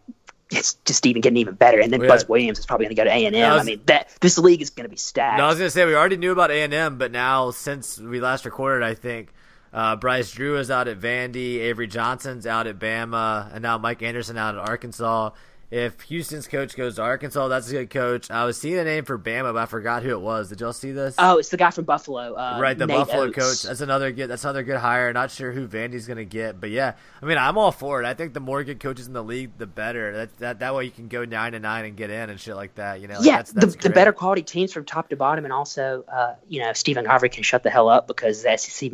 it's 0.51 0.73
just 0.85 1.05
even 1.05 1.21
getting 1.21 1.37
even 1.37 1.53
better. 1.53 1.79
And 1.79 1.93
then 1.93 2.01
Yeah. 2.01 2.07
Buzz 2.07 2.27
Williams 2.27 2.57
is 2.57 2.65
probably 2.65 2.87
going 2.87 2.95
to 2.95 2.99
go 2.99 3.03
to 3.03 3.11
A 3.15 3.25
and 3.27 3.35
I 3.35 3.39
M. 3.39 3.53
was- 3.53 3.61
I 3.61 3.65
mean, 3.65 3.81
that 3.85 4.09
this 4.19 4.39
league 4.39 4.63
is 4.63 4.71
going 4.71 4.85
to 4.85 4.89
be 4.89 4.97
stacked. 4.97 5.37
No, 5.37 5.45
I 5.45 5.49
was 5.49 5.59
gonna 5.59 5.69
say 5.69 5.85
we 5.85 5.93
already 5.95 6.17
knew 6.17 6.31
about 6.31 6.49
A 6.49 6.63
and 6.63 6.73
M, 6.73 6.97
but 6.97 7.11
now 7.11 7.51
since 7.51 7.99
we 7.99 8.19
last 8.19 8.45
recorded, 8.45 8.83
I 8.83 8.95
think 8.95 9.31
uh, 9.73 9.95
Bryce 9.95 10.31
Drew 10.31 10.57
is 10.57 10.71
out 10.71 10.87
at 10.87 10.99
Vandy, 10.99 11.59
Avery 11.59 11.87
Johnson's 11.87 12.45
out 12.47 12.67
at 12.67 12.79
Bama, 12.79 13.53
and 13.53 13.61
now 13.61 13.77
Mike 13.77 14.01
Anderson 14.01 14.37
out 14.37 14.55
at 14.55 14.61
Arkansas. 14.61 15.31
If 15.71 16.01
Houston's 16.01 16.47
coach 16.47 16.75
goes 16.75 16.95
to 16.95 17.03
Arkansas, 17.03 17.47
that's 17.47 17.69
a 17.69 17.73
good 17.73 17.89
coach. 17.91 18.31
I 18.31 18.45
was 18.45 18.57
seeing 18.57 18.79
a 18.79 18.83
name 18.83 19.05
for 19.05 19.19
Bama, 19.19 19.53
but 19.53 19.57
I 19.57 19.65
forgot 19.67 20.01
who 20.01 20.09
it 20.09 20.19
was. 20.19 20.49
Did 20.49 20.61
y'all 20.61 20.73
see 20.73 20.93
this? 20.93 21.13
oh, 21.19 21.37
it's 21.37 21.49
the 21.49 21.57
guy 21.57 21.69
from 21.69 21.85
Buffalo, 21.85 22.33
uh, 22.33 22.57
right, 22.59 22.75
the 22.75 22.87
Nate 22.87 22.97
Buffalo 22.97 23.25
Oats. 23.25 23.35
coach. 23.37 23.61
That's 23.69 23.81
another 23.81 24.11
good. 24.11 24.31
That's 24.31 24.43
another 24.43 24.63
good 24.63 24.77
hire. 24.77 25.13
Not 25.13 25.29
sure 25.29 25.51
who 25.51 25.67
Vandy's 25.67 26.07
gonna 26.07 26.25
get, 26.25 26.59
but 26.59 26.71
yeah, 26.71 26.93
I 27.21 27.25
mean, 27.27 27.37
I'm 27.37 27.55
all 27.59 27.71
for 27.71 28.01
it. 28.01 28.07
I 28.07 28.15
think 28.15 28.33
the 28.33 28.39
more 28.39 28.63
good 28.63 28.79
coaches 28.79 29.05
in 29.05 29.13
the 29.13 29.23
league, 29.23 29.51
the 29.59 29.67
better. 29.67 30.11
That 30.11 30.37
that, 30.39 30.59
that 30.61 30.73
way 30.73 30.85
you 30.85 30.91
can 30.91 31.07
go 31.07 31.23
nine 31.23 31.51
to 31.51 31.59
nine 31.59 31.85
and 31.85 31.95
get 31.95 32.09
in 32.09 32.31
and 32.31 32.39
shit 32.39 32.55
like 32.55 32.73
that. 32.75 32.99
You 32.99 33.07
know, 33.07 33.17
Like, 33.17 33.25
yeah, 33.27 33.35
that's, 33.37 33.51
that's 33.51 33.75
the, 33.75 33.89
the 33.89 33.93
better 33.93 34.11
quality 34.11 34.41
teams 34.41 34.73
from 34.73 34.85
top 34.85 35.09
to 35.09 35.15
bottom, 35.17 35.45
and 35.45 35.53
also, 35.53 36.03
uh, 36.11 36.33
you 36.47 36.61
know, 36.61 36.73
Stephen 36.73 37.05
Garvey 37.05 37.29
can 37.29 37.43
shut 37.43 37.61
the 37.61 37.69
hell 37.69 37.89
up 37.89 38.07
because 38.07 38.41
the 38.41 38.57
SEC 38.57 38.91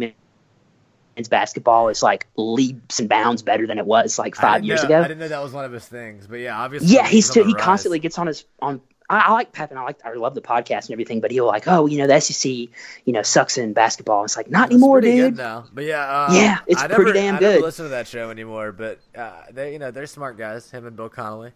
men's 1.16 1.28
basketball 1.28 1.90
is 1.90 2.02
like 2.04 2.28
leaps 2.36 3.00
and 3.00 3.08
bounds 3.10 3.42
better 3.42 3.66
than 3.68 3.78
it 3.78 3.86
was 3.86 4.18
like 4.20 4.36
five 4.36 4.64
years 4.64 4.82
know- 4.84 4.88
ago. 4.90 5.00
I 5.02 5.08
didn't 5.08 5.20
know 5.20 5.28
that 5.30 5.42
was 5.44 5.54
one 5.54 5.66
of 5.66 5.72
his 5.72 5.86
things, 5.88 6.28
but 6.28 6.40
yeah, 6.40 6.58
obviously. 6.60 6.90
Yeah, 6.94 7.08
he's 7.08 7.30
on 7.30 7.34
too, 7.36 7.44
he 7.46 7.54
rise. 7.54 7.64
constantly 7.64 8.00
gets 8.00 8.18
on 8.20 8.28
his 8.28 8.46
on. 8.62 8.82
I, 9.08 9.20
I 9.20 9.32
like 9.34 9.52
Pep 9.52 9.70
and 9.70 9.80
I 9.80 9.84
like 9.84 10.04
I 10.04 10.14
love 10.14 10.34
the 10.34 10.42
podcast 10.42 10.86
and 10.86 10.92
everything, 10.92 11.22
but 11.22 11.30
he'll 11.30 11.46
like, 11.46 11.68
oh, 11.68 11.86
you 11.86 12.00
know, 12.00 12.08
the 12.08 12.20
SEC, 12.20 12.50
you 12.52 12.70
know, 13.14 13.22
sucks 13.22 13.58
in 13.58 13.72
basketball. 13.74 14.24
It's 14.24 14.36
like 14.36 14.50
not 14.50 14.66
It's 14.70 14.74
anymore, 14.74 15.00
dude. 15.00 15.36
good 15.36 15.38
now. 15.38 15.66
But 15.72 15.84
yeah, 15.84 16.02
uh, 16.02 16.34
Yeah, 16.34 16.58
it's 16.66 16.82
I 16.82 16.88
pretty 16.88 17.04
never, 17.04 17.14
damn 17.14 17.36
I 17.36 17.40
never 17.40 17.54
good. 17.58 17.62
listen 17.64 17.86
to 17.86 17.90
that 17.90 18.08
show 18.08 18.32
anymore, 18.32 18.72
but 18.72 19.00
uh, 19.16 19.44
they, 19.52 19.74
you 19.74 19.80
know, 19.80 19.92
they're 19.92 20.08
smart 20.08 20.38
guys. 20.40 20.72
Him 20.72 20.88
and 20.88 20.96
Bill 20.96 21.10
Connelly. 21.10 21.52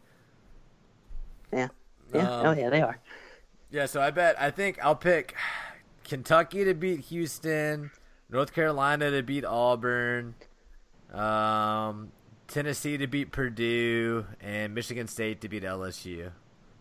Yeah, 1.52 1.70
yeah, 2.14 2.30
Um, 2.40 2.46
oh 2.46 2.52
yeah, 2.52 2.70
they 2.70 2.82
are. 2.82 3.00
Yeah, 3.72 3.88
so 3.88 4.00
I 4.02 4.12
bet 4.12 4.36
I 4.40 4.52
think 4.52 4.78
I'll 4.84 4.96
pick 4.96 5.34
Kentucky 6.04 6.64
to 6.66 6.74
beat 6.76 7.00
Houston, 7.06 7.90
North 8.30 8.54
Carolina 8.54 9.12
to 9.12 9.24
beat 9.24 9.44
Auburn, 9.46 10.36
um, 11.14 12.12
Tennessee 12.48 12.98
to 12.98 13.08
beat 13.08 13.32
Purdue, 13.32 14.26
and 14.42 14.74
Michigan 14.76 15.08
State 15.08 15.42
to 15.42 15.50
beat 15.50 15.64
LSU. 15.64 16.32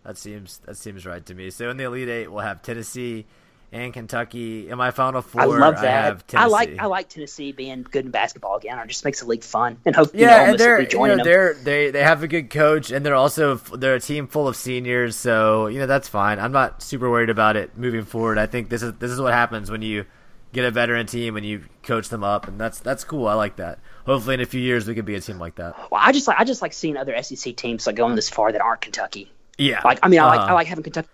That 0.05 0.17
seems 0.19 0.59
that 0.65 0.77
seems 0.77 1.05
right 1.07 1.25
to 1.27 1.35
me. 1.35 1.51
So 1.51 1.71
in 1.71 1.77
the 1.77 1.85
Elite 1.85 2.09
Eight, 2.09 2.29
we'll 2.33 2.45
have 2.45 2.63
Tennessee 2.63 3.27
and 3.73 3.93
Kentucky. 3.93 4.69
In 4.71 4.79
my 4.79 4.91
Final 4.91 5.21
Four, 5.23 5.43
I 5.43 5.45
love 5.45 5.77
I 5.77 5.83
that. 5.83 6.05
have 6.05 6.19
I, 6.19 6.23
Tennessee. 6.27 6.51
like 6.51 6.79
I 6.79 6.87
like 6.87 7.09
Tennessee 7.09 7.53
being 7.53 7.83
good 7.83 8.05
in 8.07 8.11
basketball 8.11 8.57
again. 8.57 8.79
It 8.79 8.89
just 8.89 9.05
makes 9.05 9.21
the 9.21 9.27
league 9.27 9.43
fun, 9.43 9.79
and 9.85 9.95
hope 9.95 10.15
you 10.15 10.27
know, 10.27 10.31
Yeah, 10.31 10.53
they're 10.57 10.81
you 10.83 11.07
know, 11.17 11.23
they're 11.25 11.55
they 11.55 11.91
they 11.91 12.03
have 12.03 12.23
a 12.23 12.29
good 12.29 12.49
coach, 12.51 12.91
and 12.91 13.05
they're 13.05 13.15
also 13.15 13.57
they're 13.57 13.97
a 13.97 14.01
team 14.01 14.27
full 14.29 14.49
of 14.49 14.57
seniors, 14.57 15.17
so 15.17 15.67
you 15.67 15.79
know 15.79 15.87
that's 15.87 16.09
fine. 16.09 16.39
I'm 16.39 16.53
not 16.53 16.83
super 16.83 17.11
worried 17.11 17.31
about 17.31 17.57
it 17.57 17.77
moving 17.77 18.05
forward. 18.05 18.39
I 18.39 18.47
think 18.47 18.69
this 18.71 18.83
is 18.83 18.95
this 18.95 19.11
is 19.11 19.21
what 19.21 19.33
happens 19.35 19.71
when 19.71 19.83
you 19.83 20.07
get 20.53 20.65
a 20.65 20.71
veteran 20.71 21.07
team 21.07 21.37
and 21.37 21.45
you 21.45 21.65
coach 21.83 22.09
them 22.09 22.25
up, 22.25 22.49
and 22.49 22.61
that's 22.61 22.79
that's 22.81 23.05
cool. 23.05 23.27
I 23.29 23.35
like 23.35 23.57
that. 23.57 23.79
Hopefully, 24.07 24.35
in 24.35 24.41
a 24.41 24.47
few 24.47 24.61
years, 24.61 24.87
we 24.87 24.95
could 24.95 25.05
be 25.05 25.15
a 25.15 25.21
team 25.21 25.39
like 25.39 25.57
that. 25.57 25.75
Well, 25.91 26.01
I 26.03 26.13
just 26.13 26.27
like 26.29 26.41
I 26.41 26.45
just 26.45 26.63
like 26.63 26.73
seeing 26.73 26.97
other 26.97 27.21
SEC 27.23 27.55
teams 27.57 27.87
like 27.87 27.97
going 27.97 28.15
this 28.15 28.29
far 28.29 28.53
that 28.53 28.61
aren't 28.61 28.81
Kentucky. 28.81 29.31
Yeah, 29.59 29.81
Like 29.85 29.99
I 30.03 30.09
mean, 30.09 30.21
I 30.21 30.27
like 30.27 30.39
Uh-huh. 30.41 30.51
I 30.51 30.53
like 30.55 30.67
having 30.69 30.85
Kentucky. 30.85 31.09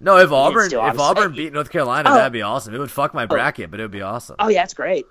no. 0.00 0.16
If 0.16 0.32
Auburn 0.32 0.66
still, 0.68 0.86
if 0.86 0.98
Auburn 0.98 1.34
beat 1.34 1.52
North 1.52 1.70
Carolina, 1.70 2.10
Oh. 2.10 2.14
that'd 2.14 2.32
be 2.32 2.42
awesome. 2.42 2.74
It 2.74 2.78
would 2.78 2.90
fuck 2.90 3.12
my 3.14 3.26
bracket, 3.26 3.70
but 3.70 3.78
it 3.78 3.82
would 3.84 3.90
be 3.92 4.02
awesome. 4.02 4.36
Oh 4.38 4.48
yeah, 4.48 4.62
that's 4.62 4.74
great, 4.74 5.06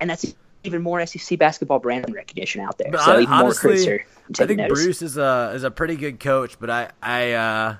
and 0.00 0.08
that's 0.08 0.34
even 0.64 0.80
more 0.82 1.04
SEC 1.04 1.38
basketball 1.38 1.80
brand 1.80 2.12
recognition 2.14 2.60
out 2.62 2.78
there. 2.78 2.90
But 2.90 3.00
so 3.00 3.12
hon- 3.12 3.22
even 3.22 3.34
honestly, 3.34 3.88
are 3.90 4.04
I 4.40 4.46
think 4.46 4.58
notice. 4.58 4.82
Bruce 4.84 5.02
is 5.02 5.16
a 5.18 5.52
is 5.54 5.64
a 5.64 5.70
pretty 5.70 5.96
good 5.96 6.18
coach, 6.18 6.58
but 6.58 6.70
I 6.70 6.90
I 7.02 7.32
uh, 7.32 7.76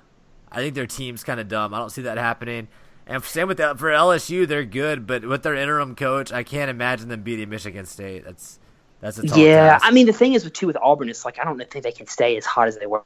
I 0.51 0.57
think 0.57 0.75
their 0.75 0.87
team's 0.87 1.25
kind 1.25 1.41
of 1.41 1.49
dumb. 1.49 1.73
I 1.73 1.79
don't 1.79 1.91
see 1.91 2.03
that 2.03 2.19
happening. 2.19 2.69
And 3.07 3.23
same 3.25 3.49
with 3.49 3.57
that 3.59 3.79
for 3.79 3.91
LSU, 3.91 4.47
they're 4.47 4.65
good, 4.65 5.07
but 5.07 5.25
with 5.27 5.43
their 5.43 5.55
interim 5.57 5.97
coach, 5.97 6.33
I 6.33 6.43
can't 6.45 6.71
imagine 6.71 7.09
them 7.09 7.23
beating 7.23 7.49
Michigan 7.49 7.87
State. 7.87 8.25
That's 8.25 8.59
that's 9.01 9.19
a 9.19 9.25
tall 9.25 9.49
Yeah, 9.49 9.79
task. 9.79 9.83
I 9.83 9.91
mean 9.93 10.07
the 10.07 10.13
thing 10.13 10.35
is 10.35 10.45
with 10.45 10.53
two 10.55 10.67
with 10.67 10.77
Auburn, 10.77 11.09
it's 11.09 11.25
like 11.25 11.39
I 11.39 11.45
don't 11.45 11.59
think 11.71 11.85
they 11.85 11.93
can 11.93 12.07
stay 12.07 12.37
as 12.37 12.45
hot 12.45 12.69
as 12.69 12.77
they 12.79 12.87
were 12.87 13.05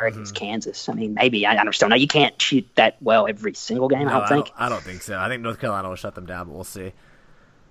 against 0.00 0.34
Mm-hmm. 0.34 0.34
Kansas. 0.34 0.88
I 0.88 0.92
mean, 0.94 1.14
maybe 1.14 1.44
I, 1.46 1.54
I 1.54 1.58
understand. 1.58 1.90
Now 1.90 1.96
you 1.96 2.06
can't 2.08 2.40
shoot 2.40 2.68
that 2.76 2.96
well 3.00 3.26
every 3.26 3.54
single 3.54 3.88
game. 3.88 4.08
No, 4.08 4.12
I 4.12 4.12
don't 4.14 4.28
think. 4.28 4.52
I 4.56 4.68
don't 4.68 4.84
think 4.84 5.02
so. 5.02 5.18
I 5.18 5.28
think 5.28 5.42
North 5.42 5.58
Carolina 5.60 5.88
will 5.88 5.96
shut 5.96 6.14
them 6.14 6.26
down, 6.26 6.46
but 6.46 6.54
we'll 6.54 6.64
see. 6.64 6.92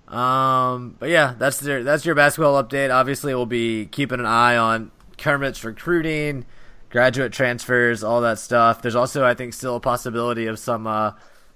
Um, 0.08 0.96
but 1.00 1.10
yeah, 1.10 1.36
that's 1.38 1.60
their 1.60 1.84
that's 1.84 2.06
your 2.06 2.16
basketball 2.16 2.62
update. 2.64 2.94
Obviously, 2.94 3.36
we'll 3.36 3.46
be 3.46 3.88
keeping 3.88 4.20
an 4.20 4.26
eye 4.26 4.58
on 4.58 4.92
Kermit's 5.18 5.64
recruiting, 5.64 6.46
graduate 6.90 7.34
transfers, 7.34 8.04
all 8.04 8.22
that 8.22 8.40
stuff. 8.40 8.82
There's 8.82 8.96
also, 8.96 9.26
I 9.26 9.34
think, 9.34 9.54
still 9.54 9.76
a 9.76 9.80
possibility 9.80 10.48
of 10.48 10.60
some 10.60 10.88
uh, 10.88 11.12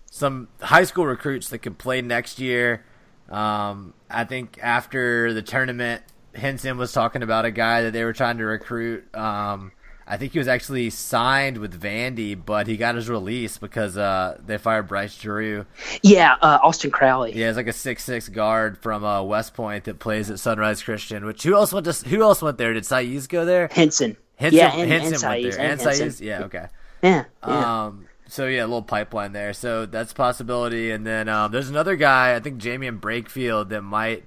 some 0.10 0.50
high 0.62 0.84
school 0.84 1.06
recruits 1.06 1.50
that 1.50 1.60
could 1.60 1.78
play 1.78 2.02
next 2.02 2.40
year. 2.40 2.84
Um, 3.30 3.94
I 4.10 4.26
think 4.26 4.60
after 4.62 5.34
the 5.34 5.42
tournament, 5.42 6.04
Henson 6.36 6.78
was 6.78 6.92
talking 6.92 7.24
about 7.24 7.46
a 7.46 7.52
guy 7.52 7.84
that 7.84 7.94
they 7.94 8.04
were 8.04 8.14
trying 8.14 8.38
to 8.38 8.46
recruit. 8.46 9.14
Um, 9.16 9.72
I 10.06 10.18
think 10.18 10.34
he 10.34 10.40
was 10.40 10.50
actually 10.50 10.90
signed 10.90 11.58
with 11.60 11.80
Vandy, 11.80 12.36
but 12.36 12.68
he 12.68 12.76
got 12.76 12.96
his 12.96 13.08
release 13.10 13.58
because 13.58 13.98
uh, 13.98 14.38
they 14.46 14.58
fired 14.58 14.90
Bryce 14.90 15.18
Drew. 15.18 15.66
Yeah, 16.04 16.36
uh, 16.42 16.60
Austin 16.62 16.92
Crowley. 16.92 17.34
Yeah, 17.34 17.48
it's 17.48 17.56
like 17.56 17.68
a 17.68 17.74
six 17.74 18.04
six 18.04 18.28
guard 18.28 18.78
from 18.80 19.06
uh, 19.06 19.24
West 19.24 19.54
Point 19.54 19.86
that 19.86 20.00
plays 20.00 20.30
at 20.30 20.40
Sunrise 20.40 20.84
Christian. 20.84 21.26
Which 21.26 21.44
who 21.44 21.56
else 21.56 21.72
went 21.72 21.86
to 21.86 21.94
who 22.10 22.22
else 22.24 22.42
went 22.42 22.58
there? 22.58 22.74
Did 22.74 22.84
Saiz 22.84 23.30
go 23.30 23.46
there? 23.46 23.70
Henson. 23.72 24.18
Henson, 24.42 24.58
yeah, 24.58 24.74
and, 24.74 24.92
Henson 24.92 25.14
and 25.14 25.24
went 25.24 25.24
Saiz, 25.24 25.56
there, 25.56 25.72
and, 25.72 26.02
and. 26.02 26.20
Yeah, 26.20 26.44
okay. 26.46 26.68
Yeah, 27.04 27.26
yeah. 27.48 27.86
Um, 27.86 28.08
so 28.28 28.48
yeah, 28.48 28.62
a 28.62 28.68
little 28.68 28.82
pipeline 28.82 29.34
there. 29.34 29.54
So 29.54 29.86
that's 29.86 30.14
a 30.14 30.16
possibility. 30.16 30.92
And 30.92 31.06
then 31.06 31.28
um, 31.28 31.52
there's 31.52 31.70
another 31.70 31.96
guy, 31.96 32.36
I 32.36 32.40
think 32.40 32.62
Jaemyn 32.62 33.00
Brakefield, 33.00 33.70
that 33.70 33.82
might. 33.82 34.24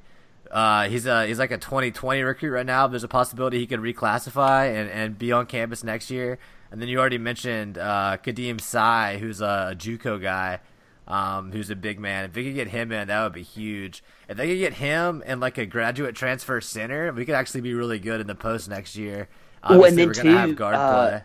Uh, 0.51 0.89
he's 0.89 1.07
a 1.07 1.27
he's 1.27 1.39
like 1.39 1.51
a 1.51 1.59
2020 1.59 2.23
recruit 2.23 2.51
right 2.51 2.67
now. 2.67 2.87
There's 2.87 3.03
a 3.03 3.09
possibility 3.09 3.59
he 3.59 3.67
could 3.67 3.81
reclassify 3.81 4.69
and, 4.69 4.89
and 4.91 5.19
be 5.19 5.33
on 5.33 5.47
campus 5.47 5.83
next 5.83 6.11
year. 6.11 6.39
And 6.71 6.81
then 6.81 6.89
you 6.89 7.01
already 7.01 7.19
mentioned 7.19 7.79
uh, 7.79 8.19
Khadim 8.23 8.61
Sy, 8.61 9.19
who's 9.19 9.41
a 9.41 9.75
JUCO 9.77 10.21
guy, 10.21 10.61
um, 11.09 11.51
who's 11.51 11.71
a 11.71 11.77
big 11.77 11.99
man. 11.99 12.27
If 12.27 12.35
they 12.35 12.45
could 12.45 12.55
get 12.55 12.69
him 12.69 12.93
in, 12.93 13.09
that 13.09 13.23
would 13.25 13.33
be 13.33 13.43
huge. 13.43 14.05
If 14.29 14.37
they 14.37 14.49
could 14.49 14.59
get 14.59 14.75
him 14.75 15.23
in 15.27 15.41
like 15.41 15.57
a 15.57 15.67
graduate 15.67 16.15
transfer 16.15 16.61
center, 16.61 17.13
we 17.13 17.25
could 17.25 17.35
actually 17.35 17.63
be 17.63 17.75
really 17.75 17.99
good 17.99 18.21
in 18.21 18.27
the 18.27 18.35
post 18.35 18.69
next 18.69 18.97
year. 18.97 19.29
Well, 19.69 19.79
Obviously, 19.85 20.03
and 20.05 20.15
then 20.15 20.25
too, 20.25 20.29
have 20.37 20.57
guard 20.57 20.75
uh, 20.75 21.09
play. 21.09 21.23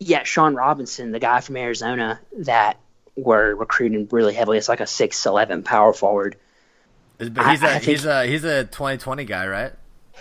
yeah, 0.00 0.22
Sean 0.24 0.54
Robinson, 0.54 1.12
the 1.12 1.18
guy 1.20 1.40
from 1.40 1.56
Arizona 1.56 2.20
that 2.38 2.78
were 3.16 3.54
recruiting 3.54 4.08
really 4.10 4.34
heavily. 4.34 4.58
It's 4.58 4.68
like 4.68 4.80
a 4.80 4.86
six 4.86 5.24
eleven 5.26 5.62
power 5.62 5.92
forward. 5.92 6.36
But 7.18 7.28
he's 7.50 7.62
a 7.62 7.66
I- 7.66 7.74
I 7.74 7.78
think- 7.78 7.84
he's 7.84 8.04
a 8.04 8.26
he's 8.26 8.44
a 8.44 8.64
2020 8.64 9.24
guy, 9.24 9.46
right? 9.46 9.72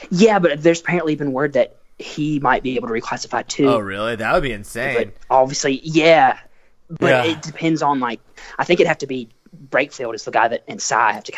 Yeah, 0.10 0.40
but 0.40 0.62
there's 0.64 0.82
apparently 0.82 1.16
been 1.16 1.32
word 1.34 1.54
that 1.54 1.76
he 2.00 2.40
might 2.40 2.64
be 2.64 2.76
able 2.76 2.88
to 2.88 2.94
reclassify 2.94 3.48
too. 3.48 3.68
Oh, 3.70 3.80
really? 3.80 4.16
That 4.16 4.34
would 4.34 4.44
be 4.44 4.52
insane. 4.52 4.96
But 4.96 5.14
obviously, 5.30 5.80
yeah. 5.84 6.40
But 6.90 7.08
Yeah. 7.08 7.24
it 7.32 7.42
depends 7.42 7.82
on 7.82 8.00
like 8.00 8.20
I 8.60 8.64
think 8.64 8.80
it'd 8.80 8.88
have 8.88 8.98
to 9.00 9.08
be 9.08 9.30
Brakefield 9.70 10.16
is 10.16 10.24
the 10.26 10.32
guy 10.32 10.48
that 10.48 10.64
and 10.68 10.82
Sy 10.82 11.12
have 11.14 11.24
to 11.26 11.32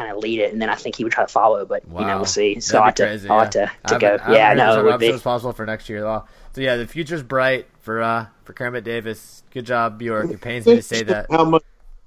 kind 0.00 0.10
of 0.16 0.22
lead 0.22 0.40
it, 0.40 0.52
and 0.52 0.60
then 0.62 0.70
I 0.70 0.74
think 0.76 0.96
he 0.96 1.04
would 1.04 1.12
try 1.12 1.24
to 1.24 1.32
follow. 1.32 1.64
But 1.66 1.82
you 1.86 2.00
know, 2.00 2.16
we'll 2.16 2.24
see. 2.24 2.58
So 2.60 2.78
I 2.78 2.80
be 2.80 2.84
have 2.86 2.94
to, 2.96 3.02
crazy, 3.06 3.28
I'll 3.28 3.36
yeah. 3.36 3.42
have 3.42 3.50
to, 3.52 3.70
I 3.84 3.88
to 3.88 3.98
go. 3.98 4.18
I 4.24 4.34
Yeah, 4.34 4.54
no, 4.54 4.80
it 4.80 4.84
would 4.84 5.00
be. 5.00 5.06
sure 5.06 5.14
it's 5.16 5.24
possible 5.24 5.52
for 5.52 5.66
next 5.66 5.88
year 5.88 6.00
though. 6.00 6.24
So 6.54 6.60
yeah, 6.62 6.76
the 6.76 6.86
future's 6.86 7.22
bright 7.22 7.66
for 7.80 8.02
uh 8.02 8.26
for 8.44 8.52
Kermit 8.52 8.84
Davis. 8.84 9.42
Good 9.52 9.66
job, 9.66 9.98
Bjork. 9.98 10.30
It 10.30 10.40
pains 10.40 10.66
me 10.66 10.76
to 10.76 10.82
say 10.82 11.02
that. 11.04 11.26
How 11.30 11.44
much 11.44 11.62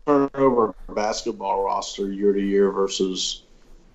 turnover 0.06 0.74
basketball 0.90 1.64
roster 1.64 2.12
year 2.12 2.34
to 2.34 2.42
year 2.42 2.72
versus 2.72 3.44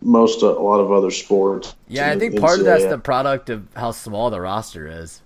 most 0.01 0.43
uh, 0.43 0.57
a 0.57 0.63
lot 0.63 0.79
of 0.81 0.93
other 0.93 1.11
sports. 1.11 1.75
Yeah, 1.89 2.11
I 2.11 2.19
think 2.19 2.39
part 2.41 2.61
of 2.61 2.65
that's 2.65 2.85
the 2.85 2.99
product 2.99 3.51
of 3.51 3.67
how 3.75 3.91
small 3.91 4.31
the 4.31 4.41
roster 4.41 4.87
is. 4.87 5.21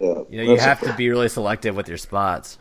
Yeah, 0.00 0.08
You 0.08 0.14
know, 0.38 0.42
you 0.42 0.56
that's- 0.56 0.64
have 0.64 0.80
to 0.80 0.92
be 0.96 1.10
really 1.10 1.28
selective 1.28 1.76
with 1.76 1.86
your 1.88 1.98
spots. 1.98 2.58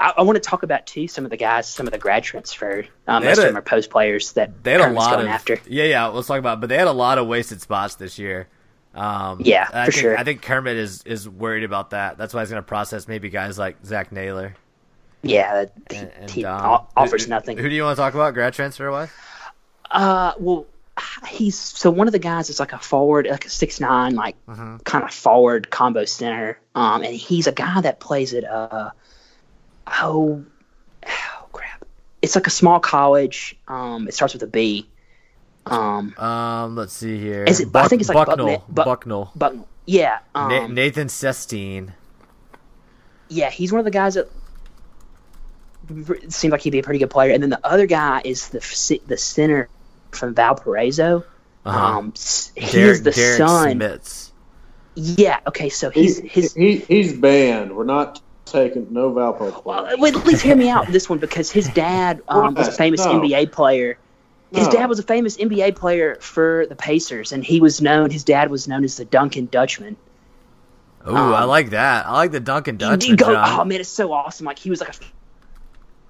I, 0.00 0.14
I 0.18 0.22
want 0.22 0.36
to 0.36 0.40
talk 0.40 0.62
about 0.62 0.86
too 0.86 1.08
some 1.08 1.24
of 1.24 1.30
the 1.30 1.36
guys, 1.36 1.68
some 1.68 1.86
of 1.86 1.92
the 1.92 1.98
grad 1.98 2.22
transfer. 2.24 2.84
Um, 3.06 3.24
most 3.24 3.38
of 3.38 3.44
them 3.44 3.56
are 3.56 3.62
post 3.62 3.90
players 3.90 4.32
that 4.32 4.62
They 4.64 4.72
had 4.72 4.80
a 4.80 4.84
Kermit's 4.84 4.98
lot 5.04 5.12
going 5.16 5.26
of 5.26 5.32
after. 5.32 5.58
yeah, 5.68 5.84
yeah. 5.84 6.06
Let's 6.06 6.28
talk 6.28 6.38
about, 6.38 6.60
but 6.60 6.68
they 6.68 6.76
had 6.78 6.86
a 6.86 6.92
lot 6.92 7.18
of 7.18 7.26
wasted 7.26 7.60
spots 7.60 7.96
this 7.96 8.18
year. 8.18 8.46
Um, 8.94 9.40
Yeah, 9.44 9.68
I 9.72 9.86
for 9.86 9.92
think, 9.92 10.00
sure. 10.02 10.18
I 10.18 10.24
think 10.24 10.42
Kermit 10.42 10.76
is 10.76 11.02
is 11.04 11.28
worried 11.28 11.64
about 11.64 11.90
that. 11.90 12.16
That's 12.18 12.32
why 12.34 12.40
he's 12.40 12.50
going 12.50 12.62
to 12.62 12.66
process 12.66 13.06
maybe 13.08 13.28
guys 13.30 13.58
like 13.58 13.76
Zach 13.84 14.10
Naylor 14.12 14.54
Yeah, 15.22 15.66
he, 15.90 15.96
and, 15.96 16.10
and 16.18 16.30
he 16.30 16.44
o- 16.46 16.86
offers 16.96 17.24
Who- 17.24 17.30
nothing. 17.30 17.58
Who 17.58 17.68
do 17.68 17.74
you 17.74 17.82
want 17.82 17.96
to 17.96 18.00
talk 18.02 18.14
about 18.14 18.34
grad 18.34 18.54
transfer 18.54 18.90
wise? 18.90 19.10
Uh, 19.90 20.32
well, 20.38 20.66
he's 21.28 21.58
so 21.58 21.90
one 21.90 22.08
of 22.08 22.12
the 22.12 22.18
guys 22.18 22.50
is 22.50 22.58
like 22.60 22.72
a 22.72 22.78
forward, 22.78 23.26
like 23.30 23.46
a 23.46 23.50
six 23.50 23.78
nine, 23.80 24.14
like 24.14 24.36
kind 24.46 25.04
of 25.04 25.12
forward 25.12 25.70
combo 25.70 26.04
center. 26.04 26.58
Um, 26.74 27.02
and 27.02 27.14
he's 27.14 27.46
a 27.46 27.52
guy 27.52 27.80
that 27.80 28.00
plays 28.00 28.34
at 28.34 28.44
uh, 28.44 28.90
oh, 30.02 30.44
oh 31.06 31.46
crap, 31.52 31.84
it's 32.22 32.34
like 32.34 32.46
a 32.46 32.50
small 32.50 32.80
college. 32.80 33.56
Um, 33.68 34.08
it 34.08 34.14
starts 34.14 34.34
with 34.34 34.42
a 34.42 34.46
B. 34.46 34.88
Um, 35.66 36.14
Um, 36.18 36.76
let's 36.76 36.92
see 36.94 37.18
here. 37.18 37.44
Is 37.44 37.60
it- 37.60 37.68
I 37.74 37.88
think 37.88 38.00
it's 38.00 38.08
like 38.08 38.26
Bucknell. 38.26 38.46
Buckna- 38.68 38.74
Buck- 38.74 39.34
Bucknell. 39.36 39.68
yeah, 39.86 40.18
um, 40.34 40.74
Nathan 40.74 41.08
Sestina. 41.08 41.94
yeah, 43.28 43.50
he's 43.50 43.70
one 43.72 43.78
of 43.78 43.84
the 43.84 43.90
guys 43.90 44.14
that 44.14 44.28
it 45.90 46.32
seemed 46.32 46.52
like 46.52 46.60
he'd 46.62 46.70
be 46.70 46.78
a 46.78 46.82
pretty 46.82 46.98
good 46.98 47.10
player. 47.10 47.32
And 47.32 47.42
then 47.42 47.50
the 47.50 47.60
other 47.64 47.86
guy 47.86 48.20
is 48.24 48.48
the 48.50 49.00
the 49.06 49.16
center 49.16 49.68
from 50.10 50.34
Valparaiso. 50.34 51.24
Uh-huh. 51.64 51.98
Um, 51.98 52.12
s- 52.14 52.52
he's 52.56 52.72
Derek, 52.72 53.02
the 53.04 53.10
Derek 53.10 53.36
son. 53.38 53.78
Smits. 53.78 54.30
Yeah. 54.94 55.40
Okay. 55.46 55.68
So 55.68 55.90
He, 55.90 56.02
he's 56.04 56.18
his. 56.18 56.54
he, 56.54 56.76
he's 56.78 57.12
banned. 57.12 57.76
We're 57.76 57.84
not 57.84 58.20
taking 58.52 58.92
no 58.92 59.10
Valpo 59.12 59.64
Well, 59.64 59.88
wait, 59.98 60.14
at 60.16 60.26
least 60.26 60.42
hear 60.42 60.56
me 60.56 60.68
out 60.68 60.86
in 60.86 60.92
this 60.92 61.08
one 61.08 61.18
because 61.18 61.50
his 61.50 61.68
dad 61.68 62.22
um, 62.28 62.54
was 62.54 62.68
a 62.68 62.72
famous 62.72 63.04
No. 63.04 63.20
NBA 63.20 63.46
player. 63.46 63.98
His 64.52 64.66
No. 64.66 64.72
dad 64.72 64.86
was 64.86 64.98
a 64.98 65.02
famous 65.02 65.36
NBA 65.36 65.76
player 65.76 66.16
for 66.20 66.66
the 66.66 66.74
Pacers, 66.76 67.32
and 67.32 67.44
he 67.44 67.60
was 67.60 67.80
known. 67.80 68.10
His 68.10 68.24
dad 68.24 68.50
was 68.50 68.66
known 68.66 68.84
as 68.84 68.96
the 68.96 69.04
Dunking 69.04 69.46
Dutchman. 69.46 69.96
Ooh, 71.06 71.14
I 71.14 71.42
Um, 71.44 71.48
like 71.48 71.70
that. 71.70 72.06
I 72.06 72.12
like 72.12 72.32
the 72.32 72.40
Dunking 72.40 72.76
Dutchman. 72.76 73.16
go, 73.16 73.40
oh 73.44 73.64
man, 73.64 73.80
it's 73.80 73.88
so 73.88 74.12
awesome! 74.12 74.46
Like 74.46 74.58
he 74.58 74.70
was 74.70 74.80
like 74.80 74.90
a 74.90 74.98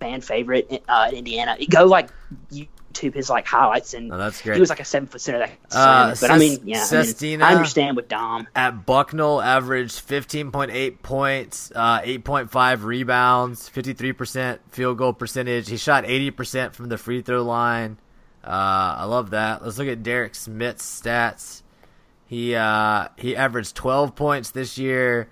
fan 0.00 0.20
favorite 0.20 0.66
in, 0.70 0.80
uh, 0.88 1.08
in 1.10 1.16
Indiana. 1.18 1.56
You 1.58 1.66
go 1.66 1.84
like 1.86 2.10
YouTube 2.98 3.14
his 3.14 3.30
like 3.30 3.46
highlights, 3.46 3.94
and 3.94 4.12
Oh, 4.12 4.18
that's 4.18 4.42
great. 4.42 4.54
he 4.54 4.60
was 4.60 4.70
like 4.70 4.80
a 4.80 4.84
seven 4.84 5.08
foot 5.08 5.20
center 5.20 5.38
that. 5.38 5.50
Uh, 5.72 6.14
it. 6.20 6.30
I 6.30 6.38
mean, 6.38 6.60
yeah, 6.64 6.86
I, 6.90 7.04
mean, 7.20 7.42
I 7.42 7.54
understand 7.54 7.96
with 7.96 8.08
Dom. 8.08 8.48
At 8.54 8.86
Bucknell, 8.86 9.40
averaged 9.40 10.06
15.8 10.06 11.02
points, 11.02 11.72
uh, 11.74 12.00
8.5 12.00 12.84
rebounds, 12.84 13.70
53% 13.70 14.58
field 14.70 14.98
goal 14.98 15.12
percentage. 15.12 15.68
He 15.68 15.76
shot 15.76 16.04
80% 16.04 16.74
from 16.74 16.88
the 16.88 16.98
free 16.98 17.22
throw 17.22 17.42
line. 17.42 17.98
Uh, 18.44 18.96
I 18.98 19.04
love 19.04 19.30
that. 19.30 19.64
Let's 19.64 19.78
look 19.78 19.88
at 19.88 20.02
Derek 20.02 20.32
Smits' 20.32 20.80
stats. 20.80 21.62
He 22.26 22.54
uh, 22.54 23.08
he 23.16 23.34
averaged 23.34 23.74
12 23.74 24.14
points 24.14 24.50
this 24.50 24.76
year, 24.76 25.28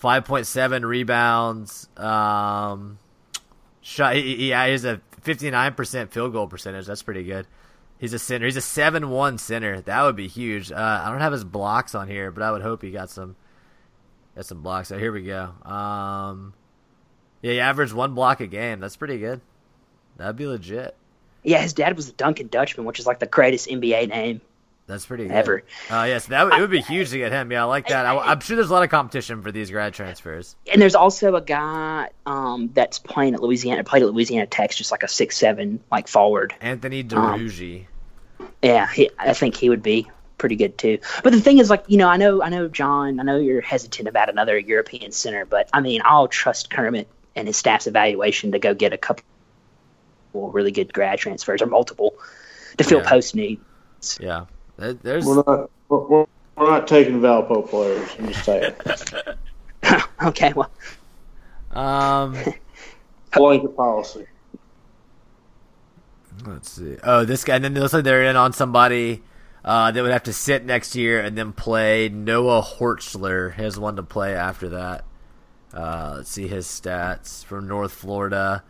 5.7 0.00 0.84
rebounds. 0.84 1.88
Um, 1.96 2.98
shot. 3.80 4.14
He, 4.14 4.22
he, 4.22 4.36
he 4.36 4.48
has 4.50 4.84
a 4.84 5.00
59% 5.26 6.10
field 6.10 6.32
goal 6.32 6.46
percentage. 6.46 6.86
That's 6.86 7.02
pretty 7.02 7.24
good. 7.24 7.46
He's 7.98 8.12
a 8.12 8.18
center. 8.18 8.46
He's 8.46 8.56
a 8.56 8.62
seven-one 8.62 9.38
center. 9.38 9.80
That 9.80 10.02
would 10.02 10.16
be 10.16 10.28
huge. 10.28 10.70
Uh, 10.70 11.02
I 11.04 11.10
don't 11.10 11.20
have 11.20 11.32
his 11.32 11.44
blocks 11.44 11.94
on 11.94 12.08
here, 12.08 12.30
but 12.30 12.42
I 12.42 12.52
would 12.52 12.62
hope 12.62 12.82
he 12.82 12.90
got 12.90 13.10
some. 13.10 13.36
Got 14.34 14.44
some 14.46 14.62
blocks. 14.62 14.88
So 14.88 14.98
here 14.98 15.12
we 15.12 15.22
go. 15.22 15.50
Um, 15.64 16.52
yeah, 17.40 17.52
he 17.52 17.60
averaged 17.60 17.94
one 17.94 18.14
block 18.14 18.40
a 18.40 18.46
game. 18.46 18.80
That's 18.80 18.96
pretty 18.96 19.18
good. 19.18 19.40
That'd 20.18 20.36
be 20.36 20.46
legit. 20.46 20.94
Yeah, 21.42 21.62
his 21.62 21.72
dad 21.72 21.96
was 21.96 22.06
the 22.06 22.12
Dunking 22.12 22.48
Dutchman, 22.48 22.86
which 22.86 22.98
is 22.98 23.06
like 23.06 23.18
the 23.18 23.26
greatest 23.26 23.68
NBA 23.68 24.08
name. 24.08 24.40
That's 24.86 25.04
pretty 25.04 25.24
good. 25.24 25.32
Ever. 25.32 25.62
Uh, 25.90 26.04
yes, 26.06 26.26
that 26.26 26.46
it 26.52 26.60
would 26.60 26.70
be 26.70 26.80
huge 26.80 27.10
to 27.10 27.18
get 27.18 27.32
him. 27.32 27.50
Yeah, 27.50 27.62
I 27.62 27.64
like 27.64 27.88
that. 27.88 28.06
I, 28.06 28.16
I'm 28.18 28.38
sure 28.40 28.54
there's 28.54 28.70
a 28.70 28.72
lot 28.72 28.84
of 28.84 28.90
competition 28.90 29.42
for 29.42 29.50
these 29.50 29.70
grad 29.70 29.94
transfers. 29.94 30.54
And 30.72 30.80
there's 30.80 30.94
also 30.94 31.34
a 31.34 31.40
guy 31.40 32.10
um, 32.24 32.70
that's 32.72 33.00
playing 33.00 33.34
at 33.34 33.42
Louisiana, 33.42 33.82
played 33.82 34.04
at 34.04 34.12
Louisiana 34.12 34.46
Tech, 34.46 34.70
just 34.72 34.92
like 34.92 35.02
a 35.02 35.08
six 35.08 35.36
seven 35.36 35.80
like 35.90 36.06
forward. 36.06 36.54
Anthony 36.60 37.04
Um, 37.12 37.50
Yeah, 38.62 38.86
he, 38.92 39.10
I 39.18 39.32
think 39.32 39.56
he 39.56 39.68
would 39.68 39.82
be 39.82 40.08
pretty 40.38 40.54
good 40.54 40.78
too. 40.78 40.98
But 41.24 41.32
the 41.32 41.40
thing 41.40 41.58
is, 41.58 41.68
like 41.68 41.84
you 41.88 41.96
know, 41.96 42.08
I 42.08 42.16
know, 42.16 42.40
I 42.42 42.48
know, 42.48 42.68
John, 42.68 43.18
I 43.18 43.24
know 43.24 43.38
you're 43.38 43.60
hesitant 43.62 44.06
about 44.06 44.28
another 44.28 44.56
European 44.56 45.10
center, 45.10 45.44
but 45.46 45.68
I 45.72 45.80
mean, 45.80 46.00
I'll 46.04 46.28
trust 46.28 46.70
Kermit 46.70 47.08
and 47.34 47.48
his 47.48 47.56
staff's 47.56 47.88
evaluation 47.88 48.52
to 48.52 48.58
go 48.60 48.72
get 48.72 48.92
a 48.92 48.98
couple 48.98 49.24
really 50.32 50.70
good 50.70 50.92
grad 50.92 51.18
transfers 51.18 51.60
or 51.62 51.66
multiple 51.66 52.14
to 52.78 52.84
fill 52.84 53.00
Yeah. 53.00 53.08
post 53.08 53.34
needs. 53.34 54.18
yeah, 54.20 54.44
there's 54.76 55.24
We're 55.24 55.36
not. 55.36 55.70
We're, 55.88 55.98
we're, 55.98 56.26
we're 56.56 56.70
not 56.70 56.88
taking 56.88 57.20
Valpo 57.20 57.68
players. 57.68 58.08
I'm 58.18 58.28
just 58.28 58.44
saying. 58.44 58.74
okay, 60.22 60.52
well, 60.54 60.70
um. 61.72 62.36
Blanket 63.32 63.76
policy. 63.76 64.26
Let's 66.44 66.70
see. 66.70 66.96
Oh, 67.02 67.24
this 67.24 67.44
guy. 67.44 67.56
And 67.56 67.64
then 67.64 67.76
it 67.76 67.80
looks 67.80 67.92
like 67.92 68.04
they're 68.04 68.24
in 68.24 68.36
on 68.36 68.52
somebody 68.52 69.22
uh, 69.64 69.90
that 69.90 70.02
would 70.02 70.12
have 70.12 70.22
to 70.24 70.32
sit 70.32 70.64
next 70.64 70.94
year 70.94 71.20
and 71.20 71.36
then 71.36 71.52
play 71.52 72.08
Noah 72.08 72.62
Horchler. 72.62 73.54
He 73.54 73.62
has 73.62 73.78
one 73.78 73.96
to 73.96 74.02
play 74.02 74.34
after 74.34 74.68
that. 74.70 75.04
Uh, 75.74 76.14
let's 76.16 76.30
see 76.30 76.46
his 76.46 76.66
stats 76.66 77.44
from 77.44 77.68
North 77.68 77.92
Florida. 77.92 78.62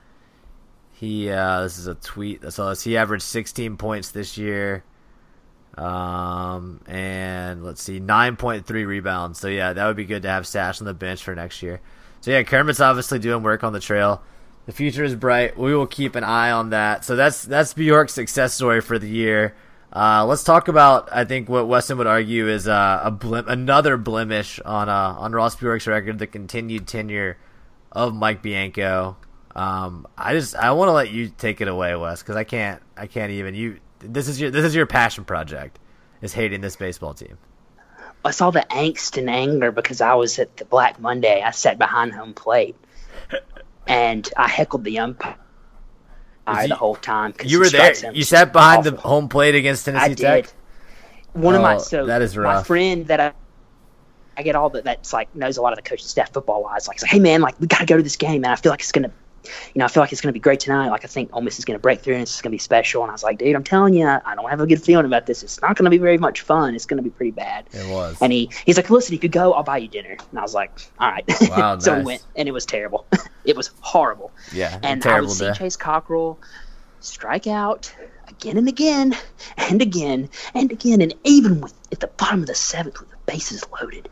He 0.92 1.29
uh, 1.29 1.62
this 1.62 1.79
is 1.79 1.87
a 1.87 1.95
tweet. 1.95 2.40
That's 2.40 2.59
all. 2.59 2.75
He 2.75 2.97
averaged 2.97 3.23
16 3.23 3.77
points 3.77 4.11
this 4.11 4.38
year. 4.38 4.83
Um, 5.77 6.81
and 6.87 7.65
let's 7.65 7.83
see, 7.83 8.01
9.3 8.01 8.87
rebounds. 8.87 9.39
So 9.39 9.49
yeah, 9.49 9.73
that 9.73 9.87
would 9.87 9.97
be 9.97 10.05
good 10.05 10.23
to 10.23 10.29
have 10.29 10.47
Sash 10.47 10.81
on 10.81 10.87
the 10.87 10.95
bench 10.95 11.23
for 11.23 11.35
next 11.35 11.62
year. 11.62 11.81
So 12.23 12.31
yeah, 12.31 12.43
Kermit's 12.43 12.81
obviously 12.81 13.19
doing 13.19 13.43
work 13.43 13.62
on 13.62 13.73
the 13.73 13.81
trail. 13.81 14.23
The 14.67 14.73
future 14.73 15.05
is 15.05 15.15
bright. 15.15 15.57
We 15.57 15.75
will 15.75 15.87
keep 15.87 16.17
an 16.17 16.25
eye 16.25 16.51
on 16.51 16.71
that. 16.71 17.05
So 17.05 17.15
that's 17.15 17.43
that's 17.43 17.73
Bjork's 17.75 18.15
success 18.15 18.55
story 18.55 18.81
for 18.81 18.99
the 18.99 19.09
year. 19.09 19.55
Uh, 19.93 20.27
let's 20.27 20.43
talk 20.43 20.69
about 20.69 21.09
I 21.12 21.25
think 21.25 21.49
what 21.49 21.69
Wesson 21.69 21.99
would 21.99 22.07
argue 22.07 22.49
is 22.49 22.67
uh, 22.67 23.01
a 23.05 23.12
blim- 23.12 23.47
another 23.47 23.97
blemish 23.97 24.61
on 24.61 24.89
uh, 24.89 25.15
on 25.19 25.33
Ross 25.33 25.55
Bjork's 25.57 25.87
record, 25.87 26.19
the 26.19 26.27
continued 26.27 26.89
tenure 26.89 27.39
of 27.93 28.15
Mike 28.15 28.43
Bianco. 28.43 29.17
Um, 29.55 30.07
I 30.19 30.35
just 30.35 30.57
I 30.57 30.73
want 30.73 30.89
to 30.89 30.93
let 30.93 31.11
you 31.11 31.29
take 31.29 31.61
it 31.61 31.69
away, 31.69 31.95
Wes, 31.95 32.23
because 32.23 32.37
I 32.37 32.45
can't 32.45 32.83
I 32.97 33.07
can't 33.07 33.31
even 33.31 33.55
you. 33.55 33.79
This 34.00 34.28
is 34.28 34.40
your 34.40 34.50
this 34.50 34.64
is 34.64 34.74
your 34.74 34.87
passion 34.87 35.24
project, 35.24 35.78
is 36.20 36.32
hating 36.35 36.61
this 36.61 36.76
baseball 36.76 37.14
team. 37.14 37.38
I 38.24 38.30
saw 38.32 38.50
the 38.50 38.66
angst 38.70 39.16
and 39.18 39.30
anger 39.30 39.70
because 39.70 40.00
I 40.00 40.14
was 40.14 40.38
at 40.38 40.56
the 40.56 40.64
Black 40.64 40.98
Monday. 41.00 41.42
I 41.42 41.50
sat 41.52 41.78
behind 41.78 42.12
home 42.12 42.35
plate, 42.35 42.76
and 43.87 44.28
I 44.37 44.48
heckled 44.48 44.85
the 44.85 44.98
umpire 44.98 45.37
you- 46.62 46.68
the 46.68 46.74
whole 46.76 46.96
time. 46.96 47.35
You 47.44 47.61
were 47.61 47.68
there. 47.68 47.94
You 48.12 48.24
sat 48.24 48.52
behind 48.52 48.85
the 48.85 48.96
home 48.96 49.28
plate 49.28 49.54
against 49.54 49.85
Tennessee 49.85 50.12
I 50.12 50.14
Tech. 50.14 50.44
did. 50.46 50.52
One 51.32 51.54
of 51.54 51.62
my 51.62 51.74
Oh, 51.74 51.78
so 51.78 52.06
that 52.06 52.22
is 52.22 52.37
rough. 52.37 52.54
my 52.56 52.62
friend 52.62 53.06
that 53.09 53.20
I 53.20 53.32
I 54.38 54.42
get 54.42 54.54
all 54.54 54.68
that 54.70 54.85
that's 54.85 55.12
like 55.14 55.35
knows 55.35 55.56
a 55.56 55.62
lot 55.62 55.72
of 55.72 55.76
the 55.76 55.82
coaching 55.88 56.07
staff 56.07 56.32
football 56.32 56.62
wise. 56.62 56.88
Like, 56.88 57.01
like, 57.01 57.11
hey 57.11 57.18
man, 57.20 57.40
like 57.40 57.59
we 57.61 57.66
got 57.66 57.78
to 57.78 57.86
go 57.86 57.97
to 57.97 58.03
this 58.03 58.16
game, 58.16 58.44
and 58.44 58.53
I 58.53 58.57
feel 58.57 58.70
like 58.70 58.80
it's 58.80 58.92
gonna, 58.92 59.11
you 59.74 59.78
know, 59.78 59.84
I 59.84 59.88
feel 59.88 60.03
like 60.03 60.12
it's 60.12 60.20
gonna 60.20 60.32
be 60.32 60.40
great 60.40 60.61
tonight. 60.61 60.88
Like 60.88 61.05
I 61.05 61.09
think 61.09 61.30
Ole 61.32 61.42
Miss 61.42 61.59
is 61.59 61.64
gonna 61.64 61.78
break 61.78 62.01
through, 62.01 62.14
and 62.14 62.22
it's 62.22 62.40
gonna 62.42 62.51
be 62.53 62.59
special. 62.59 63.03
And 63.03 63.11
I 63.11 63.14
was 63.14 63.22
like, 63.22 63.38
dude, 63.38 63.55
I'm 63.55 63.64
telling 63.64 63.94
you, 63.94 64.07
I 64.07 64.34
don't 64.34 64.49
have 64.51 64.61
a 64.61 64.66
good 64.66 64.82
feeling 64.82 65.07
about 65.07 65.26
this. 65.26 65.42
It's 65.42 65.61
not 65.62 65.76
gonna 65.76 65.90
be 65.90 65.99
very 65.99 66.18
much 66.18 66.42
fun. 66.42 66.74
It's 66.74 66.86
gonna 66.86 67.03
be 67.03 67.11
pretty 67.11 67.30
bad. 67.32 67.66
It 67.72 67.88
was. 67.90 68.18
And 68.20 68.32
he 68.32 68.51
he's 68.64 68.76
like, 68.76 68.90
listen, 68.90 69.14
if 69.14 69.22
you 69.22 69.28
go, 69.28 69.53
I'll 69.53 69.62
buy 69.62 69.78
you 69.78 69.88
dinner. 69.88 70.16
And 70.30 70.38
I 70.38 70.42
was 70.42 70.55
like, 70.55 70.70
all 70.99 71.11
right. 71.11 71.24
Wow, 71.51 71.78
so 71.80 71.92
nice. 71.94 71.99
we 72.01 72.05
went, 72.07 72.22
and 72.36 72.49
it 72.49 72.53
was 72.53 72.66
terrible. 72.66 73.07
it 73.44 73.57
was 73.57 73.70
horrible. 73.80 74.32
Yeah, 74.53 74.78
And 74.82 75.01
I 75.03 75.09
terrible 75.09 75.28
would 75.28 75.36
see 75.36 75.47
day. 75.47 75.53
Chase 75.55 75.76
Cockrell 75.76 76.38
strike 77.01 77.47
out 77.47 77.94
again 78.28 78.57
and 78.59 78.68
again 78.68 79.16
and 79.57 79.80
again 79.80 80.28
and 80.55 80.72
again, 80.72 81.01
and 81.01 81.14
even 81.24 81.61
with 81.61 81.74
at 81.92 82.01
the 82.01 82.09
bottom 82.09 82.40
of 82.40 82.47
the 82.47 82.55
seventh 82.55 82.99
with 83.01 83.11
the 83.11 83.16
bases 83.26 83.64
loaded, 83.80 84.09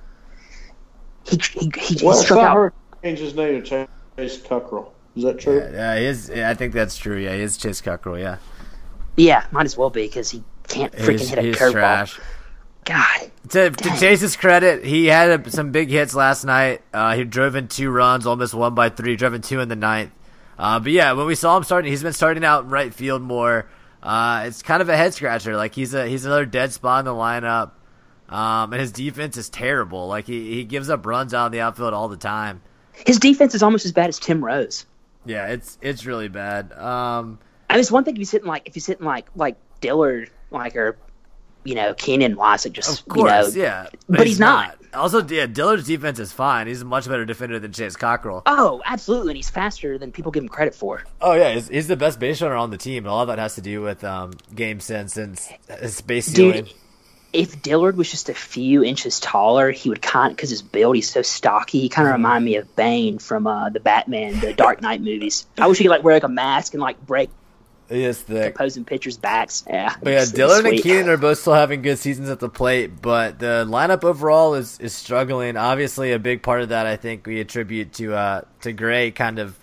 he 1.24 1.36
he, 1.52 1.70
he, 1.78 1.94
he 1.96 2.04
Well, 2.06 2.16
it's 2.16 2.24
struck 2.26 2.40
out. 2.40 2.72
change 3.02 3.18
his 3.18 3.34
name 3.34 3.62
to 3.64 3.88
Chase 4.16 4.38
Cuckrell. 4.42 4.90
Is 5.16 5.22
that 5.24 5.38
true? 5.38 5.58
Yeah, 5.58 5.70
yeah, 5.72 5.98
he 5.98 6.04
is. 6.06 6.30
I 6.30 6.54
think 6.54 6.72
that's 6.72 6.96
true. 6.96 7.18
Yeah, 7.18 7.34
he 7.34 7.42
is 7.42 7.56
Chase 7.56 7.80
Cockrell. 7.80 8.18
Yeah, 8.18 8.38
Yeah, 9.16 9.46
might 9.52 9.66
as 9.66 9.76
well 9.76 9.90
be 9.90 10.06
because 10.06 10.30
he 10.30 10.42
can't 10.68 10.92
freaking 10.92 11.20
he's, 11.20 11.30
hit 11.30 11.38
a 11.38 11.58
curveball. 11.58 12.20
God, 12.84 13.30
To, 13.48 13.70
to 13.70 13.96
Chase's 13.98 14.36
credit, 14.36 14.84
he 14.84 15.06
had 15.06 15.46
a, 15.46 15.50
some 15.50 15.72
big 15.72 15.88
hits 15.88 16.14
last 16.14 16.44
night. 16.44 16.82
Uh, 16.92 17.14
he 17.14 17.24
drove 17.24 17.56
in 17.56 17.68
two 17.68 17.90
runs, 17.90 18.26
almost 18.26 18.52
one 18.52 18.74
by 18.74 18.90
three. 18.90 19.16
Drove 19.16 19.32
in 19.32 19.40
two 19.40 19.60
in 19.60 19.70
the 19.70 19.76
ninth. 19.76 20.10
Uh, 20.58 20.78
but 20.80 20.92
yeah, 20.92 21.12
when 21.12 21.26
we 21.26 21.34
saw 21.34 21.56
him 21.56 21.64
starting, 21.64 21.90
he's 21.90 22.02
been 22.02 22.12
starting 22.12 22.44
out 22.44 22.68
right 22.68 22.92
field 22.92 23.22
more. 23.22 23.66
Uh, 24.02 24.44
it's 24.46 24.62
kind 24.62 24.82
of 24.82 24.90
a 24.90 24.96
head 24.96 25.14
scratcher. 25.14 25.56
Like 25.56 25.74
he's 25.74 25.94
a 25.94 26.06
he's 26.06 26.26
another 26.26 26.44
dead 26.44 26.72
spot 26.72 27.00
in 27.00 27.04
the 27.06 27.12
lineup. 27.12 27.70
Um, 28.28 28.72
and 28.72 28.80
his 28.80 28.92
defense 28.92 29.36
is 29.36 29.48
terrible. 29.48 30.06
Like 30.06 30.26
he, 30.26 30.54
he 30.54 30.64
gives 30.64 30.90
up 30.90 31.06
runs 31.06 31.32
out 31.32 31.46
in 31.46 31.52
the 31.52 31.60
outfield 31.60 31.94
all 31.94 32.08
the 32.08 32.16
time. 32.16 32.60
his 33.06 33.18
defense 33.18 33.54
is 33.54 33.62
almost 33.62 33.84
as 33.86 33.92
bad 33.92 34.08
as 34.08 34.18
Tim 34.18 34.44
Rose. 34.44 34.84
Yeah, 35.24 35.46
it's 35.48 35.78
it's 35.80 36.06
really 36.06 36.28
bad. 36.28 36.72
Um, 36.72 37.38
I 37.68 37.74
mean, 37.74 37.80
it's 37.80 37.90
one 37.90 38.04
thing 38.04 38.14
if 38.14 38.18
he's 38.18 38.30
hitting 38.30 38.48
like 38.48 38.66
if 38.66 38.74
he's 38.74 38.86
hitting 38.86 39.06
like 39.06 39.26
like 39.34 39.56
Dillard, 39.80 40.30
like 40.50 40.76
or 40.76 40.96
you 41.64 41.74
know 41.74 41.94
Keenan 41.94 42.36
Wise, 42.36 42.64
like 42.64 42.74
just 42.74 43.00
Of 43.00 43.08
course, 43.08 43.54
you 43.54 43.62
know, 43.62 43.68
yeah, 43.68 43.86
but 44.08 44.26
he's 44.26 44.38
not. 44.40 44.78
Also, 44.92 45.26
yeah, 45.26 45.46
Dillard's 45.46 45.86
defense 45.86 46.20
is 46.20 46.32
fine. 46.32 46.68
He's 46.68 46.82
a 46.82 46.84
much 46.84 47.08
better 47.08 47.24
defender 47.24 47.58
than 47.58 47.72
Chase 47.72 47.96
Cockrell. 47.96 48.42
Oh, 48.46 48.80
absolutely, 48.84 49.30
and 49.30 49.36
he's 49.36 49.50
faster 49.50 49.98
than 49.98 50.12
people 50.12 50.30
give 50.30 50.42
him 50.42 50.48
credit 50.48 50.74
for. 50.74 51.02
Oh 51.20 51.34
yeah, 51.34 51.52
he's, 51.54 51.68
he's 51.68 51.88
the 51.88 51.96
best 51.96 52.20
base 52.20 52.40
runner 52.40 52.54
on 52.54 52.70
the 52.70 52.78
team, 52.78 53.04
and 53.04 53.08
all 53.08 53.22
of 53.22 53.28
that 53.28 53.38
has 53.38 53.56
to 53.56 53.60
do 53.60 53.80
with 53.82 54.04
um, 54.04 54.32
game 54.54 54.78
sense 54.78 55.16
and 55.16 55.40
his 55.80 56.00
base. 56.00 56.26
Dude, 56.26 56.72
if 57.34 57.60
Dillard 57.62 57.96
was 57.96 58.10
just 58.10 58.28
a 58.28 58.34
few 58.34 58.82
inches 58.84 59.18
taller, 59.20 59.70
he 59.70 59.88
would 59.88 60.00
kind 60.02 60.34
because 60.34 60.50
his 60.50 60.62
build, 60.62 60.94
he's 60.96 61.10
so 61.10 61.22
stocky. 61.22 61.80
He 61.80 61.88
Mm-hmm. 61.88 61.94
kind 61.94 62.08
of 62.08 62.14
remind 62.14 62.44
me 62.44 62.56
of 62.56 62.74
Bane 62.76 63.18
from 63.18 63.46
uh, 63.46 63.68
the 63.70 63.80
Batman, 63.80 64.38
the 64.40 64.52
Dark 64.54 64.80
Knight 64.80 65.00
movies. 65.02 65.46
I 65.58 65.66
wish 65.66 65.78
he 65.78 65.84
could 65.84 65.90
like 65.90 66.04
wear 66.04 66.14
like 66.14 66.22
a 66.22 66.28
mask 66.28 66.74
and 66.74 66.80
like 66.80 67.04
break 67.04 67.30
He 67.90 68.04
is 68.04 68.20
thick. 68.22 68.56
pitchers' 68.86 69.16
backs. 69.18 69.64
Yeah, 69.68 69.94
But 70.02 70.10
yeah, 70.10 70.12
it's- 70.16 70.28
it's 70.28 70.32
Dillard 70.32 70.64
and. 70.64 70.80
Keenan 70.82 71.08
are 71.08 71.16
both 71.16 71.38
still 71.38 71.52
having 71.54 71.82
good 71.82 71.98
seasons 71.98 72.30
at 72.30 72.40
the 72.40 72.48
plate, 72.48 73.02
but 73.02 73.38
the 73.40 73.66
lineup 73.68 74.04
overall 74.04 74.54
is, 74.54 74.78
is 74.80 74.94
struggling. 74.94 75.56
Obviously, 75.56 76.12
a 76.12 76.18
big 76.18 76.42
part 76.42 76.62
of 76.62 76.70
that 76.70 76.86
I 76.86 76.96
think 76.96 77.26
we 77.26 77.40
attribute 77.40 77.92
to 77.94 78.14
uh, 78.14 78.40
to 78.62 78.72
Gray 78.72 79.10
kind 79.10 79.38
of 79.38 79.58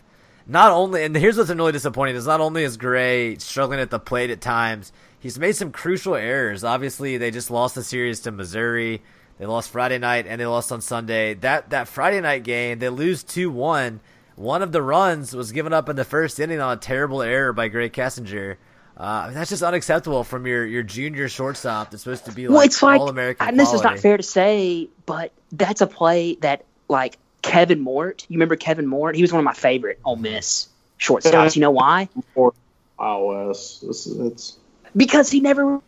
not 0.48 0.72
only. 0.72 1.04
And 1.04 1.16
here's 1.16 1.38
what's 1.38 1.50
really 1.50 1.72
disappointing: 1.72 2.16
is 2.16 2.28
not 2.28 2.42
only 2.42 2.64
is 2.64 2.78
Gray 2.78 3.38
struggling 3.38 3.80
at 3.80 3.90
the 3.90 4.00
plate 4.00 4.30
at 4.30 4.42
times, 4.42 4.92
he's 5.22 5.40
made 5.40 5.56
some 5.56 5.72
crucial 5.72 6.16
errors. 6.16 6.66
Obviously, 6.66 7.18
they 7.18 7.32
just 7.32 7.50
lost 7.50 7.76
the 7.76 7.84
series 7.84 8.20
to 8.22 8.32
Missouri. 8.32 9.02
They 9.38 9.46
lost 9.46 9.70
Friday 9.70 9.98
night 9.98 10.28
and 10.28 10.42
they 10.42 10.46
lost 10.46 10.72
on 10.72 10.82
Sunday. 10.82 11.36
That 11.36 11.70
that 11.70 11.88
Friday 11.88 12.20
night 12.20 12.44
game, 12.44 12.80
they 12.80 12.90
lose 12.90 13.24
two 13.24 13.50
one. 13.50 14.02
One 14.36 14.62
of 14.62 14.72
the 14.72 14.82
runs 14.82 15.36
was 15.36 15.52
given 15.52 15.72
up 15.72 15.88
in 15.88 15.96
the 15.96 16.04
first 16.04 16.40
inning 16.40 16.60
on 16.60 16.78
a 16.78 16.80
terrible 16.80 17.22
error 17.22 17.54
by 17.54 17.68
Gray 17.68 17.90
Kessinger. 17.90 18.58
Uh, 18.98 19.04
I 19.04 19.26
mean, 19.28 19.36
that's 19.36 19.50
just 19.50 19.64
unacceptable 19.64 20.24
from 20.24 20.46
your, 20.46 20.66
your 20.66 20.84
junior 20.84 21.28
shortstop 21.28 21.92
that's 21.92 22.04
supposed 22.04 22.26
to 22.26 22.32
be 22.32 22.48
like 22.48 22.56
well, 22.56 22.66
it's 22.66 22.84
like, 22.84 23.00
all 23.00 23.10
American. 23.10 23.48
and 23.48 23.60
this 23.60 23.74
is 23.74 23.82
not 23.82 24.00
fair 24.00 24.18
to 24.18 24.24
say, 24.24 24.90
but 25.06 25.32
that's 25.52 25.82
a 25.82 25.88
play 25.88 26.36
that 26.36 26.66
like 26.88 27.18
Kevin 27.42 27.80
Mort. 27.80 28.26
You 28.30 28.36
remember 28.36 28.56
Kevin 28.56 28.86
Mort? 28.86 29.16
He 29.16 29.22
was 29.22 29.32
one 29.32 29.40
of 29.40 29.46
my 29.46 29.54
favorite 29.54 30.00
Ole 30.06 30.18
Miss 30.18 30.68
shortstops. 31.00 31.56
You 31.56 31.62
know 31.62 31.72
why? 31.72 32.10
Or 32.36 32.54
iOS. 33.00 33.82
This 33.82 34.06
is 34.06 34.20
it's 34.20 34.58
Because 34.96 35.30
he 35.32 35.40
never 35.42 35.80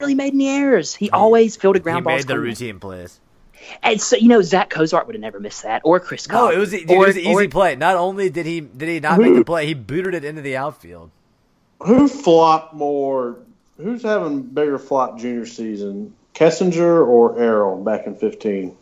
really 0.00 0.14
made 0.14 0.32
any 0.34 0.48
errors. 0.48 0.94
He 0.94 1.10
always 1.10 1.56
fielded 1.56 1.80
He 1.80 1.84
ground 1.84 2.04
balls. 2.04 2.18
made 2.20 2.22
the 2.28 2.34
coming. 2.34 2.42
routine 2.44 2.80
plays. 2.80 3.20
And 3.82 4.00
so 4.00 4.16
you 4.16 4.28
know, 4.28 4.40
Zack 4.40 4.70
Cozart 4.70 5.06
would 5.06 5.16
have 5.16 5.20
never 5.20 5.40
missed 5.40 5.64
that, 5.64 5.82
or 5.84 5.98
Chris. 6.00 6.28
No, 6.28 6.46
Cobb. 6.46 6.54
it 6.54 6.58
was 6.58 6.70
dude, 6.70 6.90
or, 6.90 7.04
it 7.04 7.06
was 7.08 7.16
an 7.16 7.22
easy 7.22 7.46
or- 7.46 7.48
play. 7.48 7.74
Not 7.76 7.96
only 7.96 8.30
did 8.30 8.46
he 8.46 8.60
did 8.60 8.88
he 8.88 9.00
not 9.00 9.18
make 9.18 9.34
the 9.34 9.44
play, 9.44 9.66
he 9.66 9.74
booted 9.74 10.14
it 10.14 10.24
into 10.24 10.42
the 10.42 10.56
outfield. 10.56 11.10
who 11.82 12.08
flopped 12.08 12.74
more? 12.74 13.38
Who's 13.76 14.02
having 14.02 14.42
bigger 14.42 14.78
flop 14.78 15.18
junior 15.18 15.44
season, 15.46 16.14
Kessinger 16.34 17.06
or 17.06 17.38
Errol 17.38 17.82
back 17.82 18.06
in 18.06 18.14
fifteen? 18.14 18.76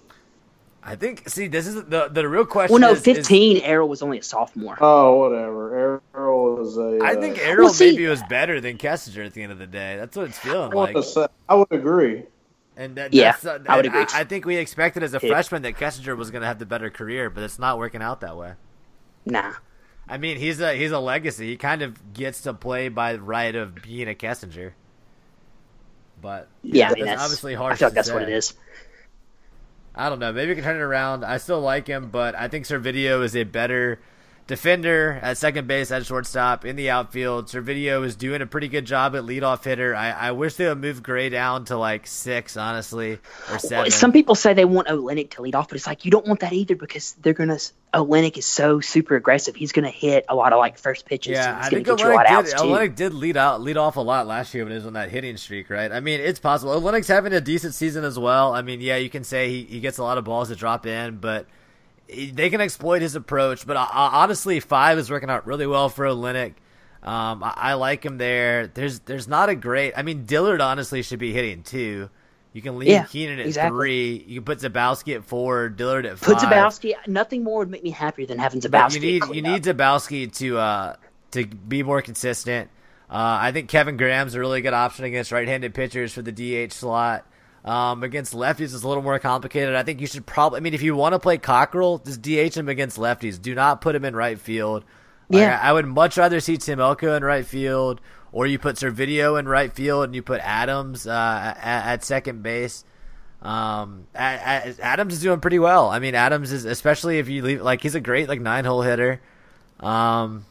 I 0.82 0.94
think. 0.94 1.28
See, 1.28 1.48
this 1.48 1.66
is 1.66 1.74
the 1.86 2.08
the 2.12 2.28
real 2.28 2.44
question. 2.44 2.72
Well, 2.74 2.80
no, 2.80 2.90
is- 2.92 2.98
is- 2.98 3.04
fifteen. 3.04 3.62
Errol 3.62 3.88
was 3.88 4.02
only 4.02 4.18
a 4.18 4.22
sophomore. 4.22 4.76
Oh, 4.80 5.16
whatever. 5.20 6.00
Errol 6.14 6.25
is 6.58 6.76
a. 6.78 6.98
I 7.02 7.14
uh, 7.14 7.20
think 7.20 7.38
Errol 7.38 7.66
Well, 7.66 7.74
see- 7.74 7.92
maybe 7.92 8.06
was 8.06 8.22
better 8.24 8.60
than 8.60 8.78
Kessinger 8.78 9.24
at 9.26 9.34
the 9.34 9.42
end 9.42 9.52
of 9.52 9.58
the 9.58 9.66
day. 9.66 9.96
That's 9.96 10.16
what 10.16 10.28
it's 10.28 10.38
feeling 10.38 10.72
I, 10.72 10.74
like. 10.92 11.04
say, 11.04 11.26
I 11.48 11.54
would 11.54 11.70
agree. 11.70 12.24
And 12.76 12.96
that, 12.96 13.14
Yeah, 13.14 13.32
that's, 13.32 13.46
uh, 13.46 13.58
I 13.68 13.76
would 13.76 13.86
and 13.86 13.94
agree. 13.94 14.06
I, 14.12 14.24
think 14.24 14.44
we 14.44 14.56
expected 14.56 15.02
as 15.02 15.14
a 15.14 15.20
Yeah. 15.22 15.30
freshman 15.30 15.62
that 15.62 15.76
Kessinger 15.76 16.16
was 16.16 16.30
going 16.30 16.42
to 16.42 16.46
have 16.46 16.58
the 16.58 16.66
better 16.66 16.90
career, 16.90 17.30
but 17.30 17.42
it's 17.42 17.58
not 17.58 17.78
working 17.78 18.02
out 18.02 18.20
that 18.20 18.36
way. 18.36 18.52
Nah. 19.24 19.52
I 20.08 20.18
mean, 20.18 20.36
he's 20.36 20.60
a 20.60 20.74
he's 20.74 20.92
a 20.92 20.98
legacy. 21.00 21.48
He 21.48 21.56
kind 21.56 21.82
of 21.82 22.12
gets 22.12 22.42
to 22.42 22.54
play 22.54 22.88
by 22.88 23.14
the 23.14 23.22
right 23.22 23.54
of 23.54 23.74
being 23.76 24.08
a 24.08 24.14
Kessinger. 24.14 24.72
But 26.20 26.48
Yeah, 26.62 26.86
I 26.86 26.88
that's 26.88 26.96
mean 26.96 27.06
that's 27.06 27.22
obviously 27.22 27.54
I 27.54 27.58
hard. 27.58 27.78
feel 27.78 27.86
like 27.86 27.92
to 27.92 27.94
that's 27.96 28.12
what 28.12 28.22
it 28.22 28.28
is. 28.28 28.54
I 29.94 30.08
don't 30.10 30.18
know. 30.18 30.32
Maybe 30.32 30.50
we 30.50 30.54
can 30.56 30.64
turn 30.64 30.76
it 30.76 30.80
around. 30.82 31.24
I 31.24 31.38
still 31.38 31.60
like 31.60 31.86
him, 31.86 32.10
but 32.10 32.34
I 32.34 32.48
think 32.48 32.66
Servideo 32.66 33.22
is 33.24 33.34
a 33.34 33.44
better 33.44 33.98
defender 34.46 35.18
at 35.22 35.36
second 35.38 35.66
base, 35.66 35.90
at 35.90 36.06
shortstop, 36.06 36.64
in 36.64 36.76
the 36.76 36.90
outfield. 36.90 37.46
Servideo 37.46 38.04
is 38.04 38.14
doing 38.16 38.42
a 38.42 38.46
pretty 38.46 38.68
good 38.68 38.84
job 38.84 39.16
at 39.16 39.24
leadoff 39.24 39.64
hitter. 39.64 39.94
I, 39.94 40.10
I 40.10 40.30
wish 40.32 40.54
they 40.54 40.68
would 40.68 40.80
move 40.80 41.02
Gray 41.02 41.28
down 41.28 41.64
to 41.66 41.76
like 41.76 42.06
six, 42.06 42.56
honestly, 42.56 43.18
or 43.50 43.58
seven. 43.58 43.90
Some 43.90 44.12
people 44.12 44.34
say 44.34 44.54
they 44.54 44.64
want 44.64 44.88
Olenek 44.88 45.30
to 45.30 45.42
lead 45.42 45.54
off, 45.54 45.68
but 45.68 45.76
it's 45.76 45.86
like 45.86 46.04
you 46.04 46.10
don't 46.10 46.26
want 46.26 46.40
that 46.40 46.52
either 46.52 46.76
because 46.76 47.12
they're 47.14 47.32
gonna. 47.32 47.58
Olenek 47.94 48.36
is 48.36 48.44
so 48.44 48.80
super 48.80 49.16
aggressive. 49.16 49.56
He's 49.56 49.72
gonna 49.72 49.88
hit 49.88 50.26
a 50.28 50.34
lot 50.34 50.52
of 50.52 50.58
like 50.58 50.78
first 50.78 51.06
pitches. 51.06 51.32
Yeah, 51.32 51.58
I 51.60 51.70
think 51.70 51.86
get 51.86 52.00
you 52.00 52.12
a 52.12 52.14
lot 52.14 52.26
of 52.26 52.44
Olenek 52.44 52.44
did. 52.44 52.56
Olenek 52.56 52.96
did 52.96 53.14
lead 53.14 53.36
out 53.36 53.62
lead 53.62 53.76
off 53.76 53.96
a 53.96 54.00
lot 54.00 54.26
last 54.26 54.54
year 54.54 54.64
when 54.64 54.72
he 54.72 54.76
was 54.76 54.86
on 54.86 54.92
that 54.92 55.10
hitting 55.10 55.36
streak, 55.36 55.70
right? 55.70 55.90
I 55.90 56.00
mean, 56.00 56.20
it's 56.20 56.38
possible. 56.38 56.78
Olenek's 56.80 57.08
having 57.08 57.32
a 57.32 57.40
decent 57.40 57.74
season 57.74 58.04
as 58.04 58.18
well. 58.18 58.54
I 58.54 58.62
mean, 58.62 58.80
yeah, 58.80 58.96
you 58.96 59.10
can 59.10 59.24
say 59.24 59.48
he, 59.50 59.64
he 59.64 59.80
gets 59.80 59.98
a 59.98 60.02
lot 60.02 60.18
of 60.18 60.24
balls 60.24 60.48
to 60.48 60.56
drop 60.56 60.86
in, 60.86 61.16
but 61.16 61.46
they 62.08 62.50
can 62.50 62.60
exploit 62.60 63.02
his 63.02 63.14
approach. 63.14 63.66
But 63.66 63.76
uh, 63.76 63.86
honestly, 63.90 64.60
five 64.60 64.98
is 64.98 65.10
working 65.10 65.30
out 65.30 65.46
really 65.46 65.66
well 65.66 65.88
for 65.88 66.04
Olenek. 66.06 66.54
Um, 67.02 67.42
I, 67.44 67.52
I 67.56 67.74
like 67.74 68.04
him 68.04 68.18
there. 68.18 68.66
There's 68.68 69.00
there's 69.00 69.28
not 69.28 69.48
a 69.48 69.54
great. 69.54 69.94
I 69.96 70.02
mean, 70.02 70.24
Dillard 70.26 70.60
honestly 70.60 71.02
should 71.02 71.18
be 71.18 71.32
hitting 71.32 71.62
two. 71.62 72.10
You 72.52 72.62
can 72.62 72.78
leave 72.78 72.88
Yeah, 72.88 73.04
Keenan 73.04 73.38
at 73.38 73.46
exactly. 73.46 73.76
three. 73.76 74.24
You 74.26 74.36
can 74.36 74.44
put 74.44 74.60
Zabowski 74.60 75.14
at 75.14 75.24
four. 75.24 75.68
Dillard 75.68 76.06
at 76.06 76.18
five. 76.18 76.38
Put. 76.38 76.38
Zabowski. 76.38 76.94
Nothing 77.06 77.44
more 77.44 77.58
would 77.58 77.70
make 77.70 77.82
me 77.82 77.90
happier 77.90 78.26
than 78.26 78.38
having 78.38 78.60
Zabowski. 78.60 78.94
You 78.94 79.00
need 79.00 79.22
you 79.24 79.42
up. 79.42 79.52
need 79.52 79.62
Zabowski 79.64 80.32
to 80.38 80.58
uh 80.58 80.96
to 81.32 81.46
be 81.46 81.82
more 81.82 82.00
consistent. 82.02 82.70
Uh, 83.08 83.38
I 83.40 83.52
think 83.52 83.68
Kevin 83.68 83.96
Graham's 83.96 84.34
a 84.34 84.40
really 84.40 84.62
good 84.62 84.72
option 84.74 85.04
against 85.04 85.30
right-handed 85.30 85.74
pitchers 85.74 86.12
for 86.12 86.22
the 86.22 86.32
DH 86.32 86.72
slot. 86.72 87.24
Um, 87.66 88.04
against 88.04 88.32
lefties 88.32 88.72
is 88.72 88.84
a 88.84 88.88
little 88.88 89.02
more 89.02 89.18
complicated. 89.18 89.74
I 89.74 89.82
think 89.82 90.00
you 90.00 90.06
should 90.06 90.24
probably. 90.24 90.58
I 90.58 90.60
mean, 90.60 90.72
if 90.72 90.82
you 90.82 90.94
want 90.94 91.14
to 91.14 91.18
play 91.18 91.36
Cockrell, 91.36 91.98
just 91.98 92.22
DH 92.22 92.56
him 92.56 92.68
against 92.68 92.96
lefties. 92.96 93.42
Do 93.42 93.56
not 93.56 93.80
put 93.80 93.96
him 93.96 94.04
in 94.04 94.14
right 94.14 94.38
field. 94.38 94.84
Yeah. 95.28 95.58
I, 95.60 95.70
I 95.70 95.72
would 95.72 95.86
much 95.86 96.16
rather 96.16 96.38
see 96.38 96.56
Tim 96.58 96.78
Elko 96.78 97.16
in 97.16 97.24
right 97.24 97.44
field, 97.44 98.00
or 98.30 98.46
you 98.46 98.60
put 98.60 98.76
Servideo 98.76 99.36
in 99.38 99.48
right 99.48 99.72
field 99.72 100.04
and 100.04 100.14
you 100.14 100.22
put 100.22 100.40
Adams 100.42 101.08
uh, 101.08 101.54
at, 101.60 101.86
at 101.94 102.04
second 102.04 102.44
base. 102.44 102.84
Um, 103.42 104.06
A- 104.14 104.18
A- 104.18 104.82
Adams 104.82 105.14
is 105.14 105.22
doing 105.22 105.40
pretty 105.40 105.58
well. 105.58 105.88
I 105.88 105.98
mean, 105.98 106.14
Adams 106.14 106.52
is 106.52 106.64
especially 106.64 107.18
if 107.18 107.28
you 107.28 107.42
leave 107.42 107.62
like 107.62 107.82
he's 107.82 107.96
a 107.96 108.00
great 108.00 108.28
like 108.28 108.40
nine 108.40 108.64
hole 108.64 108.82
hitter. 108.82 109.20
Um, 109.80 110.44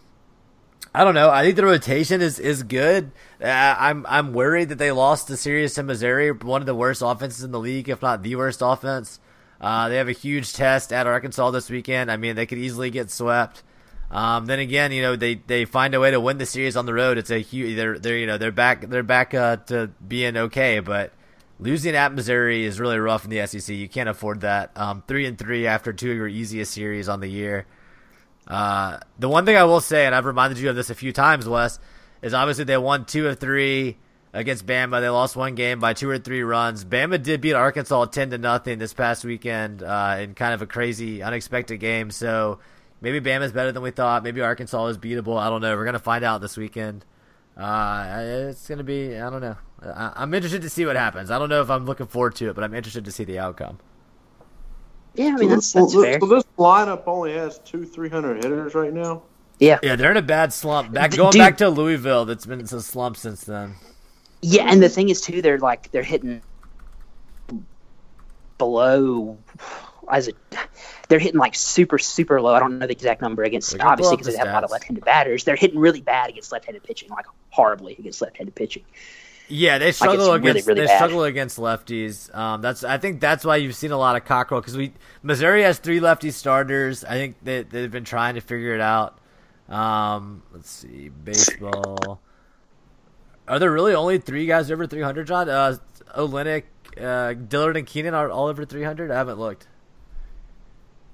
I 0.96 1.04
don't 1.04 1.14
know. 1.14 1.30
I 1.30 1.44
think 1.44 1.58
the 1.58 1.66
rotation 1.66 2.22
is 2.22 2.40
is 2.40 2.64
good. 2.64 3.12
Uh, 3.42 3.48
I'm 3.48 4.06
I'm 4.08 4.32
worried 4.32 4.70
that 4.70 4.78
they 4.78 4.94
lost 4.94 5.28
the 5.28 5.36
series 5.36 5.74
to 5.74 5.84
Missouri, 5.84 6.32
one 6.32 6.62
of 6.62 6.66
the 6.66 6.74
worst 6.74 7.02
offenses 7.04 7.44
in 7.44 7.52
the 7.52 7.60
league, 7.60 7.90
if 7.90 8.02
not 8.02 8.24
the 8.24 8.38
worst 8.38 8.62
offense. 8.64 9.20
Uh, 9.60 9.90
they 9.90 9.98
have 9.98 10.08
a 10.08 10.14
huge 10.14 10.54
test 10.54 10.94
at 10.94 11.06
Arkansas 11.06 11.52
this 11.52 11.70
weekend. 11.70 12.10
I 12.10 12.16
mean, 12.16 12.38
they 12.38 12.46
could 12.46 12.60
easily 12.60 12.92
get 12.92 13.12
swept. 13.12 13.62
Um, 14.10 14.46
then 14.46 14.60
again, 14.60 14.94
you 14.94 15.02
know, 15.02 15.18
they, 15.18 15.36
they 15.36 15.66
find 15.66 15.96
a 15.96 16.00
way 16.00 16.12
to 16.12 16.20
win 16.22 16.38
the 16.38 16.46
series 16.46 16.78
on 16.78 16.86
the 16.86 16.94
road. 16.94 17.18
It's 17.18 17.30
a 17.30 17.40
huge. 17.40 17.76
They're 17.76 18.00
they're 18.00 18.18
you 18.18 18.28
know 18.28 18.38
they're 18.38 18.54
back 18.54 18.88
they're 18.90 19.04
back 19.04 19.34
uh, 19.34 19.58
to 19.68 19.88
being 20.08 20.38
okay, 20.38 20.80
but 20.80 21.12
losing 21.60 21.94
at 21.96 22.14
Missouri 22.14 22.64
is 22.64 22.80
really 22.80 23.00
rough 23.00 23.26
in 23.26 23.32
the 23.32 23.46
SEC. 23.46 23.76
You 23.76 23.90
can't 23.90 24.08
afford 24.08 24.42
that. 24.42 24.72
Um, 24.78 25.04
three 25.10 25.26
and 25.26 25.38
three 25.38 25.68
after 25.68 25.92
two 25.92 26.12
of 26.12 26.16
your 26.16 26.30
easiest 26.30 26.74
series 26.74 27.10
on 27.10 27.20
the 27.20 27.28
year. 27.28 27.66
Uh, 28.48 29.00
the 29.18 29.30
one 29.30 29.46
thing 29.46 29.58
I 29.58 29.64
will 29.64 29.82
say, 29.82 30.06
and 30.06 30.14
I've 30.14 30.26
reminded 30.26 30.60
you 30.60 30.70
of 30.70 30.76
this 30.76 30.90
a 30.90 30.96
few 30.96 31.12
times, 31.12 31.48
Wes, 31.48 31.80
is 32.22 32.34
obviously 32.34 32.64
they 32.64 32.78
won 32.78 33.06
two 33.06 33.28
of 33.28 33.40
three 33.40 33.98
against 34.34 34.66
Bama. 34.66 35.02
They 35.02 35.10
lost 35.10 35.36
one 35.36 35.56
game 35.56 35.80
by 35.80 35.94
two 35.94 36.10
or 36.10 36.20
three 36.20 36.44
runs. 36.44 36.86
Bama 36.86 37.22
did 37.22 37.42
beat 37.42 37.54
Arkansas 37.54 38.06
ten 38.06 38.30
to 38.32 38.38
nothing 38.38 38.78
this 38.78 38.94
past 38.94 39.26
weekend 39.26 39.82
uh, 39.82 40.18
in 40.20 40.36
kind 40.36 40.54
of 40.54 40.62
a 40.62 40.68
crazy, 40.68 41.24
unexpected 41.24 41.78
game. 41.80 42.12
So 42.12 42.60
maybe 43.02 43.20
Bama's 43.20 43.52
better 43.52 43.72
than 43.72 43.82
we 43.82 43.92
thought. 43.92 44.24
Maybe 44.24 44.42
Arkansas 44.42 44.88
is 44.88 44.98
beatable. 44.98 45.40
I 45.40 45.50
don't 45.50 45.62
know. 45.62 45.76
We're 45.76 45.86
gonna 45.86 46.00
find 46.00 46.24
out 46.24 46.42
this 46.42 46.58
weekend. 46.58 47.06
Uh, 47.58 48.50
it's 48.50 48.68
gonna 48.68 48.84
be. 48.84 49.18
I 49.18 49.30
don't 49.30 49.42
know. 49.42 49.56
I, 49.82 50.12
I'm 50.16 50.34
interested 50.34 50.62
to 50.64 50.70
see 50.70 50.86
what 50.86 50.98
happens. 50.98 51.32
I 51.32 51.40
don't 51.40 51.50
know 51.50 51.62
if 51.62 51.70
I'm 51.70 51.86
looking 51.86 52.08
forward 52.08 52.36
to 52.36 52.50
it, 52.50 52.56
but 52.56 52.64
I'm 52.64 52.74
interested 52.74 53.06
to 53.06 53.12
see 53.12 53.24
the 53.24 53.40
outcome. 53.40 53.80
Yeah, 55.16 55.28
I 55.28 55.32
mean 55.34 55.50
that's 55.50 55.68
so, 55.68 55.82
that's 55.82 55.94
this, 55.94 56.04
fair. 56.04 56.20
so 56.20 56.28
this 56.28 56.44
lineup 56.58 57.04
only 57.08 57.34
has 57.34 57.60
two 57.60 57.86
300 57.86 58.44
hitters 58.44 58.76
right 58.76 58.94
now. 58.94 59.24
Yeah, 59.60 59.80
Yeah, 59.82 59.96
they're 59.96 60.12
in 60.12 60.18
a 60.18 60.22
bad 60.22 60.52
slump. 60.52 60.92
Back 60.92 61.12
going 61.12 61.32
dude. 61.32 61.40
back 61.40 61.58
to 61.58 61.70
Louisville, 61.70 62.26
that's 62.26 62.46
been 62.46 62.62
a 62.62 62.68
slump 62.68 63.16
since 63.18 63.44
then. 63.44 63.76
yeah, 64.42 64.70
and 64.70 64.84
the 64.84 64.90
thing 64.90 65.10
is 65.10 65.22
too, 65.22 65.42
they're 65.42 65.60
like 65.60 65.92
they're 65.92 66.04
hitting 66.04 66.42
below 68.58 69.38
as 70.10 70.28
a 70.28 70.32
they're 71.08 71.20
hitting 71.20 71.40
like 71.40 71.56
super 71.56 71.98
super 71.98 72.42
low. 72.42 72.54
I 72.54 72.60
don't 72.60 72.80
know 72.80 72.88
the 72.88 72.94
exact 72.94 73.22
number 73.22 73.44
against 73.44 73.74
We 73.74 73.80
obviously 73.80 74.18
because 74.18 74.28
the 74.28 74.34
they 74.34 74.38
have 74.40 74.50
a 74.50 74.54
lot 74.54 74.64
of 74.64 74.72
left-handed 74.72 75.06
batters. 75.06 75.44
They're 75.44 75.56
hitting 75.56 75.80
really 75.80 76.02
bad 76.02 76.30
against 76.30 76.52
left-handed 76.52 76.84
pitching, 76.84 77.10
like 77.10 77.26
horribly 77.50 77.96
against 77.98 78.22
left-handed 78.22 78.56
pitching. 78.56 78.84
Yeah, 79.48 79.78
they 79.78 79.92
struggle 79.92 80.26
really, 80.34 80.50
against 80.52 80.68
really 80.68 80.82
they 80.82 80.88
bad. 80.88 80.98
struggle 80.98 81.24
against 81.24 81.58
lefties. 81.60 82.34
Um, 82.36 82.62
that's 82.62 82.84
I 82.84 82.98
think 82.98 83.20
that's 83.22 83.46
why 83.46 83.58
you've 83.58 83.76
seen 83.76 83.92
a 83.92 83.98
lot 83.98 84.16
of 84.16 84.26
Cockrell 84.26 84.60
because 84.62 84.76
we 84.76 84.92
Missouri 85.22 85.62
has 85.64 85.78
three 85.78 86.00
lefty 86.00 86.32
starters. 86.32 87.04
I 87.04 87.14
think 87.14 87.36
they 87.44 87.64
they've 87.64 87.92
been 87.92 88.06
trying 88.06 88.36
to 88.36 88.42
figure 88.42 88.74
it 88.74 88.82
out. 88.82 89.20
Um, 89.70 90.44
let's 90.52 90.70
see, 90.70 91.10
baseball. 91.10 92.20
Are 93.48 93.60
there 93.60 93.72
really 93.72 93.94
only 93.94 94.18
three 94.18 94.48
guys 94.48 94.72
over 94.72 94.88
300, 94.88 95.28
John? 95.28 95.48
Uh, 95.50 95.78
Olenek, 96.18 96.64
uh, 97.00 97.34
Dillard, 97.34 97.78
and 97.78 97.86
Keenan 97.86 98.16
are 98.16 98.32
all 98.32 98.48
over 98.48 98.66
300. 98.66 99.12
I 99.12 99.16
haven't 99.16 99.38
looked. 99.40 99.68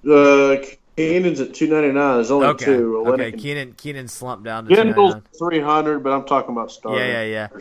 Uh, 0.09 0.55
Keenan's 0.95 1.39
at 1.41 1.53
299. 1.53 2.15
There's 2.15 2.31
only 2.31 2.47
Okay, 2.47 2.65
two. 2.65 2.97
okay. 3.05 3.09
Olenek 3.23 3.33
and- 3.33 3.41
Keenan 3.41 3.73
Keenan 3.73 4.07
slumped 4.07 4.45
down 4.45 4.65
to 4.65 4.75
Kendall's 4.75 5.15
300, 5.37 5.99
but 5.99 6.11
I'm 6.13 6.25
talking 6.25 6.51
about 6.51 6.71
starters. 6.71 7.01
Yeah, 7.01 7.23
yeah, 7.23 7.47
yeah. 7.51 7.59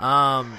Um, 0.00 0.56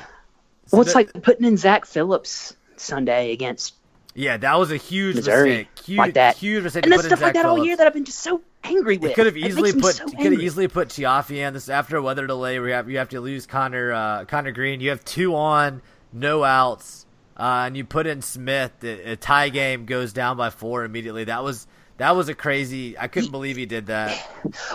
so 0.65 0.77
Well, 0.77 0.81
it's 0.81 0.91
the- 0.93 0.99
like 0.99 1.23
putting 1.23 1.45
in 1.45 1.57
Zach 1.57 1.85
Phillips 1.85 2.55
Sunday 2.77 3.31
against 3.31 3.75
yeah, 4.15 4.37
that 4.37 4.59
was 4.59 4.71
a 4.71 4.77
huge 4.77 5.15
Missouri 5.17 5.49
mistake. 5.49 5.67
Huge, 5.85 5.97
like 5.97 6.13
that. 6.15 6.35
huge 6.35 6.63
mistake. 6.63 6.83
and 6.83 6.91
that's 6.91 7.05
stuff 7.05 7.21
like 7.21 7.35
that 7.35 7.45
all 7.45 7.63
year 7.63 7.77
that 7.77 7.87
I've 7.87 7.93
been 7.93 8.05
just 8.05 8.19
so 8.19 8.41
angry 8.63 8.97
with. 8.97 9.11
You 9.11 9.15
could 9.15 9.27
have 9.27 9.37
easily 9.37 9.71
put 9.71 9.95
so 9.95 10.05
could 10.07 10.31
have 10.33 10.41
easily 10.41 10.67
put 10.67 10.89
Cioffi 10.89 11.37
in 11.37 11.53
this 11.53 11.69
after 11.69 11.95
a 11.95 12.01
weather 12.01 12.27
delay. 12.27 12.59
We 12.59 12.71
have 12.71 12.89
you 12.89 12.97
have 12.97 13.09
to 13.09 13.21
lose 13.21 13.45
Connor 13.45 13.93
uh, 13.93 14.25
Connor 14.25 14.51
Green. 14.51 14.81
You 14.81 14.89
have 14.89 15.05
two 15.05 15.35
on, 15.35 15.81
no 16.11 16.43
outs, 16.43 17.05
uh, 17.37 17.63
and 17.67 17.77
you 17.77 17.85
put 17.85 18.07
in 18.07 18.21
Smith. 18.21 18.71
A, 18.83 19.11
a 19.11 19.15
tie 19.15 19.49
game 19.49 19.85
goes 19.85 20.11
down 20.11 20.35
by 20.37 20.49
four 20.49 20.83
immediately. 20.83 21.25
That 21.25 21.43
was 21.43 21.67
that 21.99 22.15
was 22.15 22.29
a 22.29 22.33
crazy. 22.33 22.97
I 22.97 23.07
couldn't 23.09 23.31
believe 23.31 23.57
he 23.57 23.65
did 23.65 23.87
that. 23.87 24.25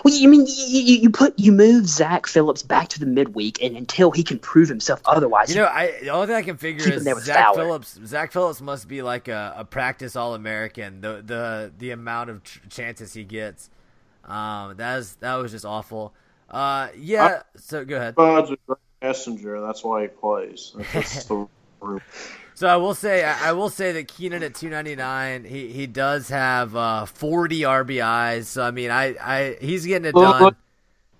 Well, 0.04 0.14
you 0.14 0.28
mean 0.28 0.46
you, 0.46 0.54
you, 0.66 0.96
you 0.96 1.10
put 1.10 1.38
you 1.38 1.52
move 1.52 1.88
Zach 1.88 2.26
Phillips 2.26 2.62
back 2.62 2.88
to 2.90 3.00
the 3.00 3.06
midweek, 3.06 3.62
and 3.62 3.76
until 3.76 4.10
he 4.10 4.22
can 4.22 4.38
prove 4.38 4.68
himself 4.68 5.00
otherwise, 5.06 5.48
You 5.54 5.62
know, 5.62 5.66
I 5.66 5.98
the 6.02 6.10
only 6.10 6.26
thing 6.26 6.36
I 6.36 6.42
can 6.42 6.58
figure 6.58 6.86
is 6.92 7.02
Zach 7.24 7.36
Fowler. 7.36 7.64
Phillips. 7.64 7.98
Zach 8.04 8.30
Phillips 8.30 8.60
must 8.60 8.88
be 8.88 9.00
like 9.00 9.28
a, 9.28 9.54
a 9.58 9.64
practice 9.64 10.16
All 10.16 10.34
American. 10.34 11.00
The 11.00 11.22
the 11.24 11.72
the 11.78 11.90
amount 11.92 12.28
of 12.28 12.42
tr- 12.44 12.58
chances 12.68 13.14
he 13.14 13.24
gets, 13.24 13.70
um, 14.24 14.76
that 14.76 14.98
is 14.98 15.16
that 15.16 15.36
was 15.36 15.50
just 15.50 15.64
awful. 15.64 16.12
Uh, 16.50 16.88
yeah. 16.96 17.42
So 17.56 17.86
go 17.86 17.96
ahead. 17.96 18.16
Bud's 18.16 18.50
a 18.50 18.56
great 18.66 18.78
messenger. 19.00 19.62
That's 19.62 19.82
why 19.82 20.02
he 20.02 20.08
plays. 20.08 20.76
That's 20.92 21.24
the 21.28 21.48
root. 21.80 22.02
So 22.54 22.68
I 22.68 22.76
will 22.76 22.94
say, 22.94 23.24
I 23.24 23.52
will 23.52 23.68
say 23.68 23.92
that 23.92 24.06
Keenan 24.06 24.44
at 24.44 24.54
two 24.54 24.70
ninety 24.70 24.94
nine, 24.94 25.44
he 25.44 25.72
he 25.72 25.86
does 25.86 26.28
have 26.28 26.76
uh, 26.76 27.06
forty 27.06 27.62
RBIs. 27.62 28.44
So 28.44 28.62
I 28.62 28.70
mean, 28.70 28.90
I, 28.90 29.16
I 29.20 29.56
he's 29.60 29.84
getting 29.84 30.06
it 30.06 30.14
done. 30.14 30.54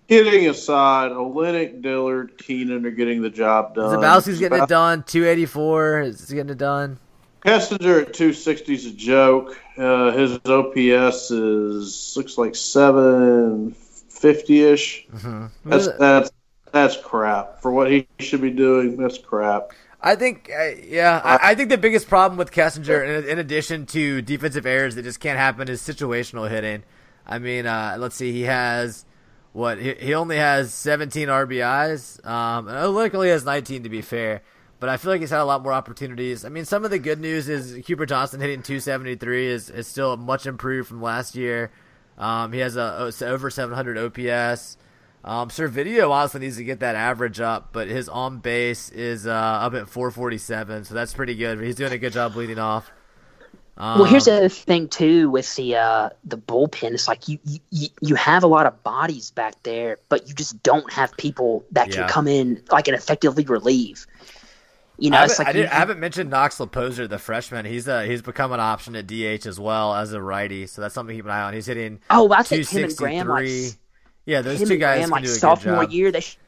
Kidding 0.09 0.49
aside, 0.49 1.13
Olenek, 1.13 1.81
Dillard, 1.81 2.39
Keenan 2.39 2.87
are 2.87 2.91
getting 2.91 3.23
the 3.23 3.31
job 3.31 3.75
done. 3.75 3.99
Zabowski's 3.99 4.39
getting 4.39 4.63
it 4.63 4.69
done. 4.69 5.03
Two 5.03 5.27
eighty 5.27 5.47
four 5.47 6.01
is 6.01 6.31
getting 6.31 6.51
it 6.51 6.59
done. 6.59 6.99
Kessinger 7.45 8.07
at 8.07 8.15
260 8.15 8.75
is 8.75 8.87
a 8.87 8.91
joke. 8.91 9.61
Uh, 9.77 10.13
his 10.13 10.39
OPS 10.47 11.31
is 11.31 12.15
looks 12.17 12.39
like 12.39 12.55
750 12.55 14.61
ish. 14.63 15.07
That's 15.65 15.89
that's 15.99 16.31
that's 16.73 16.97
crap 16.97 17.61
for 17.61 17.71
what 17.71 17.91
he 17.91 18.09
should 18.19 18.41
be 18.41 18.51
doing. 18.51 18.97
That's 18.97 19.19
crap. 19.19 19.73
I 20.05 20.17
think, 20.17 20.51
uh, 20.55 20.73
yeah, 20.87 21.19
I, 21.25 21.53
I 21.53 21.55
think 21.55 21.71
the 21.71 21.79
biggest 21.79 22.09
problem 22.09 22.37
with 22.37 22.53
Kessinger, 22.53 23.23
in, 23.23 23.27
in 23.27 23.39
addition 23.39 23.87
to 23.87 24.21
defensive 24.21 24.67
errors 24.67 24.97
that 24.97 25.03
just 25.03 25.19
can't 25.19 25.39
happen, 25.39 25.67
is 25.67 25.81
situational 25.81 26.49
hitting. 26.49 26.83
I 27.27 27.39
mean, 27.39 27.65
uh, 27.65 27.97
let's 27.99 28.15
see, 28.15 28.31
he 28.31 28.43
has 28.43 29.07
what? 29.55 29.79
He, 29.79 29.95
he 29.95 30.15
only 30.15 30.37
has 30.37 30.75
17 30.75 31.29
RBIs. 31.29 32.25
Um, 32.27 32.67
Olenek 32.67 33.27
has 33.29 33.47
19 33.47 33.85
to 33.85 33.89
be 33.89 34.03
fair, 34.03 34.43
but 34.79 34.91
I 34.91 34.99
feel 34.99 35.11
like 35.11 35.23
he's 35.23 35.31
had 35.31 35.41
a 35.41 35.47
lot 35.47 35.63
more 35.63 35.73
opportunities. 35.73 36.45
I 36.45 36.51
mean, 36.51 36.67
some 36.67 36.85
of 36.85 36.91
the 36.91 36.99
good 36.99 37.19
news 37.19 37.49
is 37.49 37.83
Cooper 37.87 38.05
Johnson 38.05 38.43
hitting 38.43 38.63
273 38.63 39.47
is 39.47 39.71
is 39.71 39.87
still 39.87 40.19
much 40.19 40.45
improved 40.45 40.87
from 40.87 41.01
last 41.01 41.35
year. 41.35 41.71
Um, 42.19 42.53
he 42.53 42.59
has 42.59 42.77
a 42.77 43.11
over 43.23 43.49
700 43.49 43.97
OPS. 43.97 44.77
Um, 45.25 45.49
Servideo 45.49 46.11
honestly 46.11 46.41
needs 46.41 46.59
to 46.59 46.65
get 46.65 46.81
that 46.81 46.97
average 46.97 47.41
up, 47.41 47.71
but 47.73 47.89
his 47.89 48.09
on 48.11 48.41
base 48.41 48.91
is 48.91 49.27
uh, 49.27 49.31
up 49.33 49.75
at 49.75 49.89
447, 49.89 50.85
so 50.85 50.95
that's 50.95 51.15
pretty 51.15 51.35
good. 51.35 51.61
He's 51.63 51.77
doing 51.77 51.93
a 51.93 51.99
good 51.99 52.13
job 52.13 52.37
leading 52.37 52.59
off. 52.59 52.93
Um, 53.79 53.99
Well, 53.99 54.05
here's 54.07 54.25
the 54.25 54.35
other 54.35 54.49
thing 54.49 54.89
too 54.89 55.31
with 55.31 55.55
the 55.55 55.77
uh, 55.77 56.11
the 56.25 56.37
bullpen. 56.37 56.93
It's 56.95 57.07
like 57.07 57.29
you, 57.29 57.39
you 57.71 57.89
you 58.01 58.15
have 58.17 58.43
a 58.43 58.49
lot 58.49 58.67
of 58.67 58.83
bodies 58.83 59.31
back 59.31 59.63
there, 59.63 59.99
but 60.09 60.27
you 60.29 60.35
just 60.35 60.63
don't 60.65 60.93
have 60.93 61.17
people 61.17 61.65
that 61.73 61.91
can 61.93 62.05
Yeah. 62.05 62.07
come 62.07 62.27
in 62.27 62.63
like 62.73 62.89
and 62.89 62.97
effectively 62.97 63.45
relieve. 63.45 64.07
You 64.99 65.11
know, 65.11 65.19
I 65.19 65.25
it's 65.25 65.39
haven't, 65.39 65.47
like 65.47 65.55
I, 65.55 65.59
you, 65.59 65.67
I 65.71 65.75
haven't 65.75 66.01
mentioned 66.01 66.31
Knox 66.31 66.59
Loposser, 66.59 67.09
the 67.09 67.19
freshman. 67.19 67.65
He's 67.67 67.87
uh, 67.89 68.03
he's 68.03 68.23
become 68.23 68.53
an 68.53 68.61
option 68.61 68.97
at 68.97 69.07
DH 69.07 69.47
as 69.47 69.61
well 69.61 69.95
as 69.95 70.13
a 70.13 70.21
righty, 70.21 70.67
so 70.67 70.81
that's 70.83 70.95
something 70.95 71.15
to 71.15 71.19
keep 71.19 71.25
an 71.27 71.31
eye 71.31 71.43
on. 71.43 71.55
He's 71.55 71.67
hitting 71.67 72.01
oh, 72.11 72.33
I 72.33 72.43
think 72.43 72.69
him 72.69 72.85
and 72.85 72.97
Graham 72.97 73.29
like 73.29 73.49
263. 73.49 73.79
Yeah, 74.27 74.41
those 74.43 74.61
him 74.61 74.69
two 74.69 74.77
guys 74.79 74.99
Graham 74.99 75.11
like 75.11 75.25
do 75.25 75.29
a 75.29 75.33
good 75.33 75.39
sophomore 75.41 75.85
year 75.85 76.11
they 76.11 76.21
should 76.21 76.39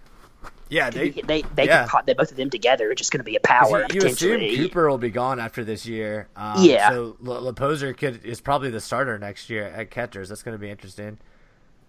Yeah, 0.69 0.91
they 0.91 1.11
they, 1.11 1.21
they, 1.23 1.43
they 1.55 1.67
yeah. 1.67 1.89
they 2.07 2.15
both 2.15 2.31
of 2.31 2.37
them 2.37 2.51
together. 2.51 2.91
It's 2.91 2.99
just 2.99 3.13
going 3.13 3.21
to 3.21 3.25
be 3.25 3.37
a 3.37 3.41
power 3.41 3.87
You, 3.93 4.01
you 4.01 4.07
assume. 4.07 4.41
Cooper 4.57 4.89
will 4.89 4.99
be 4.99 5.11
gone 5.11 5.39
after 5.39 5.63
this 5.65 5.87
year. 5.87 6.29
Um, 6.37 6.65
Yeah. 6.65 6.91
So 6.91 7.17
La- 7.21 7.41
Loposser 7.41 7.97
could 7.97 8.25
is 8.25 8.41
probably 8.41 8.71
the 8.71 8.81
starter 8.81 9.19
next 9.19 9.51
year 9.51 9.65
at 9.65 9.91
catchers. 9.91 10.29
That's 10.29 10.43
going 10.43 10.55
to 10.57 10.59
be 10.61 10.71
interesting. 10.71 11.19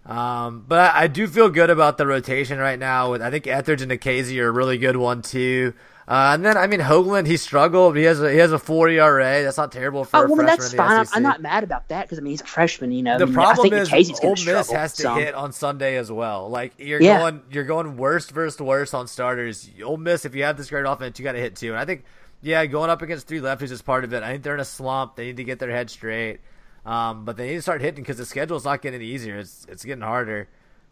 Um, 0.06 0.64
but 0.66 0.78
I, 0.94 1.02
I 1.02 1.06
do 1.06 1.26
feel 1.26 1.50
good 1.50 1.70
about 1.70 1.98
the 1.98 2.06
rotation 2.06 2.58
right 2.58 2.78
now. 2.78 3.10
With 3.10 3.22
I 3.22 3.30
think 3.30 3.46
Ethridge 3.46 3.82
and 3.82 3.90
Nikhazy 3.90 4.38
are 4.40 4.48
a 4.48 4.52
really 4.52 4.78
good 4.78 4.96
one 4.96 5.22
too. 5.22 5.74
Uh, 6.08 6.30
and 6.32 6.42
then 6.42 6.56
I 6.56 6.66
mean 6.66 6.80
Hoglund, 6.80 7.26
he 7.26 7.36
struggled. 7.36 7.94
He 7.94 8.04
has 8.04 8.18
a, 8.22 8.32
he 8.32 8.38
has 8.38 8.50
a 8.50 8.58
four 8.58 8.88
ERA. 8.88 9.42
That's 9.42 9.58
not 9.58 9.70
terrible 9.70 10.04
for 10.06 10.16
Oh, 10.16 10.20
a 10.20 10.26
well, 10.26 10.36
freshman 10.36 10.48
that's 10.48 10.74
fine. 10.74 11.06
I'm, 11.12 11.22
not 11.22 11.42
mad 11.42 11.64
about 11.64 11.88
that 11.88 12.06
because 12.06 12.16
I 12.18 12.22
mean 12.22 12.30
he's 12.30 12.40
a 12.40 12.46
freshman. 12.46 12.92
You 12.92 13.02
know, 13.02 13.18
The 13.18 13.24
I 13.24 13.26
mean, 13.26 13.34
problem 13.34 13.66
I 13.74 13.84
think 13.84 13.92
is 13.94 14.20
Ole 14.22 14.30
Miss 14.30 14.40
struggle 14.40 14.74
has 14.74 14.94
to 14.94 15.02
hit 15.16 15.34
on 15.34 15.52
Sunday 15.52 15.96
as 15.98 16.10
well. 16.10 16.48
Like 16.48 16.72
you're 16.78 17.02
Yeah. 17.02 17.18
going, 17.18 17.42
you're 17.50 17.64
going 17.64 17.98
worst 17.98 18.30
versus 18.30 18.58
worst 18.58 18.94
on 18.94 19.06
starters. 19.06 19.68
Ole 19.84 19.98
Miss, 19.98 20.24
if 20.24 20.34
you 20.34 20.44
have 20.44 20.56
this 20.56 20.70
great 20.70 20.86
offense, 20.86 21.18
you 21.18 21.24
got 21.24 21.32
to 21.32 21.40
hit 21.40 21.56
two. 21.56 21.72
And 21.72 21.78
I 21.78 21.84
think, 21.84 22.04
yeah, 22.40 22.64
going 22.64 22.88
up 22.88 23.02
against 23.02 23.26
three 23.26 23.40
lefties 23.40 23.70
is 23.70 23.82
part 23.82 24.02
of 24.04 24.14
it. 24.14 24.22
I 24.22 24.30
think 24.30 24.44
they're 24.44 24.54
in 24.54 24.60
a 24.60 24.64
slump. 24.64 25.14
They 25.14 25.26
need 25.26 25.36
to 25.36 25.44
get 25.44 25.58
their 25.58 25.70
head 25.70 25.90
straight. 25.90 26.40
Um, 26.86 27.26
but 27.26 27.36
they 27.36 27.48
need 27.48 27.56
to 27.56 27.62
start 27.62 27.82
hitting 27.82 28.02
because 28.02 28.16
the 28.16 28.24
schedule's 28.24 28.64
not 28.64 28.80
getting 28.80 29.02
easier. 29.02 29.36
It's 29.36 29.66
it's 29.68 29.84
getting 29.84 30.00
harder. 30.04 30.48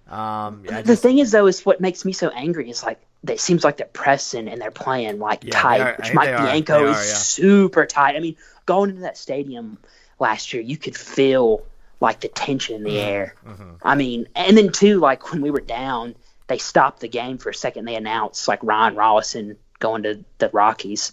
Um, 0.08 0.62
yeah, 0.64 0.82
the 0.82 0.88
just- 0.92 1.02
thing 1.02 1.18
is 1.18 1.32
though 1.32 1.46
is 1.46 1.64
what 1.66 1.80
makes 1.80 2.04
me 2.04 2.12
so 2.12 2.28
angry 2.28 2.70
is 2.70 2.82
like 2.82 3.00
it 3.28 3.40
seems 3.40 3.64
like 3.64 3.76
they're 3.78 3.86
pressing 3.88 4.46
and 4.48 4.60
they're 4.60 4.70
playing 4.70 5.18
like 5.18 5.42
Yeah, 5.42 5.60
tight, 5.60 5.80
are. 5.80 5.94
Which 5.98 6.14
Mike 6.14 6.28
they 6.28 6.34
are. 6.34 6.46
Bianco 6.46 6.84
is 6.90 6.96
are, 6.96 7.00
yeah. 7.00 7.14
super 7.14 7.84
tight. 7.86 8.14
I 8.14 8.20
mean, 8.20 8.36
going 8.66 8.90
into 8.90 9.02
that 9.02 9.16
stadium 9.18 9.78
last 10.20 10.52
year, 10.52 10.62
you 10.62 10.76
could 10.76 10.96
feel 10.96 11.62
like 12.00 12.20
the 12.20 12.28
tension 12.28 12.76
in 12.76 12.84
the 12.84 12.90
Mm-hmm. 12.90 13.08
air. 13.08 13.34
I 13.82 13.94
mean, 13.96 14.28
and 14.36 14.56
then 14.56 14.70
too, 14.70 15.00
like 15.00 15.32
when 15.32 15.40
we 15.40 15.50
were 15.50 15.60
down, 15.60 16.14
they 16.46 16.58
stopped 16.58 17.00
the 17.00 17.08
game 17.08 17.38
for 17.38 17.50
a 17.50 17.54
second. 17.54 17.84
They 17.86 17.96
announced 17.96 18.46
like 18.46 18.60
Ryan 18.62 18.94
Rollison 18.94 19.56
going 19.80 20.04
to 20.04 20.24
the 20.38 20.48
Rockies. 20.52 21.10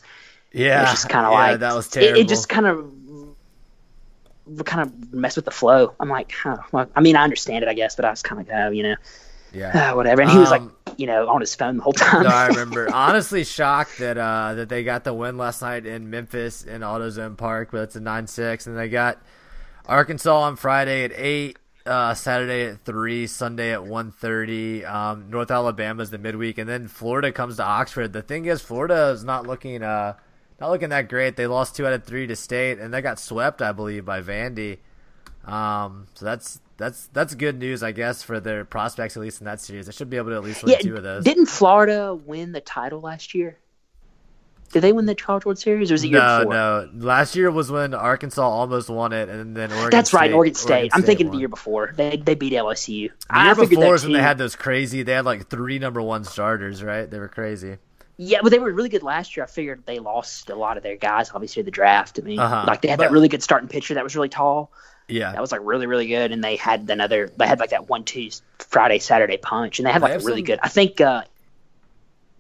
yeah, 0.52 0.84
It's 0.84 0.92
just 0.92 1.10
kind 1.10 1.26
of 1.26 1.32
like 1.34 1.60
that 1.62 1.74
was 1.74 1.98
it- 1.98 2.16
It, 2.18 2.28
just 2.28 2.48
kind 2.48 2.68
of 2.68 2.94
kind 4.66 4.82
of 4.82 5.14
mess 5.14 5.36
with 5.36 5.46
the 5.46 5.52
flow. 5.52 5.94
I'm 6.00 6.10
like, 6.10 6.32
huh, 6.32 6.58
well, 6.72 6.90
I 6.96 7.02
mean, 7.02 7.16
I 7.16 7.24
understand 7.24 7.64
it, 7.64 7.68
I 7.70 7.74
guess, 7.74 7.96
but 7.96 8.06
I 8.06 8.10
was 8.10 8.22
kind 8.22 8.42
of 8.42 8.48
go, 8.48 8.70
you 8.70 8.84
know, 8.84 8.96
yeah. 9.54 9.92
ah, 9.92 9.96
whatever. 9.96 10.22
And 10.22 10.32
he 10.32 10.38
was 10.38 10.52
like, 10.52 10.62
Um, 10.62 10.76
you 10.98 11.08
know, 11.08 11.28
on 11.28 11.42
his 11.42 11.56
phone 11.56 11.78
the 11.78 11.84
whole 11.84 11.94
time. 11.94 12.24
No, 12.24 12.30
I 12.30 12.48
remember. 12.50 12.94
Honestly, 12.94 13.44
shocked 13.44 14.00
that 14.00 14.18
uh, 14.18 14.56
that 14.56 14.70
they 14.70 14.84
got 14.84 15.04
the 15.04 15.14
win 15.14 15.38
last 15.38 15.62
night 15.62 15.86
in 15.86 16.10
Memphis 16.10 16.64
in 16.64 16.82
AutoZone 16.82 17.38
Park, 17.38 17.70
but 17.72 17.82
it's 17.82 17.96
a 17.96 18.00
nine 18.00 18.28
six, 18.28 18.68
and 18.68 18.78
they 18.78 18.90
got 18.90 19.22
Arkansas 19.86 20.42
on 20.42 20.56
Friday 20.56 21.04
at 21.04 21.12
eight, 21.16 21.58
uh, 21.86 22.14
Saturday 22.14 22.66
at 22.72 22.86
three, 22.86 23.28
Sunday 23.28 23.72
at 23.72 23.84
one 23.84 24.12
thirty. 24.12 24.86
Um, 24.86 25.30
North 25.30 25.52
Alabama's 25.52 26.10
the 26.10 26.18
midweek, 26.18 26.58
and 26.58 26.70
then 26.70 26.88
Florida 26.88 27.32
comes 27.32 27.58
to 27.58 27.64
Oxford. 27.64 28.14
The 28.14 28.22
thing 28.22 28.46
is, 28.46 28.62
Florida 28.62 29.10
is 29.10 29.24
not 29.24 29.48
looking 29.48 29.84
uh, 29.84 30.14
not 30.60 30.70
looking 30.72 30.90
that 30.90 31.10
great. 31.10 31.36
They 31.36 31.48
lost 31.48 31.76
two 31.76 31.86
out 31.86 31.94
of 31.94 32.04
three 32.04 32.28
to 32.28 32.36
State, 32.36 32.80
and 32.80 32.94
they 32.94 33.02
got 33.02 33.20
swept, 33.20 33.62
I 33.62 33.72
believe, 33.72 34.06
by 34.06 34.22
Vandy. 34.22 34.78
Um, 35.46 36.08
so 36.14 36.26
that's 36.26 36.62
that's 36.78 37.08
that's 37.08 37.36
good 37.36 37.60
news, 37.60 37.84
I 37.84 37.92
guess, 37.92 38.24
for 38.24 38.40
their 38.40 38.66
prospects 38.66 39.18
at 39.18 39.22
least 39.22 39.42
in 39.42 39.46
that 39.46 39.60
series. 39.60 39.86
They 39.86 39.92
should 39.92 40.10
be 40.10 40.18
able 40.18 40.30
to 40.30 40.36
at 40.36 40.44
least 40.44 40.64
win 40.64 40.74
yeah, 40.74 40.80
two 40.80 40.96
of 40.96 41.04
those. 41.04 41.24
didn't 41.24 41.48
Florida 41.48 42.16
win 42.16 42.52
the 42.52 42.62
title 42.62 43.02
last 43.02 43.34
year? 43.34 43.58
Did 44.72 44.82
they 44.82 44.92
win 44.92 45.06
the 45.06 45.14
College 45.14 45.46
World 45.46 45.60
Series, 45.60 45.92
or 45.92 45.94
was 45.94 46.04
it 46.04 46.08
year 46.08 46.20
no, 46.20 46.40
before? 46.40 46.54
no. 46.54 46.90
Last 46.96 47.36
year 47.36 47.52
was 47.52 47.70
when 47.70 47.94
Arkansas 47.94 48.42
almost 48.42 48.90
won 48.90 49.14
it, 49.14 49.30
and 49.30 49.56
then 49.56 49.72
Oregon. 49.72 49.92
That's 49.92 50.14
right, 50.14 50.30
State, 50.30 50.34
Oregon 50.34 50.56
State. 50.56 50.92
I'm 50.96 51.04
thinking 51.04 51.28
won. 51.28 51.36
the 51.36 51.40
year 51.40 51.48
before. 51.48 51.94
They 51.96 52.18
they 52.18 52.34
beat 52.34 52.54
LSU. 52.54 53.10
The 53.10 53.14
I 53.30 53.46
year 53.46 53.56
figured 53.56 53.70
before 53.70 53.92
was 53.92 54.04
when 54.04 54.14
they 54.14 54.22
had 54.22 54.40
those 54.40 54.56
crazy. 54.56 55.04
They 55.04 55.14
had 55.14 55.26
like 55.26 55.48
three 55.48 55.78
number 55.78 56.02
one 56.02 56.24
starters, 56.24 56.82
right? 56.82 57.10
They 57.10 57.20
were 57.20 57.28
crazy. 57.28 57.78
Yeah, 58.18 58.40
but 58.44 58.50
they 58.52 58.60
were 58.60 58.72
really 58.72 58.90
good 58.90 59.04
last 59.04 59.36
year. 59.36 59.44
I 59.44 59.48
figured 59.48 59.84
they 59.86 60.00
lost 60.00 60.50
a 60.50 60.56
lot 60.56 60.78
of 60.78 60.84
their 60.84 60.96
guys, 60.98 61.32
obviously, 61.34 61.64
the 61.64 61.72
draft. 61.72 62.20
I 62.20 62.24
mean, 62.26 62.40
Uh-huh. 62.40 62.66
like 62.68 62.82
they 62.82 62.88
had 62.88 62.98
But- 62.98 63.06
that 63.06 63.12
really 63.12 63.28
good 63.28 63.42
starting 63.44 63.68
pitcher 63.70 63.96
that 63.96 64.04
was 64.04 64.16
really 64.16 64.30
tall. 64.30 64.72
Yeah, 65.10 65.32
That 65.34 65.42
was 65.42 65.52
like 65.52 65.62
really, 65.64 65.86
really 65.86 66.08
good. 66.08 66.32
And 66.32 66.42
they 66.44 66.56
had 66.56 66.90
another. 66.90 67.30
They 67.36 67.46
had 67.48 67.60
like 67.60 67.72
that 67.72 67.90
one, 67.90 68.04
two 68.06 68.30
Friday, 68.60 69.00
Saturday 69.00 69.38
punch, 69.38 69.80
and 69.80 69.86
they 69.88 69.92
had 69.92 70.02
like 70.02 70.22
really 70.24 70.38
some- 70.42 70.46
good. 70.46 70.60
I 70.64 70.70
think 70.70 71.02
uh, 71.02 71.24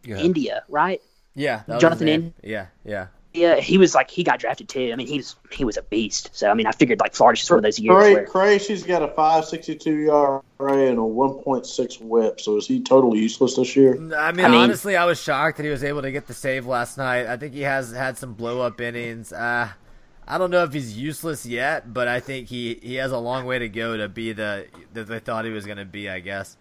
India, 0.06 0.64
right? 0.70 1.02
yeah. 1.36 1.64
Jonathan. 1.80 2.08
In- 2.08 2.34
Yeah, 2.44 2.68
yeah. 2.86 3.08
Yeah, 3.34 3.56
he 3.60 3.80
was 3.80 3.96
like 3.96 4.12
he 4.12 4.24
got 4.24 4.40
drafted 4.40 4.70
too. 4.70 4.92
I 4.94 4.96
mean, 4.96 5.08
he 5.08 5.18
was 5.18 5.36
he 5.52 5.66
was 5.66 5.76
a 5.76 5.82
beast. 5.82 6.30
So 6.34 6.50
I 6.50 6.54
mean, 6.54 6.68
I 6.68 6.72
figured 6.72 7.00
like 7.00 7.16
Florida's 7.16 7.40
just 7.40 7.50
one 7.52 7.58
of 7.58 7.64
those 7.64 7.80
years 7.80 7.96
Cray, 7.96 8.14
where 8.14 8.26
Crazy's 8.26 8.84
got 8.84 9.02
a 9.02 9.08
5.62 9.08 10.08
ERA 10.08 10.88
and 10.88 11.00
a 11.00 11.02
1.6 11.02 12.02
WHIP. 12.02 12.40
So 12.40 12.58
is 12.58 12.68
he 12.68 12.82
totally 12.82 13.20
useless 13.20 13.56
this 13.56 13.76
year? 13.76 13.96
I 13.96 14.32
mean, 14.32 14.46
I 14.46 14.50
mean- 14.50 14.54
honestly, 14.54 14.96
I 14.96 15.06
was 15.06 15.20
shocked 15.20 15.58
that 15.58 15.64
he 15.64 15.70
was 15.70 15.84
able 15.84 16.04
to 16.04 16.12
get 16.12 16.28
the 16.28 16.34
save 16.34 16.68
last 16.68 16.98
night. 16.98 17.26
I 17.26 17.38
think 17.38 17.54
he 17.54 17.62
has 17.62 17.92
had 17.92 18.20
some 18.20 18.34
blow 18.34 18.62
up 18.62 18.80
innings. 18.80 19.34
Uh, 19.34 19.70
I 20.28 20.38
don't 20.38 20.52
know 20.52 20.64
if 20.64 20.72
he's 20.72 20.98
useless 20.98 21.46
yet, 21.46 21.92
but 21.94 22.08
I 22.08 22.20
think 22.20 22.48
he, 22.48 22.80
he 22.82 22.96
has 22.96 23.12
a 23.12 23.18
long 23.18 23.46
way 23.46 23.60
to 23.60 23.68
go 23.68 23.98
to 23.98 24.08
be 24.08 24.32
the 24.32 24.68
that 24.94 25.08
they 25.08 25.20
thought 25.20 25.44
he 25.44 25.52
was 25.52 25.66
going 25.66 25.80
to 25.80 25.86
be. 25.86 26.08
I 26.10 26.20
guess. 26.20 26.56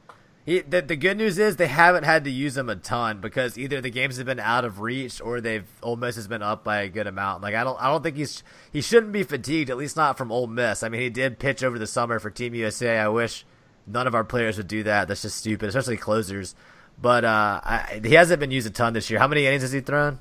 He, 0.44 0.60
the, 0.60 0.82
the 0.82 0.96
good 0.96 1.18
news 1.18 1.38
is 1.38 1.54
they 1.54 1.68
haven't 1.68 2.02
had 2.02 2.24
to 2.24 2.30
use 2.30 2.56
him 2.56 2.68
a 2.68 2.74
ton 2.74 3.20
because 3.20 3.56
either 3.56 3.80
the 3.80 3.90
games 3.90 4.16
have 4.16 4.26
been 4.26 4.40
out 4.40 4.64
of 4.64 4.80
reach 4.80 5.20
or 5.20 5.40
they've 5.40 5.66
Ole 5.82 5.94
Miss 5.94 6.16
has 6.16 6.26
been 6.26 6.42
up 6.42 6.64
by 6.64 6.80
a 6.80 6.88
good 6.88 7.06
amount. 7.06 7.42
Like 7.42 7.54
I 7.54 7.62
don't 7.62 7.80
I 7.80 7.88
don't 7.88 8.02
think 8.02 8.16
he's 8.16 8.42
he 8.72 8.80
shouldn't 8.80 9.12
be 9.12 9.22
fatigued 9.22 9.70
at 9.70 9.76
least 9.76 9.96
not 9.96 10.18
from 10.18 10.32
Ole 10.32 10.48
Miss. 10.48 10.82
I 10.82 10.88
mean 10.88 11.00
he 11.00 11.10
did 11.10 11.38
pitch 11.38 11.62
over 11.62 11.78
the 11.78 11.86
summer 11.86 12.18
for 12.18 12.28
Team 12.28 12.54
USA. 12.54 12.98
I 12.98 13.06
wish 13.06 13.44
none 13.86 14.08
of 14.08 14.16
our 14.16 14.24
players 14.24 14.56
would 14.56 14.66
do 14.66 14.82
that. 14.82 15.06
That's 15.06 15.22
just 15.22 15.36
stupid, 15.36 15.68
especially 15.68 15.96
closers. 15.96 16.56
But 17.00 17.24
uh, 17.24 17.60
I, 17.62 18.00
he 18.04 18.14
hasn't 18.14 18.40
been 18.40 18.50
used 18.50 18.66
a 18.66 18.70
ton 18.70 18.94
this 18.94 19.10
year. 19.10 19.20
How 19.20 19.28
many 19.28 19.46
innings 19.46 19.62
has 19.62 19.72
he 19.72 19.80
thrown? 19.80 20.18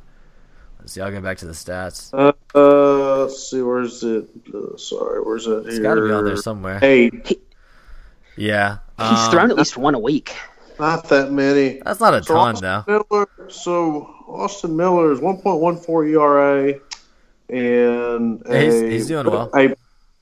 Let's 0.80 0.94
see. 0.94 1.02
I'll 1.02 1.12
get 1.12 1.22
back 1.22 1.38
to 1.40 1.46
the 1.46 1.54
stats. 1.54 2.12
Uh, 2.14 2.34
uh, 2.56 3.24
let's 3.24 3.50
see. 3.50 3.62
Where's 3.62 4.04
it? 4.04 4.30
Uh, 4.54 4.78
sorry, 4.78 5.22
where's 5.22 5.46
it? 5.48 5.68
It's 5.68 5.80
got 5.80 5.96
to 5.96 6.02
be 6.02 6.12
on 6.12 6.26
there 6.26 6.38
somewhere. 6.38 6.80
Eight. 6.82 7.40
Yeah, 8.38 8.78
he's 8.98 9.08
um, 9.08 9.32
thrown 9.32 9.52
at 9.52 9.58
least 9.58 9.78
one 9.78 9.96
a 9.96 10.00
week. 10.00 10.36
Not 10.80 11.08
that 11.10 11.32
many. 11.32 11.82
That's 11.86 12.00
not 12.00 12.14
a 12.14 12.24
So 12.24 12.34
ton 12.34 12.56
Austin 12.56 12.84
though. 12.88 13.04
Miller, 13.12 13.28
so 13.50 14.04
Austin 14.28 14.76
Miller 14.76 15.12
is 15.12 15.20
1.14 15.20 16.10
ERA 16.10 16.80
and 17.50 18.42
a, 18.48 18.60
He's- 18.62 18.82
he's 18.82 19.08
doing 19.08 19.28
well. 19.30 19.50
A, 19.56 19.76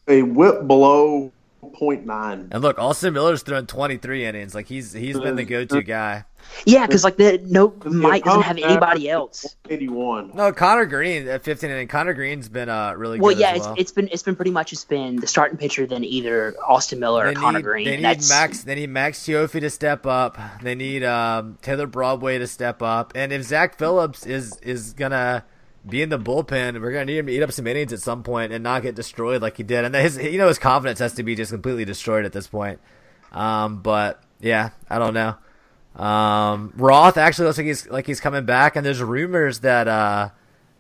a 0.07 0.23
whip 0.23 0.67
below 0.67 1.31
0.9. 1.63 2.47
And 2.51 2.61
look, 2.61 2.79
Austin 2.79 3.13
Miller's 3.13 3.43
thrown 3.43 3.67
23 3.67 4.25
innings. 4.25 4.55
Like 4.55 4.67
he's 4.67 4.91
he's 4.93 5.19
been 5.19 5.35
the 5.35 5.43
go-to 5.45 5.81
guy. 5.83 6.25
Yeah, 6.65 6.85
because 6.85 7.03
like 7.03 7.17
the 7.17 7.41
no 7.45 7.73
Mike 7.85 8.23
doesn't 8.23 8.43
have 8.43 8.57
anybody 8.57 9.09
else. 9.09 9.55
81. 9.69 10.31
No, 10.33 10.51
Connor 10.51 10.85
Green 10.85 11.27
at 11.27 11.43
15 11.43 11.69
and 11.69 11.89
Connor 11.89 12.13
Green's 12.13 12.49
been 12.49 12.69
uh 12.69 12.93
really 12.93 13.17
good. 13.17 13.23
Well, 13.23 13.33
good 13.33 13.41
yeah, 13.41 13.51
as 13.51 13.57
it's, 13.57 13.65
well. 13.65 13.75
it's 13.77 13.91
been 13.91 14.09
it's 14.11 14.23
been 14.23 14.35
pretty 14.35 14.51
much 14.51 14.73
it's 14.73 14.85
been 14.85 15.17
the 15.17 15.27
starting 15.27 15.57
pitcher 15.57 15.85
than 15.85 16.03
either 16.03 16.55
Austin 16.65 16.99
Miller 16.99 17.25
or 17.25 17.29
they 17.29 17.35
Connor 17.35 17.61
Green. 17.61 17.85
They 17.85 17.97
need 17.97 18.03
That's 18.03 18.29
Max. 18.29 18.63
They 18.63 18.75
need 18.75 18.89
Max 18.89 19.19
Cioffi 19.19 19.59
to 19.61 19.69
step 19.69 20.05
up. 20.05 20.37
They 20.61 20.75
need 20.75 21.03
um, 21.03 21.57
Taylor 21.61 21.87
Broadway 21.87 22.37
to 22.37 22.47
step 22.47 22.81
up. 22.81 23.13
And 23.15 23.31
if 23.31 23.43
Zach 23.43 23.77
Phillips 23.77 24.25
is 24.25 24.57
is 24.57 24.93
gonna 24.93 25.45
be 25.87 26.01
in 26.01 26.09
the 26.09 26.19
bullpen, 26.19 26.81
we're 26.81 26.91
gonna 26.91 27.05
need 27.05 27.17
him 27.17 27.27
to 27.27 27.31
eat 27.31 27.41
up 27.41 27.51
some 27.51 27.67
innings 27.67 27.93
at 27.93 28.01
some 28.01 28.23
point 28.23 28.51
and 28.51 28.63
not 28.63 28.81
get 28.81 28.95
destroyed 28.95 29.41
like 29.41 29.57
he 29.57 29.63
did. 29.63 29.85
And 29.85 29.95
his 29.95 30.17
you 30.17 30.37
know 30.37 30.47
his 30.47 30.59
confidence 30.59 30.99
has 30.99 31.13
to 31.13 31.23
be 31.23 31.35
just 31.35 31.51
completely 31.51 31.85
destroyed 31.85 32.25
at 32.25 32.33
this 32.33 32.47
point. 32.47 32.79
Um, 33.31 33.81
but 33.81 34.21
yeah, 34.39 34.71
I 34.89 34.99
don't 34.99 35.13
know. 35.13 35.35
Um, 35.99 36.71
Roth 36.77 37.17
actually 37.17 37.47
looks 37.47 37.57
like 37.57 37.67
he's 37.67 37.87
like 37.89 38.07
he's 38.07 38.21
coming 38.21 38.45
back, 38.45 38.75
and 38.77 38.85
there's 38.85 39.01
rumors 39.01 39.59
that 39.59 39.87
uh, 39.87 40.29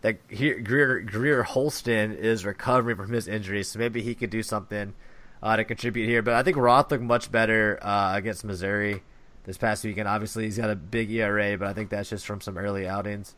that 0.01 0.17
he, 0.29 0.53
Greer 0.53 1.01
Greer 1.01 1.43
Holston 1.43 2.13
is 2.13 2.45
recovering 2.45 2.95
from 2.95 3.11
his 3.11 3.27
injury, 3.27 3.63
so 3.63 3.79
maybe 3.79 4.01
he 4.01 4.15
could 4.15 4.29
do 4.29 4.41
something 4.41 4.93
uh, 5.43 5.57
to 5.57 5.65
contribute 5.65 6.07
here. 6.07 6.21
But 6.21 6.35
I 6.35 6.43
think 6.43 6.55
Roth 6.55 6.89
looked 6.89 7.03
much 7.03 7.31
better 7.31 7.79
uh, 7.81 8.15
against 8.15 8.45
Missouri 8.45 9.03
this 9.43 9.57
past 9.57 9.83
weekend. 9.83 10.07
Obviously, 10.07 10.45
he's 10.45 10.57
got 10.57 10.69
a 10.69 10.75
big 10.75 11.11
ERA, 11.11 11.57
but 11.57 11.67
I 11.67 11.73
think 11.73 11.89
that's 11.89 12.09
just 12.09 12.25
from 12.25 12.39
some 12.39 12.57
early 12.57 12.87
outings. 12.87 13.35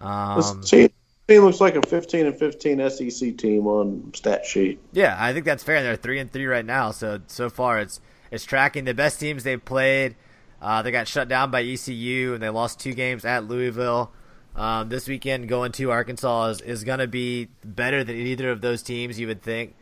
Um, 0.00 0.36
This 0.36 0.70
team, 0.70 0.88
team 1.28 1.42
looks 1.42 1.60
like 1.60 1.76
a 1.76 1.82
15 1.86 2.26
and 2.26 2.36
15 2.36 2.90
SEC 2.90 3.36
team 3.36 3.68
on 3.68 4.10
stat 4.14 4.44
sheet. 4.44 4.80
Yeah, 4.92 5.16
I 5.16 5.32
think 5.32 5.44
that's 5.44 5.62
fair. 5.62 5.80
They're 5.84 5.94
three 5.94 6.18
and 6.18 6.32
three 6.32 6.46
right 6.46 6.66
now, 6.66 6.90
so 6.90 7.20
so 7.28 7.48
far 7.50 7.78
it's 7.78 8.00
it's 8.32 8.44
tracking 8.44 8.84
the 8.84 8.94
best 8.94 9.20
teams 9.20 9.44
they've 9.44 9.64
played. 9.64 10.16
Uh, 10.64 10.80
they 10.80 10.90
got 10.90 11.06
shut 11.06 11.28
down 11.28 11.50
by 11.50 11.62
ECU 11.62 12.32
and 12.32 12.42
they 12.42 12.48
lost 12.48 12.80
two 12.80 12.94
games 12.94 13.26
at 13.26 13.46
Louisville. 13.46 14.10
Um, 14.56 14.88
this 14.88 15.06
weekend 15.06 15.46
going 15.46 15.72
to 15.72 15.90
Arkansas 15.90 16.46
is, 16.46 16.60
is 16.62 16.84
going 16.84 17.00
to 17.00 17.06
be 17.06 17.50
better 17.62 18.02
than 18.02 18.16
either 18.16 18.50
of 18.50 18.62
those 18.62 18.82
teams. 18.82 19.20
You 19.20 19.26
would 19.26 19.42
think. 19.42 19.74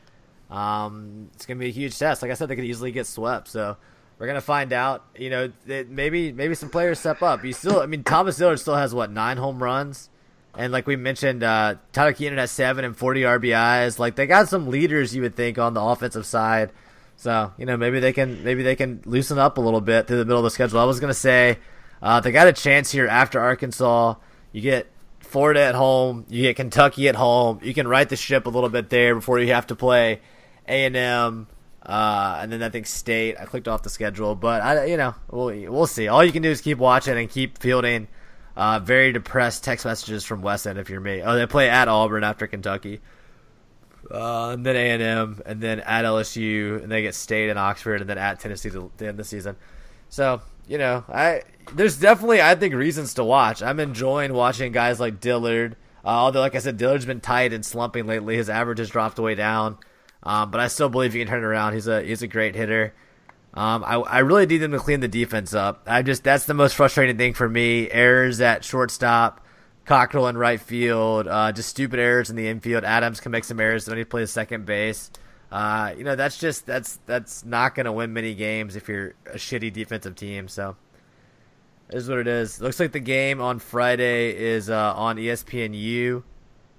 Um, 0.50 1.30
it's 1.34 1.46
going 1.46 1.56
to 1.58 1.62
be 1.62 1.68
a 1.68 1.72
huge 1.72 1.96
test. 1.96 2.20
Like 2.20 2.32
I 2.32 2.34
said, 2.34 2.48
they 2.48 2.56
could 2.56 2.64
easily 2.64 2.90
get 2.90 3.06
swept. 3.06 3.46
So 3.46 3.76
we're 4.18 4.26
going 4.26 4.34
to 4.34 4.40
find 4.40 4.72
out. 4.72 5.06
You 5.16 5.30
know, 5.30 5.52
that 5.66 5.88
maybe 5.88 6.32
maybe 6.32 6.56
some 6.56 6.68
players 6.68 6.98
step 6.98 7.22
up. 7.22 7.44
You 7.44 7.52
still, 7.52 7.80
I 7.80 7.86
mean, 7.86 8.02
Thomas 8.02 8.36
Dillard 8.36 8.58
still 8.58 8.74
has 8.74 8.92
what 8.92 9.12
nine 9.12 9.36
home 9.36 9.62
runs. 9.62 10.10
And 10.58 10.72
like 10.72 10.88
we 10.88 10.96
mentioned, 10.96 11.44
uh, 11.44 11.76
Tyler 11.92 12.12
Keenan 12.12 12.38
has 12.38 12.50
seven 12.50 12.84
and 12.84 12.96
40 12.96 13.22
RBIs. 13.22 14.00
Like 14.00 14.16
they 14.16 14.26
got 14.26 14.48
some 14.48 14.66
leaders 14.66 15.14
you 15.14 15.22
would 15.22 15.36
think 15.36 15.58
on 15.58 15.74
the 15.74 15.80
offensive 15.80 16.26
side. 16.26 16.72
So 17.22 17.52
you 17.56 17.66
know 17.66 17.76
maybe 17.76 18.00
they 18.00 18.12
can 18.12 18.42
maybe 18.42 18.64
they 18.64 18.74
can 18.74 19.00
loosen 19.04 19.38
up 19.38 19.56
a 19.56 19.60
little 19.60 19.80
bit 19.80 20.08
through 20.08 20.18
the 20.18 20.24
middle 20.24 20.40
of 20.40 20.44
the 20.44 20.50
schedule. 20.50 20.80
I 20.80 20.84
was 20.84 20.98
gonna 20.98 21.14
say 21.14 21.58
uh, 22.02 22.18
they 22.18 22.32
got 22.32 22.48
a 22.48 22.52
chance 22.52 22.90
here 22.90 23.06
after 23.06 23.38
Arkansas. 23.38 24.16
You 24.50 24.60
get 24.60 24.90
Florida 25.20 25.60
at 25.60 25.76
home. 25.76 26.26
You 26.28 26.42
get 26.42 26.56
Kentucky 26.56 27.08
at 27.08 27.14
home. 27.14 27.60
You 27.62 27.74
can 27.74 27.86
right 27.86 28.08
the 28.08 28.16
ship 28.16 28.46
a 28.46 28.50
little 28.50 28.68
bit 28.68 28.90
there 28.90 29.14
before 29.14 29.38
you 29.38 29.52
have 29.52 29.68
to 29.68 29.76
play 29.76 30.20
A 30.66 30.84
and 30.84 30.96
M. 30.96 31.46
Uh, 31.80 32.40
and 32.42 32.50
then 32.50 32.60
I 32.60 32.70
think 32.70 32.88
State. 32.88 33.36
I 33.38 33.44
clicked 33.44 33.68
off 33.68 33.84
the 33.84 33.90
schedule, 33.90 34.34
but 34.34 34.60
I, 34.60 34.86
you 34.86 34.96
know, 34.96 35.14
we'll 35.30 35.70
we'll 35.70 35.86
see. 35.86 36.08
All 36.08 36.24
you 36.24 36.32
can 36.32 36.42
do 36.42 36.50
is 36.50 36.60
keep 36.60 36.78
watching 36.78 37.16
and 37.16 37.30
keep 37.30 37.58
fielding 37.58 38.08
uh, 38.56 38.80
very 38.80 39.12
depressed 39.12 39.62
text 39.62 39.84
messages 39.84 40.24
from 40.24 40.42
Wesson 40.42 40.76
if 40.76 40.90
you're 40.90 41.00
me. 41.00 41.22
Oh, 41.22 41.36
they 41.36 41.46
play 41.46 41.70
at 41.70 41.86
Auburn 41.86 42.24
after 42.24 42.48
Kentucky, 42.48 43.00
uh, 44.10 44.50
and 44.50 44.64
then 44.64 44.76
A 44.76 44.90
and 44.90 45.02
M, 45.02 45.42
and 45.46 45.60
then 45.60 45.80
at 45.80 46.04
LSU, 46.04 46.82
and 46.82 46.90
they 46.90 47.02
get 47.02 47.14
State 47.14 47.50
and 47.50 47.58
Oxford, 47.58 48.00
and 48.00 48.10
then 48.10 48.18
at 48.18 48.40
Tennessee 48.40 48.70
to 48.70 48.90
the 48.96 49.06
end 49.08 49.18
the 49.18 49.24
season. 49.24 49.56
So 50.08 50.42
you 50.68 50.78
know, 50.78 51.04
I 51.08 51.42
there's 51.74 51.98
definitely 51.98 52.40
I 52.40 52.54
think 52.54 52.74
reasons 52.74 53.14
to 53.14 53.24
watch. 53.24 53.62
I'm 53.62 53.80
enjoying 53.80 54.32
watching 54.32 54.72
guys 54.72 55.00
like 55.00 55.20
Dillard. 55.20 55.76
Uh, 56.04 56.08
although, 56.08 56.40
like 56.40 56.54
I 56.54 56.58
said, 56.58 56.78
Dillard's 56.78 57.06
been 57.06 57.20
tight 57.20 57.52
and 57.52 57.64
slumping 57.64 58.06
lately. 58.06 58.36
His 58.36 58.50
average 58.50 58.78
has 58.78 58.90
dropped 58.90 59.18
way 59.18 59.34
down, 59.36 59.78
um, 60.22 60.50
but 60.50 60.60
I 60.60 60.66
still 60.68 60.88
believe 60.88 61.12
he 61.12 61.20
can 61.20 61.28
turn 61.28 61.42
it 61.42 61.46
around. 61.46 61.74
He's 61.74 61.86
a 61.86 62.02
he's 62.02 62.22
a 62.22 62.26
great 62.26 62.54
hitter. 62.54 62.94
Um, 63.54 63.84
I, 63.84 63.96
I 63.96 64.18
really 64.20 64.46
need 64.46 64.58
them 64.58 64.72
to 64.72 64.78
clean 64.78 65.00
the 65.00 65.08
defense 65.08 65.52
up. 65.52 65.82
I 65.86 66.02
just 66.02 66.24
that's 66.24 66.46
the 66.46 66.54
most 66.54 66.74
frustrating 66.74 67.18
thing 67.18 67.34
for 67.34 67.48
me. 67.48 67.90
Errors 67.90 68.40
at 68.40 68.64
shortstop, 68.64 69.41
Cockrell 69.84 70.28
in 70.28 70.36
right 70.38 70.60
field, 70.60 71.26
uh, 71.26 71.52
just 71.52 71.68
stupid 71.68 71.98
errors 71.98 72.30
in 72.30 72.36
the 72.36 72.48
infield. 72.48 72.84
Adams 72.84 73.20
can 73.20 73.32
make 73.32 73.44
some 73.44 73.58
errors 73.60 73.88
when 73.88 73.98
he 73.98 74.04
plays 74.04 74.30
second 74.30 74.64
base. 74.66 75.10
Uh, 75.50 75.92
you 75.98 76.02
know 76.04 76.16
that's 76.16 76.38
just 76.38 76.64
that's 76.64 76.98
that's 77.04 77.44
not 77.44 77.74
going 77.74 77.84
to 77.84 77.92
win 77.92 78.12
many 78.12 78.34
games 78.34 78.74
if 78.74 78.88
you're 78.88 79.12
a 79.26 79.34
shitty 79.36 79.72
defensive 79.72 80.14
team. 80.14 80.48
So 80.48 80.76
it 81.90 81.96
is 81.96 82.08
what 82.08 82.18
it 82.18 82.26
is. 82.26 82.60
Looks 82.60 82.80
like 82.80 82.92
the 82.92 83.00
game 83.00 83.40
on 83.40 83.58
Friday 83.58 84.34
is 84.34 84.70
uh, 84.70 84.94
on 84.94 85.16
ESPNU, 85.16 86.22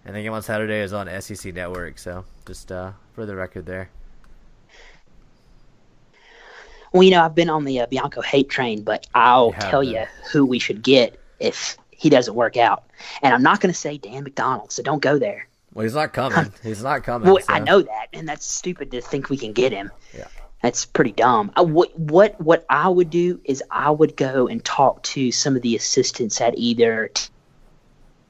and 0.05 0.15
the 0.15 0.23
game 0.23 0.33
on 0.33 0.41
Saturday 0.41 0.79
is 0.79 0.91
on 0.91 1.07
SEC 1.21 1.53
Network. 1.53 1.99
So 1.99 2.25
just 2.47 2.71
uh, 2.71 2.93
for 3.13 3.25
the 3.27 3.35
record 3.35 3.65
there. 3.67 3.89
Well, 6.93 7.03
you 7.03 7.11
know, 7.11 7.23
I've 7.23 7.35
been 7.35 7.49
on 7.49 7.65
the 7.65 7.81
uh, 7.81 7.87
Bianco 7.87 8.21
hate 8.21 8.49
train, 8.49 8.83
but 8.83 9.07
I'll 9.15 9.53
You 9.53 9.53
tell 9.59 9.81
been. 9.81 9.89
you 9.91 10.03
who 10.31 10.45
we 10.45 10.59
should 10.59 10.83
get 10.83 11.19
if 11.39 11.77
he 12.03 12.09
doesn't 12.09 12.35
work 12.35 12.57
out. 12.57 12.83
And 13.21 13.33
I'm 13.33 13.41
not 13.41 13.61
going 13.61 13.71
to 13.73 13.79
say 13.79 13.97
Dan 13.97 14.25
McDonald, 14.25 14.73
so 14.73 14.83
don't 14.83 15.01
go 15.01 15.17
there. 15.17 15.47
Well, 15.73 15.83
he's 15.83 15.95
not 15.95 16.11
coming. 16.11 16.51
He's 16.63 16.83
not 16.83 17.03
coming. 17.03 17.29
Well, 17.29 17.41
so- 17.41 17.53
I 17.53 17.59
know 17.59 17.81
that, 17.81 18.07
and 18.11 18.27
that's 18.27 18.45
stupid 18.45 18.91
to 18.91 18.99
think 18.99 19.29
we 19.29 19.37
can 19.37 19.53
get 19.53 19.71
him. 19.71 19.89
Yeah. 20.13 20.27
That's 20.61 20.85
pretty 20.85 21.13
dumb. 21.13 21.51
I, 21.55 21.61
what 21.61 21.97
what 21.97 22.39
what 22.39 22.65
I 22.69 22.89
would 22.89 23.09
do 23.09 23.39
is 23.45 23.63
I 23.71 23.89
would 23.89 24.15
go 24.17 24.47
and 24.47 24.63
talk 24.63 25.01
to 25.03 25.31
some 25.31 25.55
of 25.55 25.61
the 25.61 25.75
assistants 25.75 26.39
at 26.41 26.57
either 26.57 27.09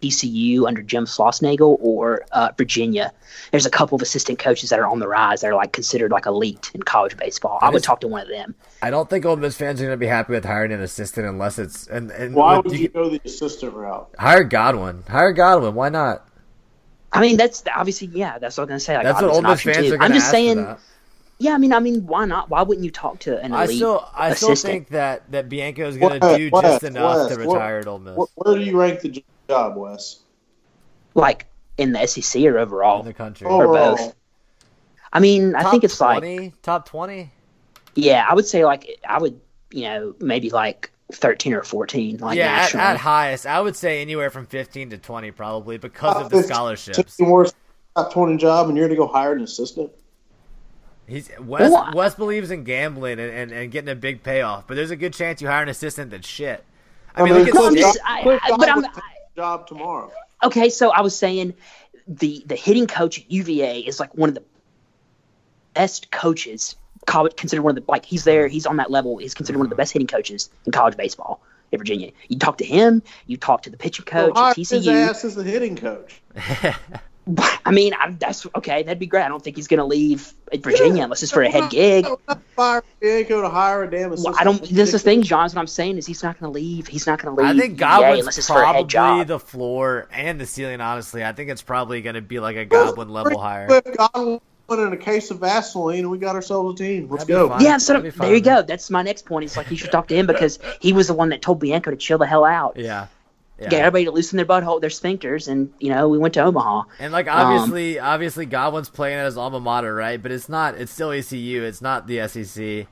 TCU 0.08 0.68
under 0.68 0.82
Jim 0.82 1.06
Schlossnagle 1.06 1.78
or 1.80 2.26
uh, 2.32 2.50
Virginia. 2.58 3.12
There's 3.52 3.66
a 3.66 3.70
couple 3.70 3.96
of 3.96 4.02
assistant 4.02 4.40
coaches 4.40 4.70
that 4.70 4.80
are 4.80 4.88
on 4.88 5.00
the 5.00 5.08
rise 5.08 5.42
that 5.42 5.48
are 5.48 5.56
like 5.56 5.72
considered 5.74 6.12
like 6.12 6.26
elite 6.26 6.72
in 6.74 6.84
college 6.84 7.16
baseball. 7.18 7.60
I 7.62 7.70
would 7.70 7.76
just- 7.78 7.86
talk 7.86 8.02
to 8.02 8.08
one 8.08 8.22
of 8.22 8.28
them. 8.28 8.56
I 8.82 8.90
don't 8.90 9.10
think 9.10 9.26
Ole 9.26 9.38
Miss 9.38 9.56
fans 9.56 9.80
are 9.80 9.86
going 9.86 9.94
to 9.94 9.98
be 9.98 10.08
happy 10.08 10.34
with 10.34 10.44
hiring 10.44 10.74
an 10.74 10.82
assistant 10.82 11.26
unless 11.26 11.58
it's 11.58 11.88
and, 11.88 12.12
and 12.12 12.36
Why 12.36 12.58
with- 12.58 12.66
would 12.68 12.80
you 12.80 12.90
go 12.90 13.10
the 13.10 13.22
assistant 13.24 13.74
route? 13.74 14.10
hire 14.20 14.44
Godwin? 14.44 15.04
Hire 15.08 15.32
Godwin. 15.32 15.74
Why 15.74 15.90
not? 15.90 16.28
I 17.12 17.22
mean, 17.22 17.38
that's 17.38 17.64
obviously 17.74 18.08
yeah. 18.08 18.40
That's 18.40 18.58
what 18.58 18.64
I'm 18.64 18.70
gonna 18.70 18.80
say. 18.80 18.96
Like, 18.96 19.04
That's 19.06 19.22
what 19.22 19.32
Ole 19.32 19.42
Miss 19.44 19.62
fans 19.62 19.78
too. 19.78 19.84
are 19.94 19.98
going 19.98 20.02
I'm 20.02 20.10
to 20.10 20.16
just 20.16 20.26
ask 20.26 20.32
saying. 20.32 20.56
for 20.58 20.62
that. 20.64 20.80
Yeah, 21.40 21.54
I 21.56 21.58
mean, 21.58 21.74
I 21.74 21.80
mean, 21.80 22.06
why 22.06 22.26
not? 22.26 22.50
Why 22.50 22.62
wouldn't 22.62 22.86
you 22.86 22.92
talk 22.92 23.20
to 23.20 23.40
an 23.42 23.54
I 23.54 23.66
elite 23.66 23.78
still, 23.78 24.08
I 24.16 24.34
still 24.34 24.56
think 24.56 24.90
that 24.90 25.30
that 25.32 25.50
Bianco 25.50 25.88
is 25.88 25.98
going 25.98 26.20
to 26.22 26.38
do 26.38 26.50
Wes, 26.54 26.64
just 26.64 26.84
enough 26.84 27.28
Wes, 27.30 27.36
to 27.38 27.46
what- 27.46 27.54
retire 27.56 27.80
at 27.80 27.88
Ole 27.88 28.00
Miss 28.00 28.16
Where, 28.18 28.28
where 28.36 28.56
do 28.56 28.62
you 28.62 28.80
rank 28.80 29.02
the 29.02 29.24
job, 29.50 29.76
Wes? 29.78 30.20
like 31.16 31.46
in 31.78 31.92
the 31.92 32.06
SEC 32.08 32.44
or 32.46 32.58
overall? 32.58 33.00
in 33.02 33.06
the 33.06 33.14
country. 33.14 33.48
Or 33.48 33.66
Overall. 33.66 33.96
both. 33.98 34.16
I 35.12 35.20
mean, 35.20 35.56
I 35.56 35.70
think 35.70 35.84
it's 35.84 36.00
like 36.02 36.60
top 36.64 36.88
twenty. 36.90 37.32
yeah. 37.96 38.26
I 38.28 38.34
would 38.34 38.46
say 38.48 38.66
like 38.66 38.88
I 39.08 39.20
would 39.20 39.40
you 39.72 39.84
know 39.84 40.16
maybe 40.20 40.50
like 40.50 40.90
13 41.12 41.54
or 41.54 41.62
14 41.64 42.18
like 42.18 42.38
yeah, 42.38 42.64
at, 42.68 42.74
at 42.74 42.98
highest, 42.98 43.46
I 43.46 43.62
would 43.62 43.76
say 43.76 44.02
anywhere 44.02 44.30
from 44.32 44.46
fifteen 44.48 44.90
to 44.92 44.98
twenty, 44.98 45.30
probably 45.32 45.78
because 45.78 46.16
of 46.18 46.30
the 46.32 46.38
Top 46.38 46.46
scholarships. 46.46 46.98
15 46.98 47.30
worst 47.30 47.56
top 47.96 48.12
twenty 48.12 48.38
job, 48.38 48.70
and 48.70 48.78
you're 48.78 48.88
going 48.88 48.98
to 48.98 49.06
go 49.06 49.08
hire 49.08 49.34
an 49.34 49.42
assistant. 49.44 49.92
He's 51.06 51.30
Wes. 51.40 51.70
Well, 51.72 51.92
Wes 51.94 52.16
believes 52.16 52.50
in 52.50 52.64
gambling 52.64 53.20
and, 53.20 53.30
and, 53.32 53.52
and 53.52 53.72
getting 53.72 53.90
a 53.90 53.96
big 53.96 54.24
payoff, 54.24 54.66
but 54.68 54.76
there's 54.76 54.90
a 54.92 54.96
good 54.96 55.14
chance 55.14 55.42
you 55.42 55.48
hire 55.48 55.62
an 55.62 55.70
assistant 55.70 56.10
that's 56.12 56.28
shit. 56.28 56.64
I 57.14 57.22
I 57.22 57.26
mean, 57.26 57.34
mean, 57.36 57.46
look 57.46 57.54
No, 57.54 57.62
at 57.66 57.68
I'm 57.68 57.76
just- 57.76 58.00
I- 58.06 58.22
Quick 58.24 58.42
I- 58.44 58.58
but 58.58 58.68
I'm- 58.70 58.78
would 58.78 58.86
take 58.86 58.94
the 58.96 59.02
job 59.36 59.68
tomorrow. 59.68 60.12
Okay, 60.44 60.70
so 60.70 60.90
I 60.90 61.02
was 61.02 61.18
saying 61.18 61.54
the 62.08 62.44
the 62.46 62.56
hitting 62.56 62.88
coach 62.88 63.20
at 63.20 63.32
UVA 63.32 63.80
is 63.80 64.00
like 64.00 64.16
one 64.16 64.30
of 64.30 64.36
the 64.36 64.44
best 65.74 66.12
coaches. 66.12 66.76
College 67.06 67.36
considered 67.36 67.64
one 67.64 67.78
of 67.78 67.86
the 67.86 67.92
like 67.92 68.06
he's 68.06 68.24
there, 68.24 68.48
he's 68.48 68.66
on 68.66 68.78
that 68.78 68.92
level. 68.92 69.18
He's 69.18 69.34
considered 69.34 69.58
one 69.60 69.66
of 69.66 69.70
the 69.70 69.76
best 69.76 69.92
hitting 69.94 70.08
coaches 70.08 70.50
in 70.66 70.72
college 70.72 70.96
baseball 70.98 71.42
in 71.72 71.78
Virginia. 71.80 72.12
You 72.30 72.38
talk 72.40 72.58
to 72.60 72.66
him, 72.66 73.02
you 73.28 73.38
talk 73.38 73.64
to 73.64 73.70
the 73.70 73.78
pitching 73.78 74.06
coach 74.06 74.34
Well, 74.36 74.46
at 74.46 74.48
hire 74.48 74.54
his 74.56 74.70
TCU. 74.70 75.10
ass 75.10 75.26
as 75.26 75.36
the 75.36 75.44
hitting 75.44 75.76
coach. 75.76 76.22
I 77.66 77.72
mean, 77.72 77.94
I, 77.94 78.12
that's 78.12 78.46
okay. 78.58 78.84
That'd 78.84 79.00
be 79.00 79.06
great. 79.06 79.24
I 79.24 79.30
don't 79.30 79.42
think 79.42 79.56
he's 79.56 79.68
going 79.68 79.78
to 79.78 79.86
leave 79.86 80.34
Virginia 80.54 81.04
unless 81.04 81.24
it's 81.24 81.32
for 81.32 81.42
a 81.42 81.50
head 81.50 81.70
gig. 81.70 82.06
We're 82.06 82.18
not 82.28 82.42
firing 82.56 82.84
Bianco 83.00 83.42
to 83.42 83.50
hire 83.50 83.84
a 83.84 83.90
damn. 83.90 84.10
Well, 84.10 84.36
I 84.38 84.44
don't. 84.44 84.62
This 84.62 84.90
is 84.90 84.92
the 84.92 85.00
thing, 85.00 85.22
John. 85.22 85.46
Is 85.46 85.56
what 85.56 85.62
I'm 85.62 85.68
saying 85.68 85.98
is 85.98 86.06
he's 86.06 86.22
not 86.22 86.38
going 86.40 86.52
to 86.52 86.54
leave. 86.54 86.88
He's 86.88 87.08
not 87.08 87.22
going 87.22 87.36
to 87.36 87.42
leave. 87.42 87.56
I 87.56 87.58
think 87.58 87.74
UVA 87.74 87.80
Godwin's 87.80 88.20
unless 88.20 88.38
it's 88.38 88.48
for 88.48 88.62
a 88.62 88.66
head 88.66 88.74
probably 88.74 88.88
job. 88.90 89.28
the 89.28 89.40
floor 89.40 90.08
and 90.12 90.40
the 90.40 90.46
ceiling. 90.46 90.82
Honestly, 90.82 91.24
I 91.24 91.32
think 91.32 91.50
it's 91.50 91.62
probably 91.62 92.02
going 92.02 92.16
to 92.16 92.22
be 92.22 92.40
like 92.40 92.58
a 92.58 92.66
Goblin 92.66 93.10
level 93.10 93.40
hire. 93.40 93.68
Cliff 93.68 93.84
Godwin 93.98 94.42
and 94.70 94.94
a 94.94 94.98
case 94.98 95.32
of 95.32 95.40
Vaseline, 95.40 96.00
and 96.00 96.12
we 96.12 96.18
got 96.18 96.36
ourselves 96.36 96.80
a 96.80 96.84
team. 96.84 97.08
Let's 97.10 97.26
go. 97.26 97.50
fine. 97.50 97.62
Yeah, 97.62 97.78
so 97.78 98.02
fine 98.02 98.12
there 98.18 98.28
you 98.30 98.34
with 98.36 98.44
go. 98.44 98.62
That's 98.64 98.90
my 98.90 99.02
next 99.02 99.26
point. 99.26 99.46
It's 99.46 99.56
like 99.56 99.70
you 99.70 99.78
should 99.78 99.92
talk 99.92 100.08
to 100.08 100.16
him 100.16 100.26
because 100.26 100.60
he 100.82 100.94
was 100.94 101.08
the 101.08 101.14
one 101.14 101.30
that 101.30 101.42
told 101.42 101.60
Bianco 101.60 101.92
to 101.92 101.98
chill 101.98 102.18
the 102.18 102.26
hell 102.26 102.46
out. 102.46 102.76
Yeah, 102.78 103.08
yeah. 103.64 103.70
Get 103.70 103.80
everybody 103.82 104.06
to 104.06 104.12
loosen 104.12 104.38
their 104.38 104.46
butthole, 104.46 104.80
their 104.82 104.90
sphincters, 104.90 105.48
and 105.48 105.72
you 105.80 105.90
know 105.90 106.08
we 106.10 106.18
went 106.18 106.34
to 106.36 106.44
Omaha. 106.44 106.84
And 107.00 107.12
like 107.12 107.28
Um, 107.28 107.36
obviously, 107.48 108.00
obviously 108.00 108.46
Godwin's 108.46 108.90
playing 108.90 109.18
at 109.18 109.26
his 109.26 109.38
alma 109.38 109.60
mater, 109.60 109.94
right? 109.96 110.22
But 110.22 110.32
it's 110.32 110.50
not. 110.50 110.76
It's 110.76 110.92
still 110.92 111.12
ECU. 111.12 111.64
It's 111.64 111.82
not 111.82 112.08
the 112.08 112.28
SEC. 112.28 112.88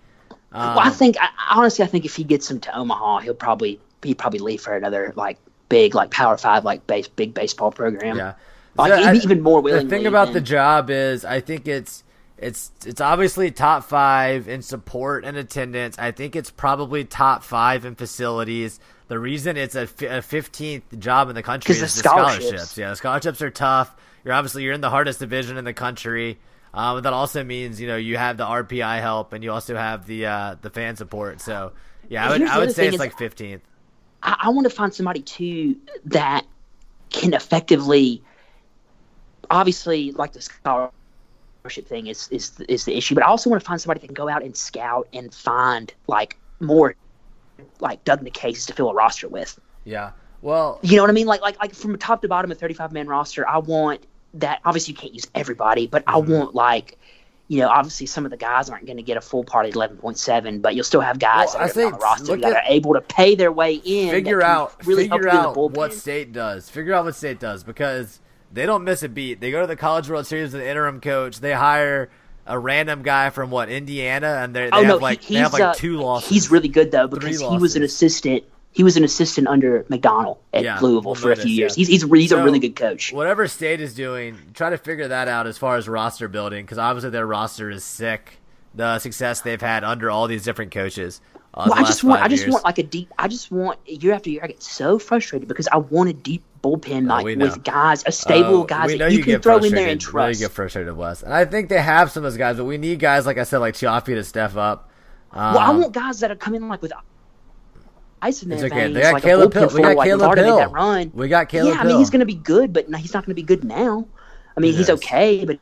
Um, 0.53 0.75
well, 0.75 0.79
I 0.79 0.89
think 0.89 1.17
I, 1.19 1.29
honestly, 1.51 1.83
I 1.85 1.87
think 1.87 2.05
if 2.05 2.15
he 2.15 2.23
gets 2.23 2.49
him 2.49 2.59
to 2.61 2.77
Omaha, 2.77 3.19
he'll 3.19 3.33
probably 3.33 3.79
he'd 4.03 4.17
probably 4.17 4.39
leave 4.39 4.61
for 4.61 4.75
another 4.75 5.13
like 5.15 5.37
big 5.69 5.95
like 5.95 6.11
Power 6.11 6.37
Five 6.37 6.65
like 6.65 6.85
base 6.87 7.07
big 7.07 7.33
baseball 7.33 7.71
program. 7.71 8.17
Yeah. 8.17 8.33
Like, 8.77 8.91
So, 8.91 9.09
I- 9.09 9.13
even 9.13 9.41
more 9.41 9.61
willingly. 9.61 9.85
The 9.89 9.95
thing 9.95 10.07
about 10.07 10.33
the 10.33 10.41
job 10.41 10.89
is, 10.89 11.25
I 11.25 11.39
think 11.41 11.67
it's 11.67 12.03
it's 12.37 12.71
it's 12.85 12.99
obviously 12.99 13.51
top 13.51 13.83
five 13.83 14.47
in 14.47 14.61
support 14.61 15.23
and 15.23 15.37
attendance. 15.37 15.97
I 15.99 16.11
think 16.11 16.35
it's 16.35 16.49
probably 16.49 17.05
top 17.05 17.43
five 17.43 17.85
in 17.85 17.95
facilities. 17.95 18.79
The 19.11 19.19
reason 19.19 19.57
it's 19.57 19.75
a 19.75 19.87
fifteenth 19.87 20.97
job 20.97 21.27
in 21.27 21.35
the 21.35 21.43
country 21.43 21.75
is 21.75 21.81
the 21.81 21.89
scholarships. 21.89 22.45
scholarships. 22.45 22.77
Yeah, 22.77 22.89
the 22.91 22.95
scholarships 22.95 23.41
are 23.41 23.49
tough. 23.49 23.93
You're 24.23 24.33
obviously 24.33 24.63
you're 24.63 24.71
in 24.71 24.79
the 24.79 24.89
hardest 24.89 25.19
division 25.19 25.57
in 25.57 25.65
the 25.65 25.73
country. 25.73 26.39
Um, 26.73 27.01
that 27.01 27.11
also 27.11 27.43
means 27.43 27.81
you 27.81 27.89
know 27.89 27.97
you 27.97 28.15
have 28.15 28.37
the 28.37 28.45
RPI 28.45 29.01
help 29.01 29.33
and 29.33 29.43
you 29.43 29.51
also 29.51 29.75
have 29.75 30.07
the 30.07 30.27
uh, 30.27 30.55
the 30.61 30.69
fan 30.69 30.95
support. 30.95 31.41
So 31.41 31.73
yeah, 32.07 32.25
I 32.25 32.29
would 32.29 32.41
I 32.43 32.57
would 32.59 32.71
say 32.71 32.85
it's 32.87 32.93
is- 32.93 32.99
like 33.01 33.17
fifteenth. 33.17 33.63
I, 34.23 34.37
I 34.43 34.49
want 34.51 34.63
to 34.63 34.73
find 34.73 34.93
somebody 34.93 35.23
too 35.23 35.75
that 36.05 36.45
can 37.09 37.33
effectively, 37.33 38.23
obviously, 39.49 40.13
like 40.13 40.31
the 40.31 40.41
scholarship 40.41 41.85
thing 41.85 42.07
is 42.07 42.29
is 42.29 42.57
is 42.69 42.85
the 42.85 42.95
issue, 42.95 43.15
but 43.15 43.25
I 43.25 43.27
also 43.27 43.49
want 43.49 43.61
to 43.61 43.67
find 43.67 43.81
somebody 43.81 43.99
that 43.99 44.07
can 44.07 44.13
go 44.13 44.29
out 44.29 44.41
and 44.41 44.55
scout 44.55 45.09
and 45.11 45.33
find 45.33 45.93
like 46.07 46.37
more, 46.61 46.95
like 47.79 48.03
Doug 48.03 48.31
cases 48.33 48.65
to 48.67 48.73
fill 48.73 48.89
a 48.89 48.93
roster 48.93 49.27
with. 49.27 49.59
Yeah. 49.85 50.11
Well, 50.41 50.79
You 50.81 50.97
know 50.97 51.03
what 51.03 51.09
I 51.09 51.13
mean? 51.13 51.27
Like 51.27 51.41
like 51.41 51.59
like 51.59 51.73
from 51.75 51.97
top 51.97 52.21
to 52.23 52.27
bottom, 52.27 52.51
a 52.51 52.55
thirty-five 52.55 52.91
man 52.91 53.07
roster. 53.07 53.47
I 53.47 53.57
want 53.59 54.05
that. 54.35 54.59
Obviously, 54.65 54.93
you 54.93 54.97
can't 54.97 55.13
use 55.13 55.27
everybody, 55.35 55.87
but 55.87 56.03
I 56.07 56.13
Mm-hmm. 56.19 56.31
want 56.31 56.55
like. 56.55 56.97
You 57.47 57.59
know, 57.59 57.67
obviously, 57.67 58.05
some 58.07 58.23
of 58.23 58.31
the 58.31 58.37
guys 58.37 58.69
aren't 58.69 58.85
going 58.85 58.95
to 58.95 59.03
get 59.03 59.17
a 59.17 59.21
full 59.21 59.43
part 59.43 59.65
of 59.65 59.75
eleven 59.75 59.97
point 59.97 60.17
seven, 60.17 60.61
but 60.61 60.73
you'll 60.73 60.85
still 60.85 61.01
have 61.01 61.19
guys 61.19 61.49
Well, 61.53 61.53
that 61.53 61.59
I 61.59 61.63
are 61.63 61.65
on 61.67 61.73
think 61.73 61.93
the 61.93 61.99
roster 61.99 62.37
that 62.37 62.53
at- 62.53 62.63
are 62.63 62.63
able 62.65 62.93
to 62.93 63.01
pay 63.01 63.35
their 63.35 63.51
way 63.51 63.73
in. 63.73 64.09
figure 64.09 64.41
out 64.41 64.73
really 64.85 65.09
figure 65.09 65.27
help 65.29 65.55
you 65.55 65.61
in 65.65 65.67
out 65.67 65.71
what 65.75 65.93
state 65.93 66.31
does. 66.31 66.69
Figure 66.69 66.93
out 66.93 67.03
what 67.03 67.13
state 67.13 67.41
does 67.41 67.65
because 67.65 68.21
they 68.53 68.65
don't 68.65 68.85
miss 68.85 69.03
a 69.03 69.09
beat. 69.09 69.41
They 69.41 69.51
go 69.51 69.59
to 69.59 69.67
the 69.67 69.75
College 69.75 70.09
World 70.09 70.27
Series 70.27 70.53
with 70.53 70.61
an 70.61 70.67
interim 70.69 71.01
coach. 71.01 71.41
They 71.41 71.51
hire 71.51 72.09
a 72.47 72.57
random 72.57 73.03
guy 73.03 73.29
from 73.29 73.51
what 73.51 73.69
Indiana, 73.69 74.39
and 74.43 74.55
they 74.55 74.65
they 74.65 74.69
oh 74.71 74.77
have 74.83 74.87
no, 74.87 74.97
like 74.97 75.21
he, 75.21 75.35
they 75.35 75.39
have 75.41 75.53
like 75.53 75.61
uh, 75.61 75.73
two 75.73 75.97
losses. 75.97 76.29
He's 76.29 76.51
really 76.51 76.67
good 76.67 76.91
though 76.91 77.07
because 77.07 77.39
he 77.39 77.57
was 77.57 77.75
an 77.75 77.83
assistant. 77.83 78.43
He 78.73 78.83
was 78.83 78.95
an 78.95 79.03
assistant 79.03 79.47
under 79.47 79.85
McDonald 79.89 80.37
at 80.53 80.63
Yeah, 80.63 80.79
Louisville 80.79 81.13
for 81.15 81.31
a 81.31 81.35
few 81.35 81.51
years. 81.51 81.77
yeah. 81.77 81.81
He's 81.81 81.87
he's, 82.03 82.03
he's 82.09 82.29
So, 82.29 82.39
a 82.39 82.43
really 82.43 82.59
good 82.59 82.75
coach. 82.75 83.11
Whatever 83.11 83.47
state 83.47 83.81
is 83.81 83.93
doing, 83.93 84.37
try 84.53 84.69
to 84.69 84.77
figure 84.77 85.09
that 85.09 85.27
out 85.27 85.45
as 85.45 85.57
far 85.57 85.75
as 85.75 85.89
roster 85.89 86.29
building 86.29 86.63
because 86.63 86.77
obviously 86.77 87.09
their 87.09 87.27
roster 87.27 87.69
is 87.69 87.83
sick. 87.83 88.37
The 88.73 88.99
success 88.99 89.41
they've 89.41 89.59
had 89.59 89.83
under 89.83 90.09
all 90.09 90.27
these 90.27 90.43
different 90.43 90.71
coaches. 90.71 91.19
Uh, 91.53 91.65
Well, 91.67 91.75
the 91.75 91.79
I 91.79 91.83
last 91.83 91.87
just 91.89 92.03
want, 92.05 92.21
I 92.21 92.29
just 92.29 92.43
years. 92.43 92.53
want 92.53 92.63
like 92.63 92.77
a 92.77 92.83
deep. 92.83 93.11
I 93.19 93.27
just 93.27 93.51
want 93.51 93.77
year 93.85 94.13
after 94.13 94.29
year. 94.29 94.39
I 94.41 94.47
get 94.47 94.63
so 94.63 94.97
frustrated 94.97 95.49
because 95.49 95.67
I 95.67 95.77
want 95.77 96.09
a 96.09 96.13
deep 96.13 96.43
bullpen 96.61 97.07
like 97.07 97.23
Oh, 97.25 97.39
with 97.39 97.63
guys, 97.63 98.03
a 98.05 98.11
stable 98.11 98.61
Uh, 98.63 98.65
guys 98.65 98.97
that 98.97 99.11
you, 99.11 99.23
can 99.23 99.41
throw 99.41 99.57
in 99.57 99.73
there 99.73 99.87
and 99.89 100.01
frustrated. 100.01 100.13
We 100.13 100.19
know 100.21 100.27
you 100.27 100.33
trust. 100.33 100.39
get 100.39 100.51
frustrated, 100.51 100.95
Wes. 100.97 101.23
And 101.23 101.33
I 101.33 101.45
think 101.45 101.69
they 101.69 101.81
have 101.81 102.11
some 102.11 102.23
of 102.23 102.31
those 102.31 102.37
guys, 102.37 102.57
but 102.57 102.65
we 102.65 102.77
need 102.77 102.99
guys 102.99 103.25
like 103.25 103.37
I 103.37 103.43
said, 103.43 103.59
like 103.59 103.75
Cioffi 103.75 104.05
to 104.15 104.23
step 104.23 104.55
up. 104.55 104.89
Um, 105.31 105.53
well, 105.53 105.59
I 105.63 105.69
want 105.71 105.93
guys 105.93 106.19
that 106.19 106.29
are 106.31 106.35
coming 106.35 106.67
like 106.67 106.81
with 106.81 106.91
ice 108.21 108.43
in 108.43 108.49
their 108.49 108.59
okay. 108.65 108.69
veins, 108.69 108.93
They 108.93 109.01
got 109.01 109.13
like 109.13 109.23
Caleb 109.23 109.53
bullpen 109.53 109.73
We 109.73 109.81
got 109.81 109.95
like 109.97 110.07
Caleb 110.09 110.35
to 110.35 110.41
that 110.43 110.71
run. 110.71 111.11
We 111.13 111.27
got 111.27 111.49
Caleb 111.49 111.73
yeah, 111.73 111.81
I 111.81 111.85
mean 111.85 111.97
he's 111.97 112.09
going 112.09 112.19
to 112.19 112.25
be 112.25 112.35
good, 112.35 112.73
but 112.73 112.89
no, 112.89 112.97
he's 112.97 113.13
not 113.13 113.25
going 113.25 113.31
to 113.31 113.41
be 113.41 113.43
good 113.43 113.63
now. 113.63 114.05
I 114.55 114.59
mean 114.59 114.71
He 114.71 114.77
he's 114.77 114.89
okay, 114.89 115.45
but 115.45 115.59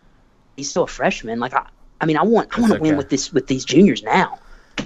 he's 0.58 0.70
still 0.70 0.84
a 0.84 0.88
freshman. 0.88 1.40
Like 1.40 1.54
I, 1.54 1.68
I 2.02 2.06
mean 2.06 2.18
I 2.18 2.24
want 2.24 2.58
I 2.58 2.62
want 2.62 2.74
to 2.74 2.80
okay. 2.80 2.90
win 2.90 2.98
with 2.98 3.10
this 3.10 3.32
with 3.32 3.48
these 3.48 3.64
juniors 3.64 4.04
now. 4.04 4.40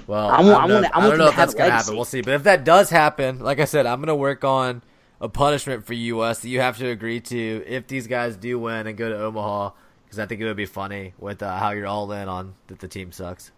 Well, 0.06 0.28
I 0.28 0.36
I, 0.36 0.40
want- 0.40 0.46
don't 0.46 0.54
I 0.54 0.74
want- 0.74 0.84
I 0.84 0.88
I 0.88 0.98
want 0.98 1.10
don't 1.10 1.18
know 1.18 1.28
if 1.28 1.36
that's 1.36 1.54
gonna 1.54 1.70
happen. 1.70 1.94
We'll 1.96 2.04
see. 2.04 2.20
But 2.20 2.34
if 2.34 2.42
that 2.44 2.64
does 2.64 2.90
happen, 2.90 3.38
like 3.40 3.58
I 3.60 3.64
said, 3.64 3.86
I'm 3.86 4.00
gonna 4.00 4.14
work 4.16 4.44
on 4.44 4.82
a 5.24 5.28
punishment 5.28 5.86
for 5.86 5.94
us 6.22 6.40
that 6.40 6.48
you 6.50 6.60
have 6.60 6.76
to 6.76 6.86
agree 6.86 7.18
to 7.18 7.64
if 7.66 7.86
these 7.86 8.06
guys 8.06 8.36
do 8.36 8.58
win 8.58 8.86
and 8.86 8.94
go 8.94 9.08
to 9.08 9.18
Omaha, 9.18 9.70
because 10.04 10.18
I 10.18 10.26
think 10.26 10.42
it 10.42 10.44
would 10.44 10.56
be 10.56 10.66
funny 10.66 11.14
with 11.18 11.42
uh, 11.42 11.58
how 11.58 11.70
you're 11.70 11.86
all 11.86 12.12
in 12.12 12.28
on 12.28 12.54
that 12.66 12.78
the 12.80 12.88
team 12.88 13.10
sucks. 13.10 13.50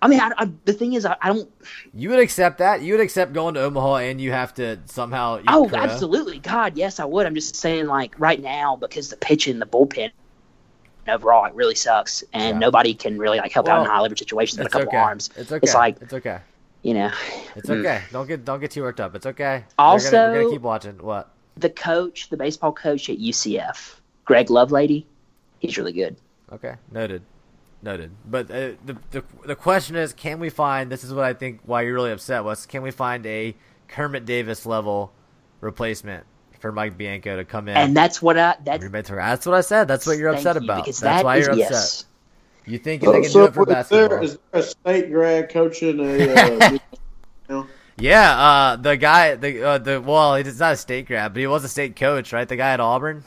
I 0.00 0.08
mean 0.08 0.20
I, 0.20 0.32
I, 0.38 0.50
the 0.64 0.72
thing 0.72 0.94
is 0.94 1.04
I, 1.04 1.16
I 1.20 1.28
don't. 1.28 1.50
You 1.94 2.08
would 2.08 2.20
accept 2.20 2.58
that? 2.58 2.80
You 2.80 2.94
would 2.94 3.02
accept 3.02 3.34
going 3.34 3.52
to 3.54 3.60
Omaha 3.60 3.96
and 3.96 4.18
you 4.18 4.32
have 4.32 4.54
to 4.54 4.78
somehow 4.86 5.42
Oh, 5.46 5.70
absolutely, 5.74 6.38
God, 6.38 6.76
yes, 6.76 7.00
I 7.00 7.04
would. 7.04 7.26
I'm 7.26 7.34
just 7.34 7.54
saying 7.56 7.86
like 7.86 8.18
right 8.18 8.40
now 8.40 8.76
because 8.76 9.10
the 9.10 9.16
pitching, 9.16 9.58
the 9.58 9.66
bullpen. 9.66 10.10
Overall, 11.08 11.44
it 11.44 11.54
really 11.54 11.76
sucks, 11.76 12.24
and 12.32 12.56
Yeah. 12.56 12.58
nobody 12.58 12.92
can 12.92 13.16
really 13.16 13.38
like 13.38 13.52
help 13.52 13.68
out 13.68 13.78
in 13.78 13.84
Well, 13.84 13.92
high 13.92 14.00
leverage 14.00 14.18
situations 14.18 14.58
with 14.58 14.66
a 14.66 14.70
couple 14.70 14.88
okay. 14.88 14.96
arms. 14.96 15.30
It's 15.36 15.52
okay. 15.52 15.62
It's 15.62 15.74
like 15.74 15.98
it's 16.00 16.12
okay. 16.14 16.40
You 16.86 16.94
know, 16.94 17.10
It's 17.56 17.68
okay. 17.68 18.02
Don't 18.12 18.28
get 18.28 18.44
don't 18.44 18.60
get 18.60 18.70
too 18.70 18.82
worked 18.82 19.00
up. 19.00 19.16
It's 19.16 19.26
okay. 19.26 19.64
Also- 19.76 20.06
we're 20.06 20.12
gonna, 20.12 20.32
we're 20.32 20.42
gonna 20.42 20.54
keep 20.54 20.62
watching. 20.62 20.98
What? 20.98 21.30
the 21.56 21.70
coach, 21.70 22.28
the 22.28 22.36
baseball 22.36 22.70
coach 22.72 23.08
at 23.08 23.16
UCF, 23.18 23.94
Greg 24.26 24.48
Lovelady, 24.48 25.04
he's 25.58 25.78
really 25.78 25.92
good. 25.92 26.14
Okay, 26.52 26.74
noted, 26.92 27.22
noted. 27.82 28.10
But 28.26 28.50
uh, 28.50 28.72
the, 28.84 28.96
the 29.10 29.24
the 29.46 29.56
question 29.56 29.96
is, 29.96 30.12
can 30.12 30.38
we 30.38 30.50
find? 30.50 30.92
This 30.92 31.02
is 31.02 31.12
what 31.12 31.24
I 31.24 31.32
think. 31.32 31.60
Why 31.64 31.82
you're 31.82 31.94
really 31.94 32.12
upset 32.12 32.44
was, 32.44 32.66
can 32.66 32.82
we 32.82 32.90
find 32.92 33.24
a 33.26 33.56
Kermit 33.88 34.26
Davis 34.26 34.64
level 34.66 35.12
replacement 35.60 36.24
for 36.60 36.70
Mike 36.72 36.96
Bianco 36.98 37.36
to 37.36 37.44
come 37.44 37.68
in? 37.68 37.76
And 37.76 37.96
that's 37.96 38.20
what 38.22 38.36
I 38.38 38.56
that, 38.64 38.80
that's 38.92 39.46
what 39.46 39.54
I 39.56 39.62
said. 39.62 39.88
That's 39.88 40.06
what 40.06 40.18
you're 40.18 40.28
upset 40.30 40.56
you, 40.56 40.62
about. 40.62 40.84
because 40.84 41.00
That's 41.00 41.18
that 41.22 41.24
why 41.24 41.38
is- 41.38 41.46
you're 41.46 41.54
upset. 41.54 41.70
yes. 41.70 42.04
You 42.66 42.78
think 42.78 43.02
they 43.02 43.20
can 43.22 43.30
do 43.30 43.44
it 43.44 43.54
for 43.54 43.64
basketball? 43.64 44.22
is 44.22 44.38
there 44.52 44.60
a 44.60 44.62
state 44.62 45.10
grad 45.12 45.48
coaching 45.50 46.00
a? 46.00 46.78
Uh, 47.48 47.62
Yeah, 47.98 48.32
uh, 48.38 48.76
the 48.76 48.96
guy, 48.96 49.36
the 49.36 49.62
uh, 49.62 49.78
the 49.78 50.00
well, 50.00 50.34
he's 50.34 50.58
not 50.58 50.72
a 50.72 50.76
state 50.76 51.06
grad, 51.06 51.32
but 51.32 51.40
he 51.40 51.46
was 51.46 51.62
a 51.64 51.68
state 51.68 51.94
coach, 51.94 52.32
right? 52.32 52.46
The 52.48 52.56
guy 52.56 52.70
at 52.72 52.80
Auburn, 52.80 53.22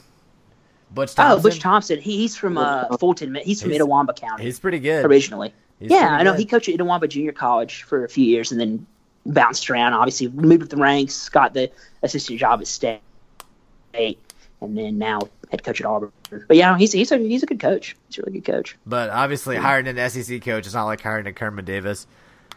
Butch 0.91 1.15
Thompson. 1.15 1.39
Oh, 1.39 1.41
Butch 1.41 1.59
Thompson. 1.61 1.99
He, 2.01 2.17
he's 2.17 2.35
from 2.35 2.57
uh, 2.57 2.97
Fulton. 2.97 3.33
He's 3.35 3.61
from 3.61 3.71
He's- 3.71 3.81
Itawamba 3.81 4.13
County 4.15 4.43
He's 4.43 4.59
pretty 4.59 4.79
good. 4.79 5.05
originally. 5.05 5.53
He's 5.79 5.89
yeah, 5.89 6.09
I 6.19 6.23
know. 6.23 6.33
good. 6.33 6.39
He 6.41 6.45
coached 6.45 6.67
at 6.67 6.75
Itawamba 6.75 7.07
Junior 7.07 7.31
College 7.31 7.83
for 7.83 8.03
a 8.03 8.09
few 8.09 8.25
years 8.25 8.51
and 8.51 8.59
then 8.59 8.85
bounced 9.25 9.69
around. 9.69 9.93
Obviously, 9.93 10.27
moved 10.27 10.63
up 10.63 10.69
the 10.69 10.75
ranks, 10.77 11.29
got 11.29 11.53
the 11.53 11.71
assistant 12.03 12.37
job 12.39 12.59
at 12.59 12.67
State, 12.67 12.99
and 13.93 14.77
then 14.77 14.97
now 14.97 15.21
head 15.49 15.63
coach 15.63 15.81
at 15.81 15.87
Auburn. 15.87 16.11
But 16.47 16.57
yeah, 16.57 16.77
he's 16.77 16.91
he's 16.91 17.11
a 17.11 17.17
he's 17.17 17.43
a 17.43 17.45
good 17.45 17.59
coach. 17.59 17.95
He's 18.07 18.19
a 18.19 18.21
really 18.21 18.39
good 18.39 18.51
coach. 18.51 18.77
But 18.85 19.09
obviously, 19.09 19.55
hiring 19.57 19.87
an 19.87 20.09
SEC 20.09 20.41
coach 20.41 20.67
is 20.67 20.73
not 20.73 20.85
like 20.85 21.01
hiring 21.01 21.27
a 21.27 21.33
Kermit 21.33 21.65
Davis. 21.65 22.07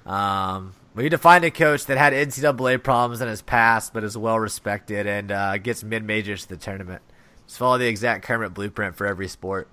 Um, 0.06 0.72
we 0.94 1.04
need 1.04 1.10
to 1.10 1.18
find 1.18 1.44
a 1.44 1.50
coach 1.50 1.86
that 1.86 1.96
had 1.96 2.12
NCAA 2.12 2.82
problems 2.82 3.20
in 3.20 3.28
his 3.28 3.40
past, 3.42 3.94
but 3.94 4.04
is 4.04 4.16
well 4.16 4.38
respected 4.38 5.06
and 5.06 5.30
uh, 5.32 5.58
gets 5.58 5.82
mid 5.82 6.04
majors 6.04 6.42
to 6.42 6.48
the 6.50 6.56
tournament. 6.56 7.02
Just 7.46 7.58
follow 7.58 7.78
the 7.78 7.86
exact 7.86 8.24
Kermit 8.24 8.52
blueprint 8.54 8.96
for 8.96 9.06
every 9.06 9.28
sport. 9.28 9.68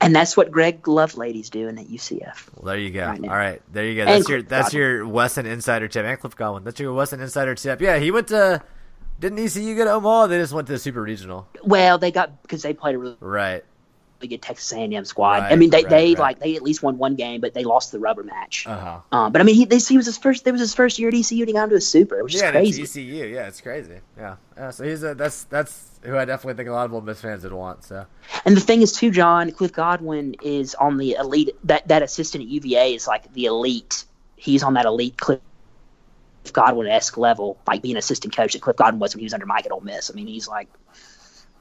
And 0.00 0.16
that's 0.16 0.36
what 0.36 0.50
Greg 0.50 0.88
Lovelady's 0.88 1.48
doing 1.48 1.78
at 1.78 1.86
UCF. 1.86 2.48
Well, 2.56 2.72
there 2.72 2.78
you 2.78 2.90
go. 2.90 3.06
Right. 3.06 3.22
All 3.22 3.28
right, 3.28 3.62
there 3.72 3.86
you 3.86 3.94
go. 3.94 4.00
And 4.02 4.10
That's 4.10 4.28
your 4.28 4.38
Cliff 4.40 4.48
that's 4.48 4.68
Godwin. 4.70 4.82
your 4.82 5.06
Wesson 5.06 5.46
insider 5.46 5.86
tip. 5.86 6.04
And 6.04 6.18
Cliff 6.18 6.34
Godwin. 6.34 6.64
That's 6.64 6.80
your 6.80 6.92
Wesson 6.92 7.20
insider 7.20 7.54
tip. 7.54 7.80
Yeah, 7.80 7.98
he 7.98 8.10
went 8.10 8.28
to. 8.28 8.62
Didn't 9.22 9.38
ECU 9.38 9.76
go 9.76 9.84
to 9.84 9.92
Omaha? 9.92 10.26
They 10.26 10.38
just 10.38 10.52
went 10.52 10.66
to 10.66 10.72
the 10.72 10.78
Super 10.80 11.00
Regional. 11.00 11.46
Well, 11.62 11.96
they 11.96 12.10
got 12.10 12.42
because 12.42 12.62
they 12.62 12.74
played 12.74 12.96
a 12.96 12.98
really 12.98 13.16
Right. 13.20 13.64
good 14.20 14.42
Texas 14.42 14.72
A&M 14.72 15.04
squad. 15.04 15.42
I 15.44 15.54
mean, 15.56 15.70
they, 15.70 15.78
right, 15.82 15.88
they 15.88 16.08
right. 16.10 16.18
like 16.18 16.38
they 16.40 16.56
at 16.56 16.62
least 16.62 16.82
won 16.82 16.98
one 16.98 17.14
game, 17.14 17.40
but 17.40 17.54
they 17.54 17.62
lost 17.64 17.92
the 17.92 18.00
rubber 18.00 18.24
match. 18.24 18.66
Uh 18.66 18.76
huh. 18.78 19.00
Um, 19.16 19.32
but 19.32 19.40
I 19.40 19.44
mean, 19.44 19.54
he, 19.54 19.64
this, 19.64 19.86
he 19.86 19.96
was 19.96 20.06
his 20.06 20.18
first. 20.18 20.44
It 20.46 20.50
was 20.50 20.60
his 20.60 20.74
first 20.74 20.98
year 20.98 21.08
at 21.08 21.14
ECU, 21.14 21.46
he 21.46 21.52
got 21.52 21.64
into 21.64 21.76
a 21.76 21.80
super, 21.80 22.22
which 22.24 22.34
Yeah, 22.34 22.46
is 22.48 22.50
crazy. 22.50 22.82
ECU. 22.82 23.26
Yeah, 23.26 23.46
it's 23.46 23.60
crazy. 23.60 24.00
Yeah. 24.18 24.36
yeah. 24.56 24.70
So 24.70 24.82
he's 24.84 25.04
a 25.04 25.14
that's 25.14 25.44
that's 25.44 26.00
who 26.02 26.16
I 26.18 26.24
definitely 26.24 26.54
think 26.54 26.68
a 26.68 26.72
lot 26.72 26.84
of 26.86 26.92
Ole 26.94 27.00
Miss 27.00 27.20
fans 27.20 27.44
would 27.44 27.52
want. 27.52 27.84
So 27.84 28.06
And 28.44 28.56
the 28.56 28.60
thing 28.60 28.82
is, 28.82 28.92
too, 28.92 29.12
John 29.12 29.52
Cliff 29.52 29.72
Godwin 29.72 30.34
is 30.42 30.74
on 30.74 30.96
the 30.98 31.12
elite. 31.12 31.50
That 31.64 31.86
that 31.88 32.02
assistant 32.02 32.42
at 32.42 32.48
UVA 32.48 32.94
is 32.94 33.06
like 33.06 33.32
the 33.34 33.44
elite. 33.46 34.04
He's 34.36 34.64
on 34.64 34.74
that 34.74 34.86
elite 34.86 35.16
Cliff 35.16 35.38
Godwin 36.50 36.88
esque 36.88 37.16
level, 37.16 37.58
like 37.66 37.82
being 37.82 37.96
assistant 37.96 38.34
coach 38.34 38.52
that 38.54 38.62
Cliff 38.62 38.76
Godwin 38.76 38.98
was 38.98 39.14
when 39.14 39.20
he 39.20 39.24
was 39.26 39.34
under 39.34 39.46
Mike 39.46 39.66
at 39.66 39.72
Ole 39.72 39.80
Miss. 39.80 40.10
I 40.10 40.14
mean, 40.14 40.26
he's 40.26 40.48
like, 40.48 40.68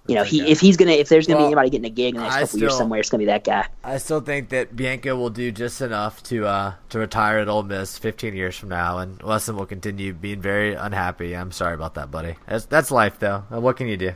you 0.08 0.16
know, 0.16 0.24
he 0.24 0.50
if 0.50 0.60
he's 0.60 0.78
gonna 0.78 0.92
if 0.92 1.10
there's 1.10 1.28
gonna 1.28 1.38
Well, 1.38 1.48
be 1.48 1.52
anybody 1.54 1.70
getting 1.70 1.86
a 1.86 1.90
gig 1.90 2.16
in 2.16 2.22
the 2.22 2.24
next 2.24 2.36
I 2.36 2.42
couple 2.42 2.60
years 2.60 2.76
somewhere, 2.76 3.00
it's 3.00 3.10
gonna 3.10 3.20
be 3.22 3.26
that 3.28 3.44
guy. 3.44 3.68
I 3.84 3.98
still 3.98 4.20
think 4.20 4.50
that 4.50 4.76
Bianco 4.76 5.16
will 5.16 5.30
do 5.30 5.52
just 5.52 5.80
enough 5.82 6.24
to 6.24 6.46
uh 6.48 6.74
to 6.90 7.00
retire 7.00 7.38
at 7.40 7.48
Ole 7.48 7.64
Miss 7.64 7.98
15 8.00 8.34
years 8.36 8.58
from 8.58 8.70
now, 8.70 8.98
and 8.98 9.22
Wesson 9.22 9.56
will 9.56 9.68
continue 9.68 10.14
being 10.14 10.42
very 10.42 10.74
unhappy. 10.74 11.36
I'm 11.36 11.52
sorry 11.52 11.76
about 11.76 11.94
that, 11.96 12.10
buddy. 12.10 12.36
That's 12.48 12.66
that's 12.66 12.90
life, 12.92 13.20
though. 13.20 13.44
Uh, 13.52 13.62
What 13.62 13.78
can 13.78 13.88
you 13.88 13.98
do? 13.98 14.14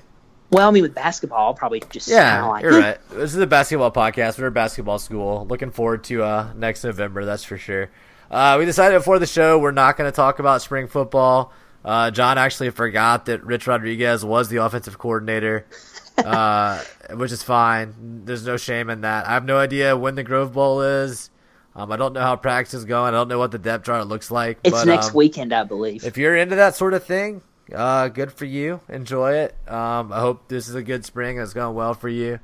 Well, 0.52 0.68
I 0.68 0.72
mean, 0.72 0.84
with 0.84 0.96
basketball, 0.96 1.54
probably 1.54 1.82
just 1.90 2.08
Yeah, 2.08 2.46
like, 2.46 2.64
you're 2.64 2.80
right. 2.80 2.98
This 3.10 3.34
is 3.34 3.38
a 3.38 3.48
basketball 3.48 3.92
podcast. 3.92 4.40
We're 4.40 4.48
a 4.48 4.52
basketball 4.52 5.00
school. 5.00 5.46
Looking 5.48 5.72
forward 5.72 6.04
to 6.06 6.24
uh, 6.24 6.54
next 6.56 6.84
November, 6.84 7.26
that's 7.26 7.44
for 7.44 7.58
sure. 7.58 7.90
Uh, 8.36 8.58
we 8.60 8.66
decided 8.66 8.98
before 8.98 9.18
the 9.18 9.26
show 9.26 9.58
we're 9.58 9.72
not 9.72 9.96
going 9.96 10.12
to 10.12 10.14
talk 10.14 10.40
about 10.40 10.62
spring 10.62 10.90
football. 10.90 11.54
Uh, 11.86 12.12
John 12.12 12.38
actually 12.38 12.70
forgot 12.70 13.28
that 13.28 13.42
Rich 13.46 13.66
Rodriguez 13.66 14.26
was 14.26 14.50
the 14.50 14.58
offensive 14.58 14.98
coordinator, 14.98 15.66
uh, 16.18 16.84
which 17.12 17.32
is 17.32 17.44
fine. 17.44 18.26
There's 18.26 18.46
no 18.46 18.58
shame 18.58 18.90
in 18.90 19.02
that. 19.02 19.26
I 19.26 19.30
have 19.30 19.46
no 19.46 19.58
idea 19.58 19.96
when 19.96 20.16
the 20.16 20.24
Grove 20.24 20.52
Bowl 20.52 20.82
is. 20.82 21.30
Um, 21.78 21.94
I 21.94 21.96
don't 21.96 22.12
know 22.12 22.20
how 22.20 22.36
practice 22.36 22.74
is 22.74 22.84
going. 22.84 23.14
I 23.14 23.18
don't 23.18 23.30
know 23.30 23.40
what 23.40 23.52
the 23.52 23.58
depth 23.58 23.86
chart 23.86 24.06
looks 24.08 24.30
like. 24.30 24.60
It's 24.66 24.72
but, 24.72 24.86
next 24.86 25.12
um, 25.12 25.16
weekend, 25.16 25.54
I 25.54 25.64
believe. 25.64 26.04
if 26.04 26.18
you're 26.18 26.36
into 26.36 26.58
that 26.58 26.76
sort 26.76 26.94
of 26.94 27.06
thing, 27.06 27.42
uh, 27.74 28.10
good 28.10 28.34
for 28.34 28.44
you. 28.44 28.82
Enjoy 28.90 29.32
it. 29.32 29.56
Um, 29.66 30.12
I 30.12 30.20
hope 30.20 30.50
this 30.50 30.68
is 30.68 30.76
a 30.76 30.84
good 30.84 31.06
spring 31.06 31.38
and 31.38 31.46
it's 31.46 31.54
going 31.54 31.74
well 31.74 31.94
for 31.94 32.10
you. 32.10 32.42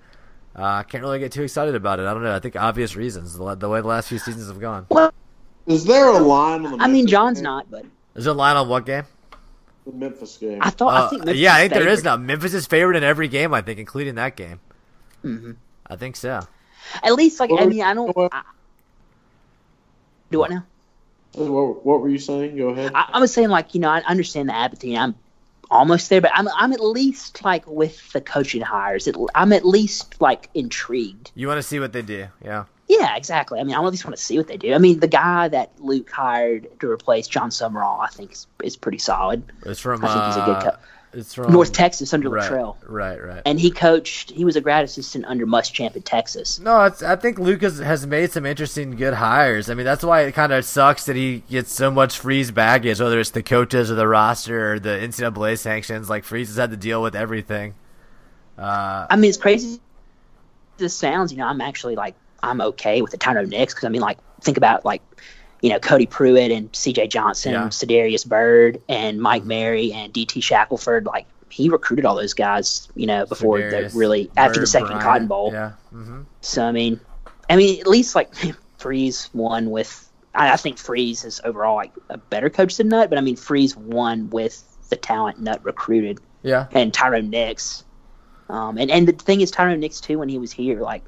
Uh, 0.57 0.63
I 0.63 0.83
can't 0.83 1.03
really 1.03 1.19
get 1.19 1.33
too 1.33 1.43
excited 1.43 1.75
about 1.75 1.99
it. 1.99 2.03
I 2.03 2.13
don't 2.13 2.23
know. 2.23 2.33
I 2.33 2.39
think 2.39 2.55
obvious 2.55 2.95
reasons 2.95 3.37
the, 3.37 3.55
the 3.55 3.67
way 3.67 3.81
the 3.81 3.87
last 3.87 4.07
few 4.07 4.19
seasons 4.19 4.47
have 4.47 4.61
gone. 4.61 4.85
well, 4.89 5.13
Is 5.67 5.85
there 5.85 6.07
a 6.07 6.19
line 6.19 6.65
on 6.65 6.77
the 6.77 6.83
I 6.83 6.87
mean, 6.87 7.07
John's 7.07 7.37
game? 7.37 7.43
not, 7.43 7.69
but 7.71 7.85
Is 8.15 8.25
there 8.25 8.33
a 8.33 8.37
line 8.37 8.57
on 8.57 8.67
what 8.67 8.85
game? 8.85 9.03
the 9.85 9.91
Memphis 9.93 10.37
game. 10.37 10.59
I 10.61 10.69
thought 10.69 10.93
Uh, 10.93 11.05
I 11.05 11.09
think 11.09 11.25
Memphis 11.25 11.41
yeah, 11.41 11.53
I 11.55 11.61
is 11.61 11.61
think 11.69 11.73
there 11.73 11.87
is 11.91 11.99
favored. 12.01 12.03
now. 12.05 12.17
Memphis 12.17 12.53
is 12.53 12.67
favored 12.67 12.95
in 12.95 13.03
every 13.03 13.27
game. 13.27 13.53
I 13.53 13.61
think, 13.61 13.79
including 13.79 14.15
that 14.15 14.35
game. 14.35 14.59
Mhm. 15.25 15.55
I 15.87 15.95
think 15.95 16.15
so. 16.15 16.41
At 17.03 17.13
least, 17.15 17.39
like, 17.39 17.49
I 17.49 17.53
Well, 17.53 17.67
mean, 17.67 17.81
I 17.83 17.93
don't. 17.93 18.15
what- 18.15 18.33
I, 18.33 18.41
do 20.29 20.39
what 20.39 20.49
now? 20.51 20.63
what, 21.33 21.85
what 21.85 22.01
were 22.01 22.09
you 22.09 22.19
saying? 22.19 22.57
Go 22.57 22.69
ahead. 22.69 22.91
I, 22.93 23.09
I 23.13 23.19
was 23.19 23.33
saying, 23.33 23.49
like, 23.49 23.73
you 23.73 23.79
know, 23.81 23.89
I 23.89 24.01
understand 24.01 24.49
the 24.49 24.55
apathy. 24.55 24.97
I'm 24.97 25.15
almost 25.69 26.09
there, 26.09 26.21
but 26.21 26.31
I'm 26.33 26.47
I'm 26.49 26.73
at 26.73 26.79
least 26.81 27.41
like 27.43 27.65
with 27.67 28.11
the 28.11 28.21
coaching 28.21 28.61
hires. 28.61 29.07
It, 29.07 29.15
I'm 29.35 29.53
at 29.53 29.65
least 29.65 30.19
like 30.21 30.49
intrigued. 30.53 31.31
You 31.35 31.47
want 31.47 31.57
to 31.59 31.63
see 31.63 31.79
what 31.79 31.93
they 31.93 32.01
do? 32.01 32.27
Yeah. 32.43 32.65
Yeah, 32.91 33.15
exactly. 33.15 33.57
I 33.57 33.63
mean, 33.63 33.73
I 33.73 33.77
at 33.77 33.89
least 33.89 34.03
want 34.03 34.17
to 34.17 34.21
see 34.21 34.37
what 34.37 34.47
they 34.47 34.57
do. 34.57 34.73
I 34.73 34.77
mean, 34.77 34.99
the 34.99 35.07
guy 35.07 35.47
that 35.47 35.71
Luke 35.79 36.11
hired 36.11 36.67
to 36.81 36.91
replace 36.91 37.25
John 37.25 37.49
Summerall, 37.49 38.01
I 38.01 38.09
think, 38.09 38.33
is, 38.33 38.47
is 38.61 38.75
pretty 38.75 38.97
solid. 38.97 39.43
It's 39.65 39.79
from. 39.79 40.03
I 40.03 40.07
think 40.13 40.25
he's 40.25 40.35
a 40.35 40.45
good 40.45 40.67
uh, 40.73 40.77
It's 41.13 41.33
from 41.33 41.53
North 41.53 41.71
Texas 41.71 42.13
under 42.13 42.29
right, 42.29 42.51
Littrell, 42.51 42.75
Right. 42.85 43.17
Right. 43.23 43.41
and 43.45 43.57
he 43.57 43.71
coached. 43.71 44.31
He 44.31 44.43
was 44.43 44.57
a 44.57 44.61
grad 44.61 44.83
assistant 44.83 45.23
under 45.23 45.47
Muschamp 45.47 45.95
in 45.95 46.01
Texas. 46.01 46.59
No, 46.59 46.83
it's, 46.83 47.01
I 47.01 47.15
think 47.15 47.39
Lucas 47.39 47.79
has 47.79 48.05
made 48.05 48.33
some 48.33 48.45
interesting, 48.45 48.97
good 48.97 49.13
hires. 49.13 49.69
I 49.69 49.73
mean, 49.73 49.85
that's 49.85 50.03
why 50.03 50.23
it 50.23 50.33
kind 50.33 50.51
of 50.51 50.65
sucks 50.65 51.05
that 51.05 51.15
he 51.15 51.43
gets 51.49 51.71
so 51.71 51.91
much 51.91 52.19
Freeze 52.19 52.51
baggage, 52.51 52.99
whether 52.99 53.21
it's 53.21 53.29
the 53.29 53.41
coaches 53.41 53.89
or 53.89 53.95
the 53.95 54.07
roster 54.07 54.73
or 54.73 54.79
the 54.79 54.89
NCAA 54.89 55.57
sanctions. 55.57 56.09
Like 56.09 56.25
Freeze 56.25 56.49
has 56.49 56.57
had 56.57 56.71
to 56.71 56.77
deal 56.77 57.01
with 57.01 57.15
everything. 57.15 57.73
Uh, 58.57 59.07
I 59.09 59.15
mean, 59.15 59.29
it's 59.29 59.37
crazy. 59.37 59.79
This 60.77 60.93
sounds, 60.93 61.31
you 61.31 61.37
know, 61.37 61.45
I'm 61.47 61.61
actually 61.61 61.95
like 61.95 62.15
I'm 62.43 62.61
okay 62.61 63.01
with 63.01 63.11
the 63.11 63.17
Tyrone 63.17 63.49
Nix 63.49 63.73
because 63.73 63.85
I 63.85 63.89
mean, 63.89 64.01
like 64.01 64.17
think 64.41 64.57
about 64.57 64.83
like 64.85 65.01
you 65.61 65.69
know 65.69 65.79
Cody 65.79 66.07
Prewitt 66.07 66.55
and 66.55 66.75
C.J. 66.75 67.07
Johnson, 67.07 67.53
Yeah. 67.53 67.67
Serderius 67.67 68.27
Bird, 68.27 68.81
and 68.89 69.21
Mike 69.21 69.43
Marry 69.45 69.91
and 69.93 70.11
D.T. 70.11 70.41
Shackelford. 70.41 71.05
Like 71.05 71.25
he 71.49 71.69
recruited 71.69 72.05
all 72.05 72.15
those 72.15 72.33
guys, 72.33 72.87
you 72.95 73.05
know, 73.07 73.25
before 73.25 73.59
Serderius, 73.59 73.91
the 73.93 73.97
really 73.99 74.31
after 74.37 74.59
the 74.59 74.67
second 74.67 74.87
Bryant, 74.87 75.03
Cotton 75.03 75.27
Bowl. 75.27 75.51
Yeah. 75.53 75.71
hmm 75.91 76.21
So 76.41 76.63
I 76.65 76.71
mean, 76.71 76.99
I 77.49 77.55
mean, 77.55 77.79
at 77.79 77.87
least 77.87 78.15
like 78.15 78.33
Freeze 78.77 79.29
won 79.33 79.69
with. 79.69 80.07
I, 80.33 80.53
I 80.53 80.55
think 80.55 80.77
Freeze 80.77 81.25
is 81.25 81.41
overall 81.43 81.75
like 81.75 81.91
a 82.09 82.17
better 82.17 82.49
coach 82.49 82.77
than 82.77 82.87
Nutt, 82.87 83.09
but 83.09 83.17
I 83.17 83.21
mean 83.21 83.35
Freeze 83.35 83.75
won 83.75 84.29
with 84.29 84.63
the 84.89 84.95
talent 84.95 85.39
Nutt 85.41 85.63
recruited 85.63 86.19
Yeah. 86.41 86.67
and 86.71 86.93
Tyrone 86.93 87.29
Nix. 87.29 87.83
Um, 88.49 88.77
and, 88.77 88.89
and 88.91 89.07
the 89.07 89.13
thing 89.13 89.39
is, 89.41 89.51
Tyrone 89.51 89.79
Nix 89.79 90.01
too, 90.01 90.19
when 90.19 90.27
he 90.27 90.37
was 90.37 90.51
here, 90.51 90.81
like, 90.81 91.03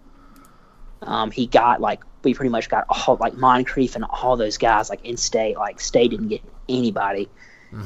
um, 1.07 1.31
he 1.31 1.47
got 1.47 1.81
like 1.81 2.01
we 2.23 2.33
pretty 2.33 2.49
much 2.49 2.69
got 2.69 2.85
all 2.89 3.17
like 3.19 3.35
Moncrief 3.35 3.95
and 3.95 4.05
all 4.05 4.37
those 4.37 4.57
guys 4.57 4.89
like 4.89 5.05
in 5.05 5.17
state. 5.17 5.57
Like 5.57 5.79
state 5.79 6.11
didn't 6.11 6.29
get 6.29 6.41
anybody. 6.69 7.29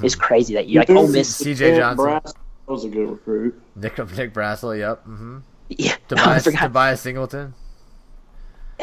It's 0.03 0.15
crazy 0.15 0.55
that 0.55 0.67
you 0.67 0.79
like 0.79 0.89
Ole 0.89 1.07
Miss. 1.07 1.41
CJ 1.41 1.77
Johnson, 1.77 2.05
Brass 2.05 2.33
was 2.67 2.83
a 2.83 2.89
good 2.89 3.09
recruit. 3.09 3.59
Nick 3.75 3.97
of 3.99 4.17
Nick 4.17 4.33
Brassell. 4.33 4.77
Yep. 4.77 5.03
hmm 5.05 5.37
Yeah, 5.69 5.95
oh, 6.11 6.15
Tobias, 6.15 6.43
forgot. 6.43 6.61
Tobias 6.63 7.01
Singleton. 7.01 7.53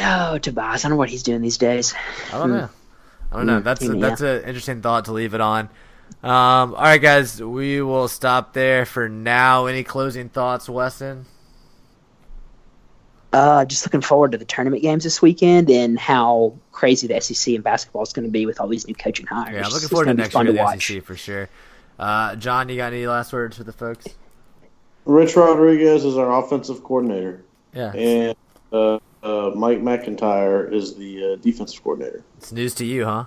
Oh, 0.01 0.39
Tobias. 0.39 0.85
I 0.85 0.89
don't 0.89 0.93
know 0.93 0.99
what 0.99 1.11
he's 1.11 1.23
doing 1.23 1.43
these 1.43 1.59
days. 1.59 1.95
I 2.33 2.39
don't 2.39 2.51
know. 2.53 2.69
I 3.31 3.37
don't 3.37 3.47
know. 3.47 3.59
Hmm. 3.59 3.65
That's 3.65 3.85
a, 3.85 3.95
that's 3.97 4.21
an 4.23 4.43
interesting 4.45 4.81
thought 4.81 5.05
to 5.07 5.13
leave 5.13 5.35
it 5.35 5.41
on. 5.41 5.69
Um, 6.23 6.75
all 6.75 6.83
right, 6.83 7.01
guys, 7.01 7.43
we 7.43 7.83
will 7.83 8.09
stop 8.09 8.55
there 8.55 8.87
for 8.87 9.09
now. 9.09 9.67
Any 9.67 9.85
closing 9.85 10.31
thoughts, 10.31 10.69
Wesson? 10.69 11.27
Uh, 13.35 13.65
just 13.65 13.85
looking 13.85 14.01
forward 14.01 14.31
to 14.31 14.39
the 14.39 14.45
tournament 14.45 14.81
games 14.81 15.03
this 15.03 15.21
weekend 15.21 15.69
and 15.69 15.99
how 15.99 16.55
crazy 16.71 17.09
the 17.09 17.21
SEC 17.21 17.53
and 17.53 17.65
basketball 17.65 18.05
is 18.05 18.13
going 18.13 18.25
to 18.25 18.31
be 18.31 18.47
with 18.47 18.61
all 18.61 18.69
these 18.69 18.87
new 18.87 18.95
coaching 18.95 19.27
hires. 19.27 19.53
Yeah, 19.53 19.65
I'm 19.65 19.73
looking 19.73 19.89
forward 19.89 20.05
to 20.05 20.11
gonna 20.11 20.23
next 20.23 20.35
year 20.35 20.49
of 20.51 20.55
the 20.55 20.63
watch. 20.63 20.87
SEC 20.87 21.03
for 21.03 21.17
sure. 21.17 21.49
Uh, 21.99 22.37
John, 22.37 22.69
you 22.69 22.77
got 22.77 22.93
any 22.93 23.09
last 23.09 23.33
words 23.33 23.57
for 23.57 23.65
the 23.65 23.73
folks? 23.73 24.07
Rich 25.05 25.35
Rodriguez 25.35 26.05
is 26.05 26.17
our 26.17 26.45
offensive 26.45 26.85
coordinator, 26.85 27.45
Yeah, 27.75 27.93
and 27.93 28.37
uh, 28.73 29.01
uh, 29.25 29.51
Mike 29.57 29.81
MacIntyre 29.81 30.73
is 30.73 30.95
the 30.95 31.33
uh, 31.33 31.37
defensive 31.43 31.83
coordinator. 31.83 32.23
it's 32.39 32.53
news 32.53 32.73
to 32.75 32.85
you, 32.85 33.05
huh? 33.05 33.25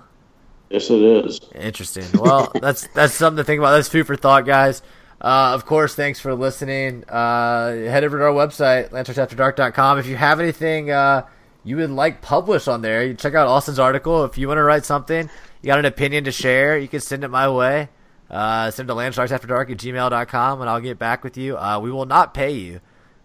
Yes, 0.70 0.90
it 0.90 1.02
is. 1.02 1.42
Interesting. 1.54 2.06
Well, 2.14 2.50
that's 2.62 2.88
that's 2.94 3.14
something 3.14 3.38
to 3.38 3.44
think 3.44 3.60
about. 3.60 3.72
That's 3.72 3.90
food 3.90 4.08
for 4.08 4.16
thought, 4.16 4.46
guys. 4.46 4.82
Uh, 5.20 5.52
of 5.54 5.66
course, 5.66 5.96
thanks 5.96 6.20
for 6.20 6.36
listening. 6.36 7.04
Uh, 7.10 7.72
head 7.72 8.04
over 8.04 8.20
to 8.20 8.24
our 8.26 8.32
website, 8.32 8.90
landsharksafterdark.com. 8.92 9.98
If 9.98 10.06
you 10.06 10.16
have 10.16 10.40
anything 10.40 10.92
uh, 10.92 11.26
you 11.64 11.78
would 11.78 11.90
like 11.90 12.22
published 12.22 12.68
on 12.68 12.82
there, 12.82 13.04
you 13.04 13.16
check 13.16 13.34
out 13.34 13.48
Austin's 13.48 13.80
article. 13.80 14.26
If 14.26 14.38
you 14.38 14.48
want 14.48 14.60
to 14.60 14.64
write 14.64 14.86
something, 14.86 15.30
you 15.62 15.68
got 15.68 15.80
an 15.80 15.86
opinion 15.86 16.26
to 16.26 16.32
share, 16.32 16.78
you 16.78 16.88
can 16.88 17.00
send 17.00 17.24
it 17.24 17.30
my 17.30 17.50
way. 17.50 17.90
Uh, 18.30 18.70
send 18.70 18.90
it 18.90 18.94
to 18.94 19.00
landsharksafterdark 19.00 19.72
at 19.72 19.78
gmail.com, 19.78 20.62
and 20.62 20.70
I'll 20.70 20.82
get 20.82 21.00
back 21.00 21.24
with 21.24 21.38
you. 21.38 21.58
Uh, 21.58 21.80
we 21.80 21.90
will 21.90 22.06
not 22.06 22.34
pay 22.34 22.52
you, 22.52 22.82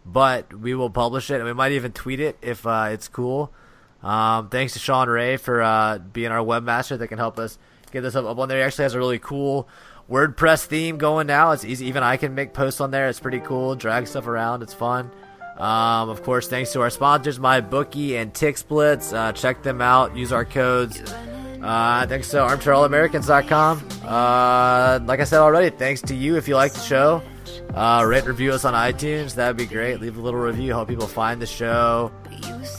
but 0.07 0.55
we 0.55 0.75
will 0.75 0.91
publish 0.91 1.31
it, 1.31 1.35
and 1.35 1.45
we 1.45 1.53
might 1.53 1.73
even 1.73 1.93
tweet 1.93 2.21
it 2.21 2.39
if 2.41 2.67
uh, 2.67 2.89
it's 2.91 3.09
cool. 3.09 3.53
Um, 4.03 4.49
thanks 4.49 4.73
to 4.73 4.79
Sean 4.79 5.09
Ray 5.09 5.37
for 5.37 6.01
being 6.13 6.31
our 6.31 6.45
webmaster 6.45 6.99
that 6.99 7.09
can 7.09 7.19
help 7.19 7.39
us 7.39 7.59
get 7.93 8.01
this 8.01 8.15
up, 8.15 8.25
up 8.25 8.39
on 8.39 8.49
there. 8.49 8.59
He 8.59 8.65
actually 8.65 8.85
has 8.85 8.95
a 8.95 8.99
really 8.99 9.19
cool 9.19 9.69
WordPress 10.11 10.67
theme 10.67 10.99
going 10.99 11.27
now. 11.27 11.53
It's 11.53 11.65
easy. 11.65 11.87
Even 11.87 12.03
I 12.03 12.17
can 12.17 12.35
make 12.35 12.53
posts 12.53 12.81
on 12.81 12.91
there. 12.91 13.09
It's 13.09 13.21
pretty 13.21 13.41
cool. 13.41 13.75
Drag 13.75 14.07
stuff 14.07 14.27
around. 14.27 14.63
It's 14.63 14.75
fun. 14.75 15.11
Um, 15.59 16.09
of 16.09 16.23
course, 16.23 16.49
thanks 16.49 16.73
to 16.73 16.81
our 16.81 16.91
sponsors, 16.91 17.39
MyBookie 17.39 18.21
and 18.21 18.33
TixSplits. 18.33 19.15
Uh, 19.15 19.33
check 19.33 19.63
them 19.63 19.81
out. 19.81 20.17
Use 20.17 20.33
our 20.33 20.45
codes. 20.45 21.01
Uh, 21.63 22.07
thanks 22.07 22.31
to 22.31 22.39
ArmchairAllAmericans.com. 22.39 23.89
Uh, 24.05 24.99
like 25.05 25.21
I 25.21 25.25
said 25.25 25.39
already, 25.41 25.71
thanks 25.75 26.01
to 26.03 26.15
you 26.15 26.37
if 26.37 26.49
you 26.49 26.57
like 26.57 26.73
the 26.73 26.81
show. 26.81 27.23
Uh, 27.75 28.05
rate 28.07 28.27
review 28.27 28.53
us 28.53 28.65
on 28.65 28.75
iTunes. 28.75 29.35
That'd 29.35 29.57
be 29.57 29.67
great. 29.67 30.01
Leave 30.01 30.17
a 30.17 30.21
little 30.21 30.41
review, 30.41 30.71
help 30.73 30.89
people 30.89 31.07
find 31.07 31.41
the 31.41 31.47
show. 31.47 32.11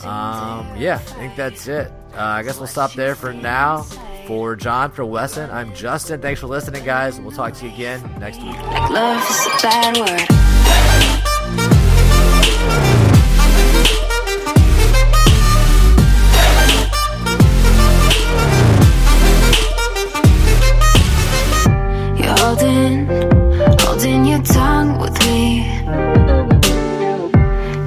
Um, 0.04 0.68
yeah, 0.76 0.96
I 0.96 0.98
think 0.98 1.36
that's 1.36 1.66
it. 1.66 1.90
Uh, 2.12 2.20
I 2.20 2.42
guess 2.42 2.58
we'll 2.58 2.66
stop 2.66 2.92
there 2.92 3.14
for 3.14 3.32
now. 3.32 3.86
For 4.26 4.56
John, 4.56 4.90
for 4.90 5.04
Wesson, 5.04 5.50
I'm 5.50 5.74
Justin. 5.74 6.22
Thanks 6.22 6.40
for 6.40 6.46
listening, 6.46 6.82
guys. 6.82 7.20
We'll 7.20 7.30
talk 7.30 7.52
to 7.54 7.66
you 7.66 7.72
again 7.74 8.00
next 8.18 8.38
week. 8.38 8.58
Love 8.90 9.22
is 9.28 9.46
a 9.46 9.50
bad 9.62 9.98
word. 9.98 10.28
You're 22.18 22.38
holding, 22.38 23.06
holding 23.80 24.24
your 24.24 24.42
tongue 24.42 24.98
with 25.00 25.18
me. 25.26 25.66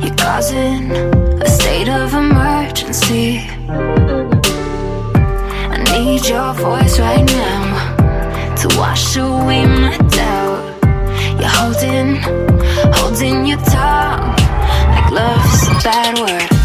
You're 0.05 0.15
causing 0.15 0.91
a 0.91 1.47
state 1.49 1.89
of 1.89 2.13
emergency. 2.13 3.41
Need 5.97 6.27
your 6.27 6.53
voice 6.53 6.99
right 6.99 7.25
now 7.25 8.55
to 8.55 8.77
wash 8.77 9.17
away 9.17 9.65
my 9.65 9.97
doubt. 9.97 10.79
You're 11.39 11.49
holding, 11.49 12.17
holding 12.93 13.47
your 13.47 13.57
tongue 13.57 14.35
like 14.93 15.11
love 15.11 15.45
is 15.53 15.67
a 15.67 15.73
bad 15.83 16.19
word. 16.19 16.56